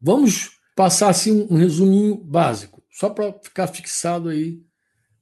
Vamos 0.00 0.58
passar 0.74 1.10
assim 1.10 1.46
um 1.50 1.56
resuminho 1.56 2.16
básico, 2.16 2.79
só 2.90 3.10
para 3.10 3.32
ficar 3.32 3.66
fixado 3.68 4.28
aí, 4.28 4.60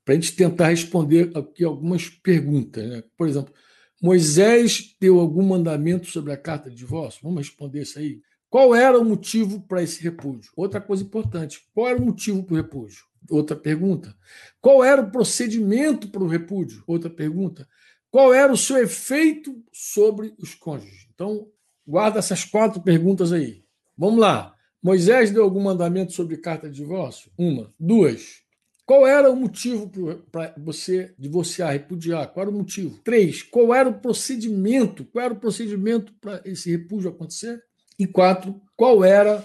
para 0.04 0.14
a 0.14 0.16
gente 0.16 0.34
tentar 0.34 0.68
responder 0.68 1.30
aqui 1.36 1.64
algumas 1.64 2.08
perguntas. 2.08 2.88
Né? 2.88 3.02
Por 3.16 3.28
exemplo, 3.28 3.52
Moisés 4.00 4.96
deu 5.00 5.20
algum 5.20 5.42
mandamento 5.42 6.06
sobre 6.06 6.32
a 6.32 6.36
carta 6.36 6.70
de 6.70 6.76
divórcio? 6.76 7.20
Vamos 7.22 7.46
responder 7.46 7.82
isso 7.82 7.98
aí. 7.98 8.20
Qual 8.48 8.74
era 8.74 8.98
o 8.98 9.04
motivo 9.04 9.60
para 9.60 9.82
esse 9.82 10.02
repúdio? 10.02 10.50
Outra 10.56 10.80
coisa 10.80 11.02
importante: 11.02 11.60
qual 11.74 11.88
era 11.88 12.00
o 12.00 12.06
motivo 12.06 12.42
para 12.42 12.54
o 12.54 12.56
repúdio? 12.56 13.04
Outra 13.30 13.56
pergunta. 13.56 14.16
Qual 14.60 14.82
era 14.82 15.02
o 15.02 15.10
procedimento 15.10 16.08
para 16.08 16.22
o 16.22 16.28
repúdio? 16.28 16.82
Outra 16.86 17.10
pergunta. 17.10 17.68
Qual 18.10 18.32
era 18.32 18.52
o 18.52 18.56
seu 18.56 18.78
efeito 18.78 19.62
sobre 19.70 20.34
os 20.38 20.54
cônjuges? 20.54 21.06
Então, 21.12 21.46
guarda 21.86 22.18
essas 22.18 22.44
quatro 22.44 22.80
perguntas 22.80 23.32
aí. 23.32 23.62
Vamos 23.96 24.20
lá. 24.20 24.54
Moisés 24.82 25.30
deu 25.30 25.42
algum 25.42 25.60
mandamento 25.60 26.12
sobre 26.12 26.36
carta 26.36 26.68
de 26.68 26.76
divórcio? 26.76 27.30
Uma. 27.36 27.72
Duas. 27.78 28.42
Qual 28.86 29.06
era 29.06 29.30
o 29.30 29.36
motivo 29.36 29.90
para 30.32 30.54
você 30.56 31.12
divorciar, 31.18 31.72
repudiar? 31.72 32.32
Qual 32.32 32.46
era 32.46 32.50
o 32.50 32.56
motivo? 32.56 32.98
Três. 33.04 33.42
Qual 33.42 33.74
era 33.74 33.88
o 33.88 34.00
procedimento? 34.00 35.04
Qual 35.04 35.22
era 35.22 35.34
o 35.34 35.38
procedimento 35.38 36.14
para 36.14 36.40
esse 36.44 36.70
repúdio 36.70 37.10
acontecer? 37.10 37.62
E 37.98 38.06
quatro. 38.06 38.58
Qual 38.74 39.04
era 39.04 39.44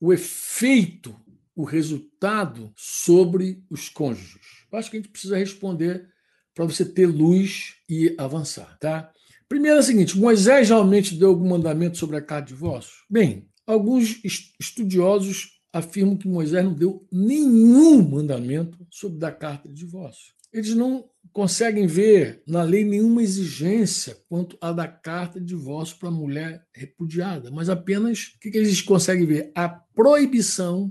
o 0.00 0.12
efeito, 0.12 1.16
o 1.56 1.64
resultado 1.64 2.72
sobre 2.76 3.64
os 3.68 3.88
cônjuges? 3.88 4.64
Eu 4.70 4.78
acho 4.78 4.90
que 4.90 4.98
a 4.98 5.00
gente 5.00 5.10
precisa 5.10 5.36
responder 5.36 6.06
para 6.54 6.64
você 6.64 6.84
ter 6.84 7.06
luz 7.06 7.74
e 7.88 8.14
avançar, 8.16 8.78
tá? 8.78 9.10
Primeiro 9.48 9.78
é 9.78 9.80
o 9.80 9.82
seguinte: 9.82 10.16
Moisés 10.16 10.68
realmente 10.68 11.16
deu 11.16 11.30
algum 11.30 11.48
mandamento 11.48 11.98
sobre 11.98 12.16
a 12.16 12.22
carta 12.22 12.46
de 12.46 12.54
divórcio? 12.54 12.94
Bem, 13.10 13.48
alguns 13.68 14.20
estudiosos 14.58 15.60
afirmam 15.70 16.16
que 16.16 16.26
Moisés 16.26 16.64
não 16.64 16.72
deu 16.72 17.06
nenhum 17.12 18.02
mandamento 18.02 18.86
sobre 18.90 19.24
a 19.26 19.30
carta 19.30 19.68
de 19.68 19.74
divórcio. 19.74 20.32
Eles 20.50 20.74
não 20.74 21.04
conseguem 21.30 21.86
ver 21.86 22.42
na 22.46 22.62
lei 22.62 22.82
nenhuma 22.82 23.22
exigência 23.22 24.16
quanto 24.26 24.56
à 24.62 24.72
da 24.72 24.88
carta 24.88 25.38
de 25.38 25.44
divórcio 25.44 25.98
para 25.98 26.08
a 26.08 26.12
mulher 26.12 26.66
repudiada, 26.72 27.50
mas 27.50 27.68
apenas 27.68 28.32
o 28.34 28.40
que 28.40 28.56
eles 28.56 28.80
conseguem 28.80 29.26
ver? 29.26 29.52
A 29.54 29.68
proibição 29.68 30.90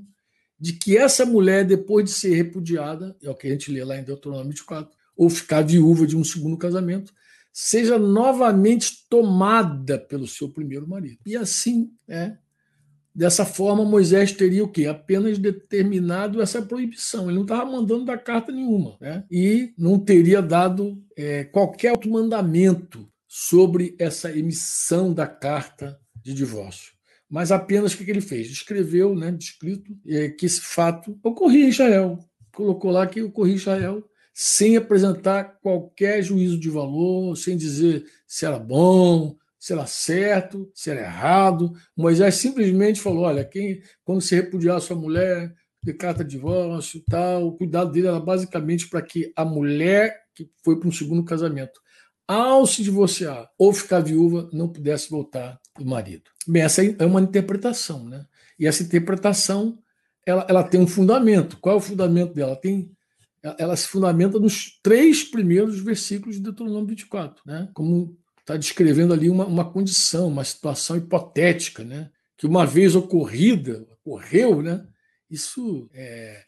de 0.59 0.73
que 0.73 0.95
essa 0.95 1.25
mulher, 1.25 1.65
depois 1.65 2.05
de 2.05 2.11
ser 2.11 2.35
repudiada, 2.35 3.17
é 3.21 3.29
o 3.29 3.35
que 3.35 3.47
a 3.47 3.49
gente 3.49 3.71
lê 3.71 3.83
lá 3.83 3.97
em 3.97 4.03
Deuteronômio 4.03 4.49
24, 4.49 4.95
ou 5.15 5.29
ficar 5.29 5.63
viúva 5.63 6.05
de 6.05 6.15
um 6.15 6.23
segundo 6.23 6.57
casamento, 6.57 7.11
seja 7.51 7.97
novamente 7.97 9.07
tomada 9.09 9.97
pelo 9.97 10.27
seu 10.27 10.47
primeiro 10.49 10.87
marido. 10.87 11.19
E 11.25 11.35
assim, 11.35 11.91
é, 12.07 12.37
dessa 13.17 13.43
forma, 13.43 13.83
Moisés 13.83 14.31
teria 14.31 14.63
o 14.63 14.67
quê? 14.67 14.85
Apenas 14.85 15.39
determinado 15.39 16.39
essa 16.39 16.61
proibição. 16.61 17.25
Ele 17.25 17.37
não 17.37 17.41
estava 17.41 17.65
mandando 17.65 18.05
dar 18.05 18.19
carta 18.19 18.51
nenhuma, 18.51 18.95
né? 19.01 19.23
E 19.31 19.73
não 19.75 19.97
teria 19.97 20.39
dado 20.39 21.03
é, 21.17 21.43
qualquer 21.45 21.93
outro 21.93 22.11
mandamento 22.11 23.09
sobre 23.27 23.95
essa 23.97 24.31
emissão 24.31 25.11
da 25.11 25.25
carta 25.25 25.99
de 26.23 26.31
divórcio. 26.31 26.93
Mas 27.27 27.51
apenas 27.51 27.93
o 27.93 27.97
que 27.97 28.09
ele 28.09 28.21
fez? 28.21 28.51
Escreveu, 28.51 29.15
né, 29.15 29.31
descrito, 29.31 29.91
é, 30.07 30.29
que 30.29 30.45
esse 30.45 30.61
fato 30.61 31.17
ocorria 31.23 31.65
em 31.65 31.69
Israel. 31.69 32.19
Colocou 32.53 32.91
lá 32.91 33.07
que 33.07 33.21
ocorria 33.23 33.53
em 33.53 33.57
Israel 33.57 34.07
sem 34.31 34.77
apresentar 34.77 35.57
qualquer 35.63 36.21
juízo 36.21 36.59
de 36.59 36.69
valor, 36.69 37.35
sem 37.35 37.57
dizer 37.57 38.05
se 38.27 38.45
era 38.45 38.59
bom, 38.59 39.35
se 39.67 39.73
era 39.73 39.85
certo, 39.85 40.71
se 40.73 40.89
era 40.89 41.01
errado. 41.01 41.73
Moisés 41.95 42.35
simplesmente 42.35 43.01
falou: 43.01 43.23
olha, 43.23 43.43
quem, 43.43 43.81
quando 44.05 44.21
se 44.21 44.33
repudiar 44.33 44.79
sua 44.79 44.95
mulher, 44.95 45.53
decata 45.83 46.23
divórcio 46.23 46.99
e 46.99 47.03
tal, 47.03 47.47
o 47.47 47.57
cuidado 47.57 47.91
dele 47.91 48.07
era 48.07 48.19
basicamente 48.19 48.89
para 48.89 49.01
que 49.01 49.31
a 49.35 49.43
mulher 49.43 50.15
que 50.33 50.49
foi 50.63 50.79
para 50.79 50.87
um 50.87 50.91
segundo 50.91 51.25
casamento, 51.25 51.81
ao 52.25 52.65
se 52.65 52.81
divorciar 52.81 53.49
ou 53.57 53.73
ficar 53.73 53.99
viúva, 53.99 54.49
não 54.53 54.69
pudesse 54.69 55.09
voltar 55.09 55.59
do 55.77 55.85
marido. 55.85 56.29
Bem, 56.47 56.61
essa 56.61 56.81
é 56.85 57.05
uma 57.05 57.21
interpretação, 57.21 58.05
né? 58.05 58.25
E 58.57 58.65
essa 58.65 58.83
interpretação 58.83 59.77
ela, 60.25 60.45
ela 60.49 60.63
tem 60.63 60.79
um 60.79 60.87
fundamento. 60.87 61.57
Qual 61.59 61.75
é 61.75 61.77
o 61.77 61.81
fundamento 61.81 62.33
dela? 62.33 62.55
Tem 62.55 62.89
ela 63.57 63.75
se 63.75 63.87
fundamenta 63.87 64.39
nos 64.39 64.79
três 64.81 65.23
primeiros 65.23 65.79
versículos 65.79 66.35
de 66.35 66.41
Deuteronômio 66.41 66.87
24, 66.87 67.43
né? 67.45 67.69
como 67.73 68.17
está 68.47 68.55
descrevendo 68.55 69.13
ali 69.13 69.29
uma, 69.29 69.45
uma 69.45 69.69
condição, 69.69 70.29
uma 70.29 70.45
situação 70.45 70.95
hipotética, 70.95 71.83
né? 71.83 72.09
que 72.37 72.47
uma 72.47 72.65
vez 72.65 72.95
ocorrida, 72.95 73.85
ocorreu, 73.91 74.61
né? 74.61 74.87
isso 75.29 75.89
é, 75.93 76.43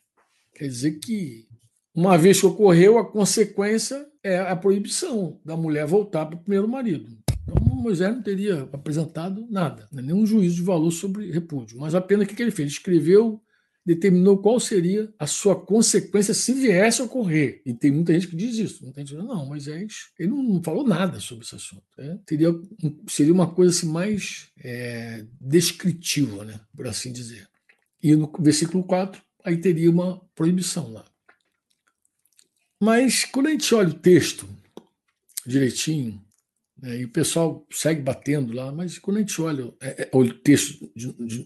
quer 0.56 0.70
dizer 0.70 0.93
que 1.00 1.45
uma 1.93 2.18
vez 2.18 2.39
que 2.39 2.45
ocorreu, 2.45 2.97
a 2.97 3.12
consequência 3.12 4.08
é 4.24 4.39
a 4.39 4.56
proibição 4.56 5.41
da 5.43 5.58
mulher 5.58 5.86
voltar 5.86 6.26
para 6.26 6.38
o 6.38 6.41
primeiro 6.41 6.70
marido. 6.70 7.18
Então, 7.43 7.76
Moisés 7.76 8.16
não 8.16 8.24
teria 8.24 8.62
apresentado 8.72 9.45
nada, 9.50 9.89
né? 9.91 10.02
nenhum 10.02 10.26
juízo 10.26 10.56
de 10.56 10.64
valor 10.64 10.91
sobre 10.91 11.30
repúdio, 11.32 11.78
mas 11.80 11.93
apenas 11.93 12.26
o 12.26 12.30
que 12.30 12.41
ele 12.41 12.52
fez? 12.52 12.68
Ele 12.68 12.78
escreveu 12.78 13.41
determinou 13.86 14.38
qual 14.38 14.59
seria 14.59 15.11
a 15.17 15.25
sua 15.25 15.55
consequência 15.55 16.34
se 16.34 16.53
viesse 16.53 17.01
a 17.01 17.05
ocorrer. 17.05 17.61
E 17.65 17.73
tem 17.73 17.91
muita 17.91 18.13
gente 18.13 18.27
que 18.27 18.36
diz 18.36 18.57
isso. 18.57 18.84
Muita 18.84 19.01
gente 19.01 19.15
diz, 19.15 19.23
não, 19.23 19.45
Moisés 19.45 20.09
ele 20.19 20.30
não 20.30 20.61
falou 20.61 20.88
nada 20.88 21.19
sobre 21.19 21.45
esse 21.45 21.55
assunto. 21.55 21.84
Né? 21.97 22.19
Teria, 22.25 22.49
seria 23.07 23.34
uma 23.34 23.51
coisa 23.51 23.75
assim, 23.75 23.88
mais 23.88 24.49
é, 24.59 25.25
descritiva, 25.39 26.45
né? 26.45 26.59
por 26.75 26.88
assim 26.88 27.11
dizer. 27.11 27.47
E 28.01 28.15
no 28.15 28.32
versículo 28.39 28.84
4, 28.84 29.21
aí 29.43 29.57
teria 29.57 29.89
uma 29.89 30.21
proibição 30.36 30.91
lá. 30.91 31.05
Mas 32.80 33.25
quando 33.25 33.47
a 33.47 33.51
gente 33.51 33.73
olha 33.75 33.89
o 33.89 33.93
texto 33.93 34.47
direitinho, 35.45 36.21
é, 36.84 36.97
e 36.97 37.05
o 37.05 37.09
pessoal 37.09 37.65
segue 37.71 38.01
batendo 38.01 38.53
lá, 38.53 38.71
mas 38.71 38.97
quando 38.97 39.17
a 39.17 39.19
gente 39.19 39.41
olha 39.41 39.73
é, 39.82 40.03
é, 40.03 40.09
o 40.13 40.34
texto 40.34 40.91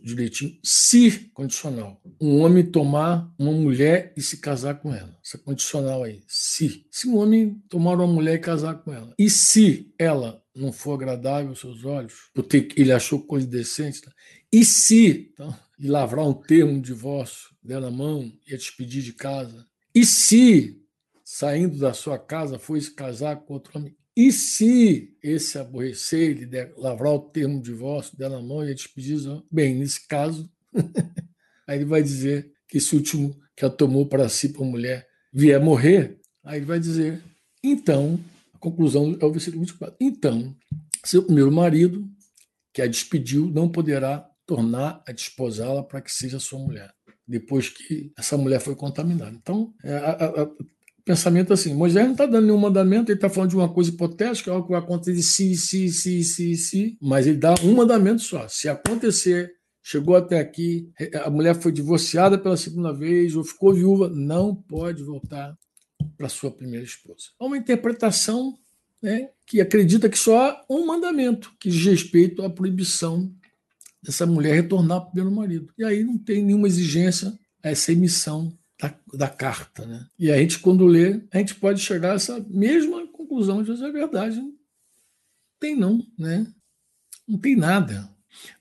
direitinho, 0.04 0.58
se 0.64 1.30
condicional, 1.34 2.02
um 2.22 2.42
homem 2.42 2.64
tomar 2.64 3.34
uma 3.38 3.52
mulher 3.52 4.14
e 4.16 4.22
se 4.22 4.38
casar 4.38 4.76
com 4.76 4.94
ela, 4.94 5.18
essa 5.24 5.38
condicional 5.38 6.04
aí, 6.04 6.24
se. 6.28 6.86
Se 6.92 7.08
um 7.08 7.18
homem 7.18 7.62
tomar 7.70 7.96
uma 7.96 8.08
mulher 8.08 8.36
e 8.36 8.40
casar 8.40 8.76
com 8.76 8.94
ela, 8.94 9.14
e 9.18 9.30
se 9.30 9.94
ela 9.98 10.42
não 10.56 10.72
for 10.72 10.94
agradável 10.94 11.50
aos 11.50 11.60
seus 11.60 11.84
olhos, 11.84 12.30
porque 12.34 12.70
ele 12.78 12.92
achou 12.92 13.20
coisa 13.20 13.48
indecente, 13.48 14.02
tá? 14.02 14.12
e 14.52 14.64
se 14.64 15.32
então, 15.34 15.56
e 15.80 15.88
lavrar 15.88 16.28
um 16.28 16.34
termo 16.34 16.74
de 16.74 16.94
divórcio 16.94 17.50
dela 17.62 17.90
mão 17.90 18.32
e 18.48 18.54
a 18.54 18.58
despedir 18.58 19.02
de 19.02 19.14
casa, 19.14 19.66
e 19.96 20.06
se 20.06 20.80
saindo 21.24 21.80
da 21.80 21.94
sua 21.94 22.20
casa 22.20 22.60
foi 22.60 22.80
se 22.80 22.94
casar 22.94 23.38
com 23.38 23.54
outro 23.54 23.80
homem, 23.80 23.96
e 24.16 24.32
se 24.32 25.16
esse 25.24 25.58
aborrecer, 25.58 26.32
ele 26.32 26.46
der, 26.46 26.74
lavrar 26.78 27.14
o 27.14 27.20
termo 27.20 27.62
de 27.62 27.72
divórcio, 27.72 28.18
der 28.18 28.30
na 28.30 28.42
mão 28.42 28.64
e 28.64 28.72
a 28.72 28.74
despedir, 28.74 29.20
bem, 29.52 29.76
nesse 29.76 30.08
caso, 30.08 30.52
aí 31.68 31.78
ele 31.78 31.86
vai 31.86 32.04
dizer 32.04 32.52
que 32.68 32.78
esse 32.78 32.96
último 32.96 33.36
que 33.56 33.66
a 33.66 33.70
tomou 33.70 34.06
para 34.06 34.30
si 34.30 34.50
por 34.50 34.66
mulher 34.66 35.08
vier 35.32 35.60
morrer, 35.60 36.20
aí 36.44 36.60
ele 36.60 36.66
vai 36.66 36.80
dizer, 36.80 37.24
então, 37.64 38.20
a 38.54 38.58
conclusão 38.58 39.18
é 39.20 39.26
o 39.26 39.32
versículo 39.32 39.62
24, 39.62 39.96
então, 40.00 40.56
seu 41.04 41.24
primeiro 41.24 41.52
marido, 41.52 42.08
que 42.74 42.82
a 42.82 42.88
despediu, 42.88 43.48
não 43.48 43.70
poderá 43.70 44.30
tornar 44.46 45.04
a 45.08 45.12
desposá-la 45.12 45.84
para 45.84 46.02
que 46.02 46.12
seja 46.12 46.40
sua 46.40 46.60
mulher 46.60 46.94
depois 47.28 47.70
que 47.70 48.12
essa 48.18 48.38
mulher 48.38 48.60
foi 48.60 48.76
contaminada. 48.76 49.36
Então, 49.36 49.74
é, 49.84 49.96
a, 49.96 50.12
a, 50.12 50.50
pensamento 51.06 51.54
assim: 51.54 51.74
Moisés 51.74 52.06
não 52.06 52.14
está 52.14 52.26
dando 52.26 52.46
nenhum 52.46 52.58
mandamento, 52.58 53.12
ele 53.12 53.18
está 53.18 53.30
falando 53.30 53.50
de 53.50 53.56
uma 53.56 53.72
coisa 53.72 53.90
hipotética, 53.90 54.52
algo 54.52 54.66
que 54.66 54.72
vai 54.72 54.80
acontecer 54.80 55.22
se, 55.22 55.56
se, 55.56 55.90
se, 55.90 56.24
se, 56.24 56.56
se, 56.56 56.98
mas 57.02 57.28
ele 57.28 57.38
dá 57.38 57.54
um 57.64 57.76
mandamento 57.76 58.22
só. 58.22 58.48
Se 58.48 58.70
acontecer, 58.70 59.54
chegou 59.82 60.16
até 60.16 60.40
aqui, 60.40 60.90
a 61.24 61.30
mulher 61.30 61.56
foi 61.56 61.72
divorciada 61.72 62.38
pela 62.38 62.58
segunda 62.58 62.94
vez 62.94 63.36
ou 63.36 63.44
ficou 63.44 63.74
viúva, 63.74 64.10
não 64.10 64.56
pode 64.56 65.04
voltar 65.04 65.58
para 66.18 66.30
sua 66.30 66.52
primeira 66.52 66.86
esposa. 66.86 67.30
Há 67.40 67.46
uma 67.46 67.58
interpretação 67.58 68.58
né, 69.02 69.30
que 69.46 69.60
acredita 69.60 70.08
que 70.08 70.18
só 70.18 70.50
há 70.50 70.66
um 70.70 70.86
mandamento 70.86 71.52
que 71.60 71.70
diz 71.70 71.86
respeito 71.86 72.44
à 72.44 72.50
proibição 72.50 73.30
dessa 74.02 74.26
mulher 74.26 74.54
retornar 74.54 75.02
para 75.02 75.08
o 75.08 75.12
primeiro 75.12 75.36
marido. 75.36 75.74
E 75.78 75.84
aí 75.84 76.04
não 76.04 76.18
tem 76.18 76.44
nenhuma 76.44 76.68
exigência 76.68 77.34
a 77.62 77.70
essa 77.70 77.92
emissão 77.92 78.58
da, 78.80 78.94
da, 79.14 79.30
carta. 79.30 79.86
Né? 79.86 80.06
E 80.18 80.32
a 80.32 80.38
gente, 80.38 80.60
quando 80.60 80.86
lê, 80.86 81.22
a 81.32 81.38
gente 81.38 81.56
pode 81.56 81.80
chegar 81.80 82.12
a 82.12 82.16
essa 82.16 82.40
mesma 82.50 83.08
conclusão 83.08 83.64
de 83.64 83.72
é 83.72 83.92
verdade. 83.92 84.38
Não 84.38 84.54
tem 85.60 85.76
não, 85.76 86.06
né? 86.18 86.46
Não 87.28 87.38
tem 87.38 87.56
nada. 87.56 88.10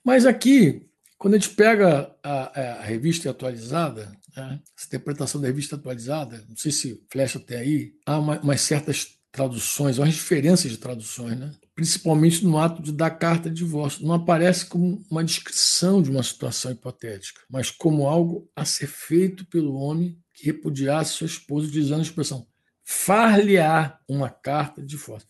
Mas 0.05 0.25
aqui, 0.25 0.89
quando 1.19 1.35
a 1.35 1.39
gente 1.39 1.55
pega 1.55 2.15
a, 2.23 2.61
a 2.61 2.83
revista 2.83 3.31
atualizada, 3.31 4.17
né? 4.37 4.61
essa 4.77 4.87
interpretação 4.87 5.41
da 5.41 5.49
revista 5.49 5.77
atualizada, 5.77 6.45
não 6.49 6.57
sei 6.57 6.73
se 6.73 7.05
flecha 7.11 7.39
até 7.39 7.59
aí, 7.59 7.95
há 8.07 8.19
uma, 8.19 8.41
umas 8.41 8.61
certas 8.61 9.19
traduções, 9.31 9.99
umas 9.99 10.15
diferenças 10.15 10.71
de 10.71 10.77
traduções, 10.77 11.39
né? 11.39 11.53
Principalmente 11.75 12.45
no 12.45 12.59
ato 12.59 12.83
de 12.83 12.93
dar 12.93 13.11
carta 13.11 13.49
de 13.49 13.57
divórcio. 13.57 14.07
Não 14.07 14.15
aparece 14.15 14.67
como 14.67 15.05
uma 15.11 15.25
descrição 15.25 16.03
de 16.03 16.11
uma 16.11 16.23
situação 16.23 16.71
hipotética, 16.71 17.41
mas 17.49 17.71
como 17.71 18.07
algo 18.07 18.51
a 18.55 18.65
ser 18.65 18.87
feito 18.87 19.47
pelo 19.47 19.75
homem 19.75 20.19
que 20.35 20.47
repudiasse 20.47 21.13
sua 21.13 21.27
esposa, 21.27 21.69
utilizando 21.69 22.01
a 22.01 22.05
expressão 22.05 22.47
far-lhe-á 22.85 23.99
uma 24.09 24.29
carta 24.29 24.83
de 24.83 24.89
divórcio, 24.89 25.29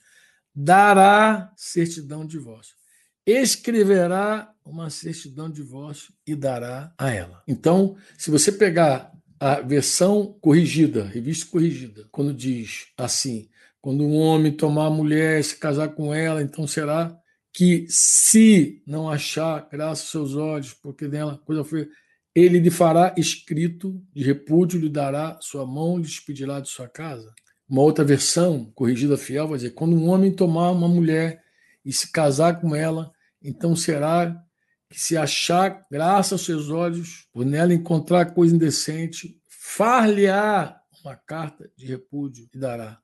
dará 0.54 1.52
certidão 1.56 2.26
de 2.26 2.32
divórcio, 2.32 2.74
escreverá 3.26 4.52
uma 4.64 4.90
certidão 4.90 5.48
de 5.48 5.56
divórcio 5.56 6.12
e 6.26 6.34
dará 6.34 6.92
a 6.98 7.10
ela. 7.10 7.42
Então, 7.46 7.96
se 8.18 8.30
você 8.30 8.50
pegar 8.50 9.12
a 9.38 9.60
versão 9.60 10.38
corrigida, 10.40 11.04
revista 11.04 11.50
corrigida, 11.50 12.08
quando 12.10 12.32
diz 12.32 12.86
assim, 12.96 13.48
quando 13.82 14.04
um 14.04 14.14
homem 14.14 14.52
tomar 14.52 14.86
a 14.86 14.90
mulher 14.90 15.40
e 15.40 15.44
se 15.44 15.56
casar 15.58 15.88
com 15.88 16.14
ela, 16.14 16.40
então 16.40 16.68
será 16.68 17.14
que 17.52 17.84
se 17.88 18.80
não 18.86 19.10
achar 19.10 19.68
graça 19.68 20.02
aos 20.02 20.10
seus 20.10 20.36
olhos, 20.36 20.72
porque 20.72 21.08
nela 21.08 21.36
coisa 21.44 21.64
foi, 21.64 21.88
ele 22.32 22.60
lhe 22.60 22.70
fará 22.70 23.12
escrito 23.18 24.00
de 24.14 24.22
repúdio, 24.22 24.80
lhe 24.80 24.88
dará 24.88 25.36
sua 25.40 25.66
mão, 25.66 25.96
lhe 25.96 26.04
despedirá 26.04 26.60
de 26.60 26.70
sua 26.70 26.88
casa. 26.88 27.34
Uma 27.68 27.82
outra 27.82 28.04
versão, 28.04 28.70
corrigida 28.72 29.18
fiel, 29.18 29.48
vai 29.48 29.56
dizer: 29.56 29.70
quando 29.70 29.96
um 29.96 30.08
homem 30.08 30.32
tomar 30.32 30.70
uma 30.70 30.88
mulher 30.88 31.42
e 31.84 31.92
se 31.92 32.10
casar 32.10 32.60
com 32.60 32.76
ela, 32.76 33.10
então 33.42 33.74
será 33.74 34.32
que 34.88 35.00
se 35.00 35.16
achar 35.16 35.84
graça 35.90 36.36
aos 36.36 36.44
seus 36.44 36.70
olhos, 36.70 37.26
por 37.32 37.44
nela 37.44 37.74
encontrar 37.74 38.26
coisa 38.32 38.54
indecente, 38.54 39.36
far-lhe-á 39.48 40.80
uma 41.02 41.16
carta 41.16 41.68
de 41.76 41.84
repúdio 41.84 42.48
e 42.54 42.58
dará. 42.58 43.01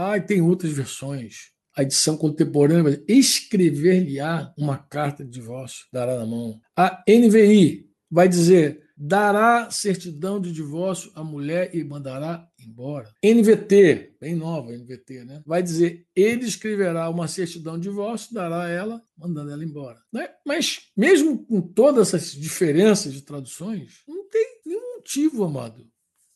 Ah, 0.00 0.20
tem 0.20 0.40
outras 0.40 0.72
versões. 0.72 1.50
A 1.76 1.82
edição 1.82 2.16
contemporânea 2.16 3.02
escrever-lhe-á 3.08 4.54
uma 4.56 4.78
carta 4.78 5.24
de 5.24 5.30
divórcio, 5.30 5.86
dará 5.92 6.16
na 6.16 6.24
mão. 6.24 6.60
A 6.76 7.02
NVI 7.08 7.90
vai 8.08 8.28
dizer 8.28 8.88
dará 8.96 9.70
certidão 9.72 10.40
de 10.40 10.52
divórcio 10.52 11.10
à 11.16 11.24
mulher 11.24 11.74
e 11.74 11.82
mandará 11.82 12.48
embora. 12.64 13.12
NVT, 13.24 14.16
bem 14.20 14.36
nova 14.36 14.72
NVT, 14.72 15.24
né? 15.24 15.42
Vai 15.44 15.64
dizer, 15.64 16.06
ele 16.14 16.44
escreverá 16.44 17.08
uma 17.10 17.26
certidão 17.26 17.76
de 17.76 17.88
divórcio, 17.88 18.34
dará 18.34 18.64
a 18.64 18.68
ela, 18.68 19.02
mandando 19.16 19.50
ela 19.50 19.64
embora. 19.64 20.00
Né? 20.12 20.28
Mas, 20.46 20.90
mesmo 20.96 21.44
com 21.44 21.60
todas 21.60 22.14
essas 22.14 22.32
diferenças 22.32 23.12
de 23.12 23.22
traduções, 23.22 24.02
não 24.06 24.28
tem 24.28 24.46
nenhum 24.64 24.96
motivo, 24.96 25.44
amado. 25.44 25.88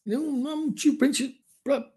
Nenhum, 0.05 0.37
não 0.37 0.51
há 0.51 0.57
motivo 0.57 0.99
para 0.99 1.09
a 1.09 1.13
gente, 1.13 1.42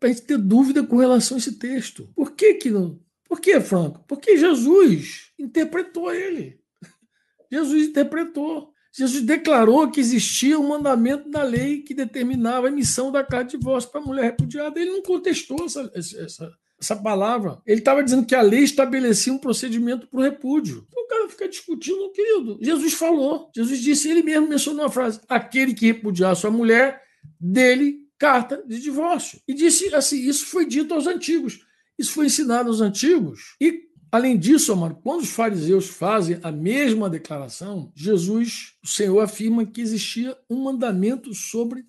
gente 0.04 0.22
ter 0.22 0.38
dúvida 0.38 0.84
com 0.84 0.98
relação 0.98 1.38
a 1.38 1.40
esse 1.40 1.54
texto. 1.54 2.10
Por 2.16 2.32
que 2.32 2.56
que 2.56 2.70
não? 2.70 3.00
Por 3.28 3.40
que, 3.42 3.60
Franco? 3.60 4.04
Porque 4.08 4.38
Jesus 4.38 5.32
interpretou 5.38 6.14
ele. 6.14 6.60
Jesus 7.52 7.88
interpretou. 7.88 8.74
Jesus 8.94 9.24
declarou 9.24 9.92
que 9.92 10.00
existia 10.00 10.58
um 10.58 10.70
mandamento 10.70 11.30
da 11.30 11.44
lei 11.44 11.82
que 11.82 11.94
determinava 11.94 12.68
a 12.68 12.70
emissão 12.70 13.12
da 13.12 13.24
carta 13.24 13.52
de 13.52 13.58
divórcio 13.58 13.92
para 13.92 14.00
a 14.00 14.06
mulher 14.06 14.24
repudiada. 14.24 14.80
Ele 14.80 14.92
não 14.92 15.02
contestou 15.02 15.66
essa, 15.66 15.92
essa, 15.94 16.52
essa 16.80 16.96
palavra. 16.96 17.62
Ele 17.66 17.80
estava 17.80 18.02
dizendo 18.02 18.26
que 18.26 18.36
a 18.36 18.42
lei 18.42 18.62
estabelecia 18.62 19.34
um 19.34 19.38
procedimento 19.38 20.08
para 20.08 20.20
o 20.20 20.24
repúdio. 20.24 20.88
Então 20.88 21.04
o 21.04 21.08
cara 21.08 21.30
fica 21.30 21.50
discutindo, 21.50 22.10
querido. 22.12 22.58
Jesus 22.62 22.94
falou. 22.94 23.50
Jesus 23.54 23.82
disse, 23.82 24.10
ele 24.10 24.24
mesmo 24.24 24.48
mencionou 24.48 24.86
a 24.86 24.90
frase: 24.90 25.20
aquele 25.28 25.74
que 25.74 25.88
repudiar 25.88 26.34
sua 26.36 26.52
mulher, 26.52 27.02
dele 27.38 28.05
carta 28.18 28.64
de 28.66 28.80
divórcio. 28.80 29.40
E 29.48 29.54
disse 29.54 29.94
assim: 29.94 30.28
isso 30.28 30.46
foi 30.46 30.66
dito 30.66 30.94
aos 30.94 31.08
antigos. 31.08 31.60
Isso 31.98 32.12
foi 32.12 32.26
ensinado 32.26 32.70
aos 32.70 32.82
antigos. 32.82 33.56
E 33.60 33.86
Além 34.16 34.38
disso, 34.38 34.72
amado, 34.72 34.96
quando 35.04 35.24
os 35.24 35.32
fariseus 35.32 35.90
fazem 35.90 36.40
a 36.42 36.50
mesma 36.50 37.10
declaração, 37.10 37.92
Jesus, 37.94 38.74
o 38.82 38.88
Senhor, 38.88 39.20
afirma 39.20 39.66
que 39.66 39.82
existia 39.82 40.38
um 40.50 40.64
mandamento 40.64 41.34
sobre 41.34 41.84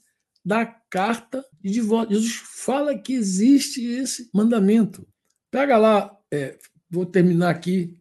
da 0.45 0.66
carta 0.66 1.45
de 1.61 1.70
divórcio. 1.70 2.16
Jesus 2.16 2.35
fala 2.64 2.99
que 2.99 3.12
existe 3.12 3.85
esse 3.85 4.29
mandamento. 4.35 5.07
Pega 5.53 5.77
lá, 5.79 6.16
é, 6.33 6.59
vou 6.91 7.07
terminar 7.07 7.51
aqui 7.51 7.97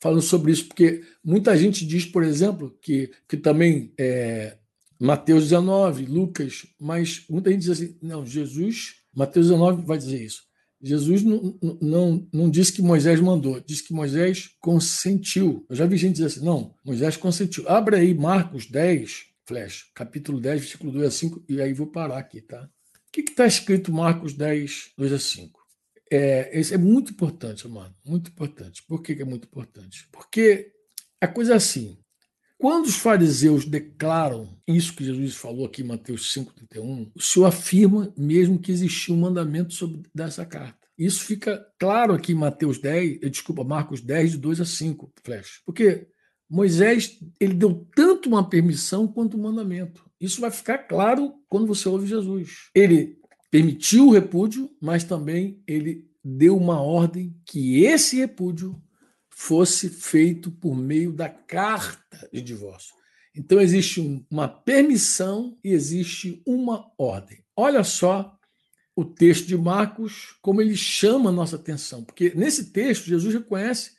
falando 0.00 0.22
sobre 0.22 0.52
isso, 0.52 0.68
porque 0.68 1.02
muita 1.22 1.54
gente 1.54 1.86
diz, 1.86 2.06
por 2.06 2.22
exemplo, 2.22 2.74
que, 2.80 3.12
que 3.28 3.36
também 3.36 3.92
é, 3.98 4.56
Mateus 4.98 5.44
19, 5.44 6.06
Lucas, 6.06 6.66
mas 6.80 7.24
muita 7.28 7.50
gente 7.50 7.60
diz 7.60 7.70
assim, 7.70 7.98
não, 8.02 8.24
Jesus, 8.24 8.94
Mateus 9.14 9.46
19 9.46 9.84
vai 9.84 9.98
dizer 9.98 10.22
isso. 10.22 10.46
Jesus 10.80 11.22
não, 11.22 11.58
não, 11.80 12.28
não 12.32 12.50
disse 12.50 12.72
que 12.72 12.82
Moisés 12.82 13.20
mandou, 13.20 13.60
disse 13.60 13.84
que 13.84 13.94
Moisés 13.94 14.50
consentiu. 14.60 15.66
Eu 15.68 15.76
já 15.76 15.86
vi 15.86 15.96
gente 15.96 16.14
dizer 16.14 16.26
assim, 16.26 16.44
não, 16.44 16.74
Moisés 16.84 17.16
consentiu. 17.16 17.68
Abre 17.68 17.96
aí 17.96 18.14
Marcos 18.14 18.66
10, 18.66 19.26
flash, 19.46 19.90
capítulo 19.94 20.40
10, 20.40 20.60
versículo 20.60 20.92
2 20.92 21.06
a 21.06 21.10
5, 21.10 21.44
e 21.48 21.60
aí 21.60 21.72
vou 21.72 21.86
parar 21.86 22.18
aqui, 22.18 22.40
tá? 22.40 22.68
O 23.08 23.12
que 23.12 23.20
está 23.20 23.46
escrito 23.46 23.92
Marcos 23.92 24.34
10, 24.34 24.92
2 24.98 25.12
a 25.12 25.18
5? 25.18 25.66
É, 26.10 26.58
esse 26.58 26.74
é 26.74 26.78
muito 26.78 27.12
importante, 27.12 27.66
amado, 27.66 27.94
muito 28.04 28.30
importante. 28.30 28.82
Por 28.86 29.02
que, 29.02 29.14
que 29.14 29.22
é 29.22 29.24
muito 29.24 29.46
importante? 29.46 30.06
Porque 30.12 30.72
a 31.20 31.26
coisa 31.26 31.54
é 31.54 31.56
assim, 31.56 31.98
quando 32.58 32.86
os 32.86 32.96
fariseus 32.96 33.64
declaram 33.64 34.56
isso 34.66 34.94
que 34.94 35.04
Jesus 35.04 35.34
falou 35.34 35.66
aqui 35.66 35.82
em 35.82 35.86
Mateus 35.86 36.34
5,31, 36.34 37.10
o 37.14 37.20
Senhor 37.20 37.46
afirma 37.46 38.12
mesmo 38.16 38.58
que 38.58 38.72
existia 38.72 39.14
um 39.14 39.18
mandamento 39.18 39.74
sobre 39.74 40.02
dessa 40.14 40.44
carta. 40.44 40.86
Isso 40.98 41.24
fica 41.24 41.64
claro 41.78 42.14
aqui 42.14 42.32
em 42.32 42.36
Mateus 42.36 42.78
10, 42.78 43.22
eh, 43.22 43.28
desculpa, 43.28 43.62
Marcos 43.62 44.00
10, 44.00 44.32
de 44.32 44.38
2 44.38 44.60
a 44.62 44.64
5, 44.64 45.12
flash. 45.22 45.60
Porque 45.66 46.06
Moisés 46.48 47.18
ele 47.38 47.52
deu 47.52 47.86
tanto 47.94 48.28
uma 48.28 48.48
permissão 48.48 49.06
quanto 49.06 49.36
um 49.36 49.42
mandamento. 49.42 50.04
Isso 50.18 50.40
vai 50.40 50.50
ficar 50.50 50.78
claro 50.78 51.34
quando 51.48 51.66
você 51.66 51.88
ouve 51.88 52.06
Jesus. 52.06 52.70
Ele 52.74 53.18
permitiu 53.50 54.08
o 54.08 54.12
repúdio, 54.12 54.70
mas 54.80 55.04
também 55.04 55.60
ele 55.66 56.08
deu 56.24 56.56
uma 56.56 56.80
ordem 56.80 57.36
que 57.44 57.84
esse 57.84 58.16
repúdio 58.16 58.80
fosse 59.38 59.90
feito 59.90 60.50
por 60.50 60.74
meio 60.74 61.12
da 61.12 61.28
carta 61.28 62.26
de 62.32 62.40
divórcio. 62.40 62.94
Então 63.34 63.60
existe 63.60 64.24
uma 64.30 64.48
permissão 64.48 65.58
e 65.62 65.72
existe 65.74 66.42
uma 66.46 66.90
ordem. 66.96 67.44
Olha 67.54 67.84
só 67.84 68.34
o 68.96 69.04
texto 69.04 69.46
de 69.46 69.54
Marcos, 69.54 70.38
como 70.40 70.62
ele 70.62 70.74
chama 70.74 71.28
a 71.28 71.32
nossa 71.32 71.56
atenção, 71.56 72.02
porque 72.02 72.32
nesse 72.34 72.72
texto 72.72 73.04
Jesus 73.04 73.34
reconhece 73.34 73.90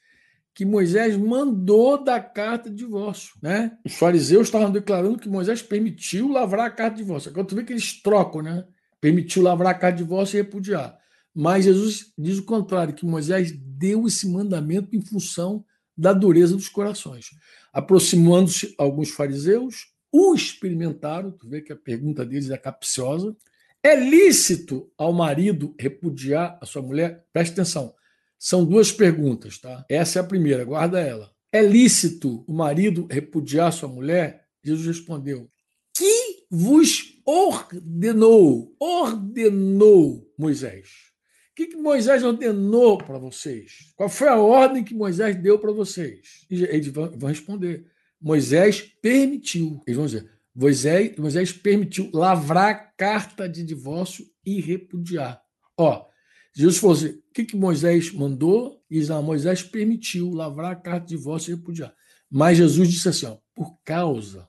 que 0.55 0.65
Moisés 0.65 1.15
mandou 1.15 2.03
da 2.03 2.19
carta 2.19 2.67
de 2.67 2.77
divórcio. 2.77 3.35
Né? 3.39 3.77
Os 3.85 3.93
fariseus 3.93 4.47
estavam 4.47 4.71
declarando 4.71 5.19
que 5.19 5.29
Moisés 5.29 5.61
permitiu 5.61 6.29
lavrar 6.29 6.65
a 6.65 6.71
carta 6.71 6.95
de 6.95 7.03
divórcio. 7.03 7.29
Agora 7.29 7.45
tu 7.45 7.55
vê 7.55 7.63
que 7.63 7.73
eles 7.73 8.01
trocam, 8.01 8.41
né? 8.41 8.65
Permitiu 8.99 9.43
lavrar 9.43 9.69
a 9.69 9.77
carta 9.77 9.97
de 9.97 10.03
divórcio 10.03 10.35
e 10.35 10.41
repudiar. 10.41 10.97
Mas 11.39 11.65
Jesus 11.65 12.11
diz 12.17 12.39
o 12.39 12.43
contrário, 12.43 12.95
que 12.95 13.05
Moisés 13.05 13.51
deu 13.51 14.07
esse 14.07 14.27
mandamento 14.27 14.95
em 14.95 15.01
função 15.01 15.63
da 15.95 16.11
dureza 16.11 16.55
dos 16.55 16.67
corações. 16.67 17.27
Aproximando-se 17.71 18.73
alguns 18.75 19.11
fariseus, 19.11 19.93
o 20.11 20.33
experimentaram, 20.33 21.29
tu 21.29 21.47
vê 21.47 21.61
que 21.61 21.71
a 21.71 21.75
pergunta 21.75 22.25
deles 22.25 22.49
é 22.49 22.57
capciosa. 22.57 23.37
É 23.83 23.95
lícito 23.95 24.91
ao 24.97 25.13
marido 25.13 25.75
repudiar 25.79 26.57
a 26.59 26.65
sua 26.65 26.81
mulher? 26.81 27.23
Preste 27.31 27.53
atenção. 27.53 27.93
São 28.39 28.65
duas 28.65 28.91
perguntas, 28.91 29.59
tá? 29.59 29.85
Essa 29.87 30.17
é 30.17 30.21
a 30.23 30.27
primeira, 30.27 30.65
guarda 30.65 30.99
ela. 30.99 31.31
É 31.51 31.61
lícito 31.61 32.43
o 32.47 32.53
marido 32.53 33.07
repudiar 33.11 33.71
sua 33.71 33.87
mulher? 33.87 34.47
Jesus 34.63 34.87
respondeu: 34.87 35.47
Que 35.95 36.47
vos 36.49 37.21
ordenou? 37.23 38.75
Ordenou 38.79 40.27
Moisés 40.35 41.15
que, 41.57 41.65
que 41.65 41.75
Moisés 41.75 42.23
ordenou 42.23 42.99
para 42.99 43.17
vocês? 43.17 43.91
Qual 43.95 44.07
foi 44.07 44.27
a 44.27 44.37
ordem 44.37 44.83
que 44.83 44.93
Moisés 44.93 45.35
deu 45.35 45.57
para 45.57 45.71
vocês? 45.71 46.45
E 46.51 46.63
eles 46.63 46.87
vão, 46.89 47.09
responder: 47.27 47.87
Moisés 48.21 48.81
permitiu. 49.01 49.81
Eles 49.87 49.97
vão 49.97 50.05
dizer: 50.05 50.29
Moisés, 50.53 51.17
Moisés 51.17 51.51
permitiu 51.51 52.11
lavrar 52.13 52.93
carta 52.95 53.49
de 53.49 53.63
divórcio 53.63 54.23
e 54.45 54.61
repudiar. 54.61 55.41
Ó, 55.75 56.05
Jesus 56.53 56.77
falou 56.77 56.95
assim: 56.95 57.09
o 57.09 57.33
que, 57.33 57.43
que 57.43 57.57
Moisés 57.57 58.13
mandou? 58.13 58.79
E 58.87 58.99
diz, 58.99 59.09
ah, 59.09 59.19
Moisés 59.19 59.63
permitiu 59.63 60.29
lavrar 60.29 60.79
carta 60.83 61.07
de 61.07 61.15
divórcio 61.15 61.51
e 61.51 61.55
repudiar. 61.55 61.91
Mas 62.29 62.59
Jesus 62.59 62.87
disse 62.87 63.09
assim: 63.09 63.25
ó, 63.25 63.37
por 63.55 63.75
causa 63.83 64.47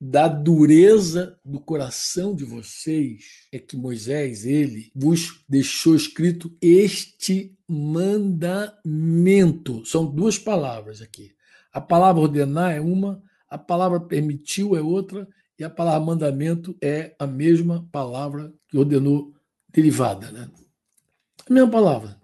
da 0.00 0.26
dureza 0.28 1.38
do 1.44 1.60
coração 1.60 2.34
de 2.34 2.42
vocês 2.44 3.46
é 3.52 3.58
que 3.58 3.76
Moisés, 3.76 4.46
ele 4.46 4.90
vos 4.94 5.44
deixou 5.46 5.94
escrito 5.94 6.56
este 6.62 7.54
mandamento. 7.68 8.74
São 9.84 10.06
duas 10.06 10.38
palavras 10.38 11.02
aqui. 11.02 11.34
A 11.70 11.80
palavra 11.82 12.22
ordenar 12.22 12.72
é 12.72 12.80
uma, 12.80 13.22
a 13.48 13.58
palavra 13.58 14.00
permitiu 14.00 14.74
é 14.74 14.80
outra, 14.80 15.28
e 15.58 15.64
a 15.64 15.68
palavra 15.68 16.06
mandamento 16.06 16.74
é 16.80 17.14
a 17.18 17.26
mesma 17.26 17.86
palavra 17.92 18.50
que 18.66 18.78
ordenou 18.78 19.34
derivada, 19.68 20.30
né? 20.30 20.48
A 21.48 21.52
mesma 21.52 21.70
palavra. 21.70 22.18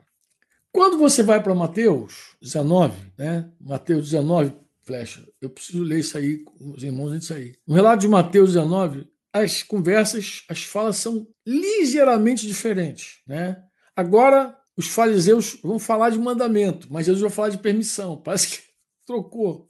Quando 0.72 0.96
você 0.96 1.22
vai 1.22 1.42
para 1.42 1.54
Mateus 1.54 2.34
19, 2.40 3.12
né? 3.18 3.50
Mateus 3.60 4.04
19, 4.10 4.54
flecha. 4.86 5.26
Eu 5.40 5.50
preciso 5.50 5.82
ler 5.82 5.98
isso 5.98 6.16
aí 6.16 6.38
com 6.38 6.70
os 6.70 6.82
irmãos 6.82 7.10
antes 7.10 7.26
sair. 7.26 7.58
No 7.66 7.74
relato 7.74 8.00
de 8.02 8.08
Mateus 8.08 8.50
19, 8.50 9.06
as 9.32 9.62
conversas, 9.62 10.44
as 10.48 10.62
falas 10.62 10.96
são 10.96 11.26
ligeiramente 11.44 12.46
diferentes. 12.46 13.20
Né? 13.26 13.60
Agora, 13.94 14.56
os 14.76 14.86
fariseus 14.86 15.58
vão 15.62 15.78
falar 15.78 16.10
de 16.10 16.18
mandamento, 16.18 16.86
mas 16.90 17.06
Jesus 17.06 17.20
vai 17.20 17.30
falar 17.30 17.48
de 17.48 17.58
permissão. 17.58 18.16
Parece 18.22 18.48
que 18.48 18.62
trocou. 19.04 19.68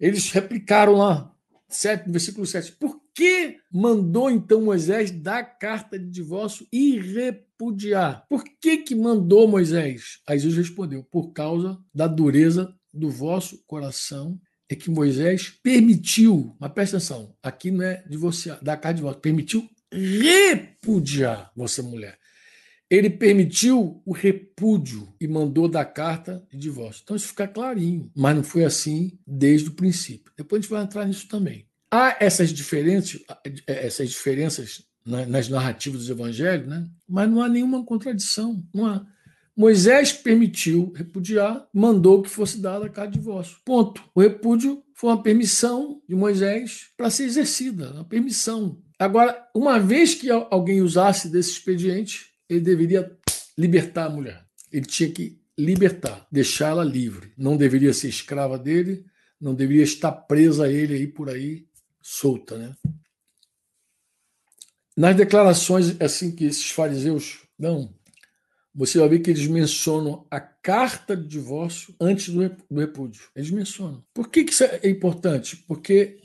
Eles 0.00 0.30
replicaram 0.30 0.94
lá, 0.94 1.32
7, 1.68 2.10
versículo 2.10 2.46
7. 2.46 2.72
Por 2.72 2.98
que 3.14 3.58
mandou 3.70 4.30
então 4.30 4.62
Moisés 4.62 5.10
dar 5.10 5.42
carta 5.42 5.98
de 5.98 6.08
divórcio 6.08 6.66
e 6.72 6.98
repudiar? 6.98 8.24
Por 8.28 8.44
que, 8.60 8.78
que 8.78 8.94
mandou 8.94 9.48
Moisés? 9.48 10.20
Aí 10.26 10.38
Jesus 10.38 10.68
respondeu: 10.68 11.02
por 11.02 11.32
causa 11.32 11.78
da 11.92 12.06
dureza 12.06 12.77
do 12.92 13.10
vosso 13.10 13.62
coração 13.66 14.40
é 14.68 14.74
que 14.74 14.90
Moisés 14.90 15.50
permitiu, 15.62 16.54
mas 16.60 16.72
presta 16.72 16.98
atenção, 16.98 17.34
aqui 17.42 17.70
não 17.70 17.84
é 17.84 18.04
divorciar, 18.08 18.62
da 18.62 18.76
carta 18.76 18.94
de 18.94 18.96
divórcio, 18.96 19.22
permitiu 19.22 19.68
repudiar 19.90 21.50
vossa 21.56 21.82
mulher. 21.82 22.18
Ele 22.90 23.10
permitiu 23.10 24.02
o 24.04 24.12
repúdio 24.12 25.14
e 25.20 25.28
mandou 25.28 25.68
dar 25.68 25.84
carta 25.84 26.42
de 26.50 26.58
divórcio. 26.58 27.02
Então 27.04 27.16
isso 27.16 27.28
fica 27.28 27.46
clarinho, 27.46 28.10
mas 28.16 28.34
não 28.34 28.42
foi 28.42 28.64
assim 28.64 29.18
desde 29.26 29.68
o 29.68 29.74
princípio. 29.74 30.32
Depois 30.36 30.60
a 30.60 30.62
gente 30.62 30.70
vai 30.70 30.82
entrar 30.82 31.04
nisso 31.06 31.28
também. 31.28 31.66
Há 31.90 32.16
essas 32.20 32.50
diferenças, 32.50 33.20
essas 33.66 34.10
diferenças 34.10 34.82
nas 35.04 35.48
narrativas 35.48 36.00
dos 36.00 36.10
evangelhos, 36.10 36.66
né? 36.66 36.86
mas 37.08 37.30
não 37.30 37.42
há 37.42 37.48
nenhuma 37.48 37.84
contradição. 37.84 38.62
Não 38.74 38.86
há. 38.86 39.06
Moisés 39.58 40.12
permitiu 40.12 40.92
repudiar, 40.94 41.68
mandou 41.74 42.22
que 42.22 42.30
fosse 42.30 42.60
dada 42.60 42.86
a 42.86 43.06
de 43.06 43.18
divórcio. 43.18 43.56
Ponto. 43.64 44.00
O 44.14 44.20
repúdio 44.20 44.84
foi 44.94 45.10
uma 45.10 45.20
permissão 45.20 46.00
de 46.08 46.14
Moisés 46.14 46.92
para 46.96 47.10
ser 47.10 47.24
exercida, 47.24 47.90
uma 47.90 48.04
permissão. 48.04 48.80
Agora, 48.96 49.48
uma 49.52 49.80
vez 49.80 50.14
que 50.14 50.30
alguém 50.30 50.80
usasse 50.80 51.28
desse 51.28 51.50
expediente, 51.50 52.26
ele 52.48 52.60
deveria 52.60 53.18
libertar 53.58 54.04
a 54.04 54.10
mulher. 54.10 54.46
Ele 54.70 54.86
tinha 54.86 55.10
que 55.10 55.40
libertar, 55.58 56.24
deixá-la 56.30 56.84
livre. 56.84 57.32
Não 57.36 57.56
deveria 57.56 57.92
ser 57.92 58.10
escrava 58.10 58.56
dele, 58.56 59.04
não 59.40 59.56
deveria 59.56 59.82
estar 59.82 60.12
presa 60.12 60.66
a 60.66 60.72
ele 60.72 60.94
aí 60.94 61.08
por 61.08 61.28
aí, 61.28 61.66
solta, 62.00 62.56
né? 62.56 62.76
Nas 64.96 65.16
declarações 65.16 66.00
assim 66.00 66.30
que 66.30 66.44
esses 66.44 66.70
fariseus 66.70 67.40
dão, 67.58 67.92
você 68.74 68.98
vai 68.98 69.08
ver 69.08 69.18
que 69.20 69.30
eles 69.30 69.46
mencionam 69.46 70.26
a 70.30 70.40
carta 70.40 71.16
de 71.16 71.26
divórcio 71.26 71.94
antes 72.00 72.32
do 72.32 72.40
repúdio. 72.76 73.22
Eles 73.34 73.50
mencionam. 73.50 74.04
Por 74.14 74.28
que, 74.28 74.40
isso 74.40 74.64
é 74.64 74.88
importante? 74.88 75.56
Porque 75.66 76.20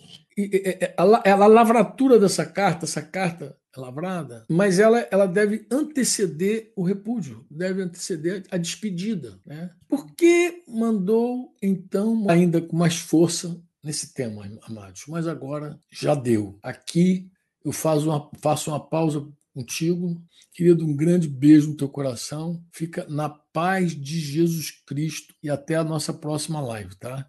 a 0.98 1.48
lavratura 1.48 2.20
dessa 2.20 2.46
carta, 2.46 2.86
essa 2.86 3.02
carta 3.02 3.58
é 3.76 3.80
lavrada, 3.80 4.46
mas 4.50 4.80
ela, 4.80 5.08
ela 5.12 5.26
deve 5.26 5.66
anteceder 5.72 6.72
o 6.76 6.84
repúdio, 6.84 7.46
deve 7.50 7.82
anteceder 7.82 8.44
a 8.52 8.58
despedida. 8.58 9.40
Né? 9.46 9.72
Por 9.88 10.12
que 10.14 10.64
mandou, 10.68 11.56
então, 11.62 12.26
ainda 12.30 12.62
com 12.62 12.76
mais 12.76 12.98
força 12.98 13.60
nesse 13.84 14.14
tema, 14.14 14.50
amados? 14.64 15.06
Mas 15.08 15.28
agora 15.28 15.80
já 15.92 16.14
deu. 16.14 16.58
Aqui 16.62 17.32
eu 17.64 17.72
faço 17.72 18.10
uma, 18.10 18.30
faço 18.40 18.70
uma 18.70 18.80
pausa 18.80 19.28
contigo. 19.54 20.22
Querido, 20.54 20.86
um 20.86 20.96
grande 20.96 21.28
beijo 21.28 21.70
no 21.70 21.78
teu 21.78 21.90
coração. 21.90 22.62
Fica 22.72 23.06
na 23.10 23.30
paz 23.30 23.96
de 23.96 24.20
Jesus 24.20 24.72
Cristo 24.86 25.34
e 25.42 25.50
até 25.50 25.76
a 25.76 25.84
nossa 25.84 26.14
próxima 26.14 26.60
live, 26.62 26.96
tá? 26.96 27.26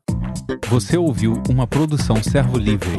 Você 0.69 0.97
ouviu 0.97 1.43
uma 1.49 1.67
produção 1.67 2.23
Servo 2.23 2.59
Livre. 2.59 2.97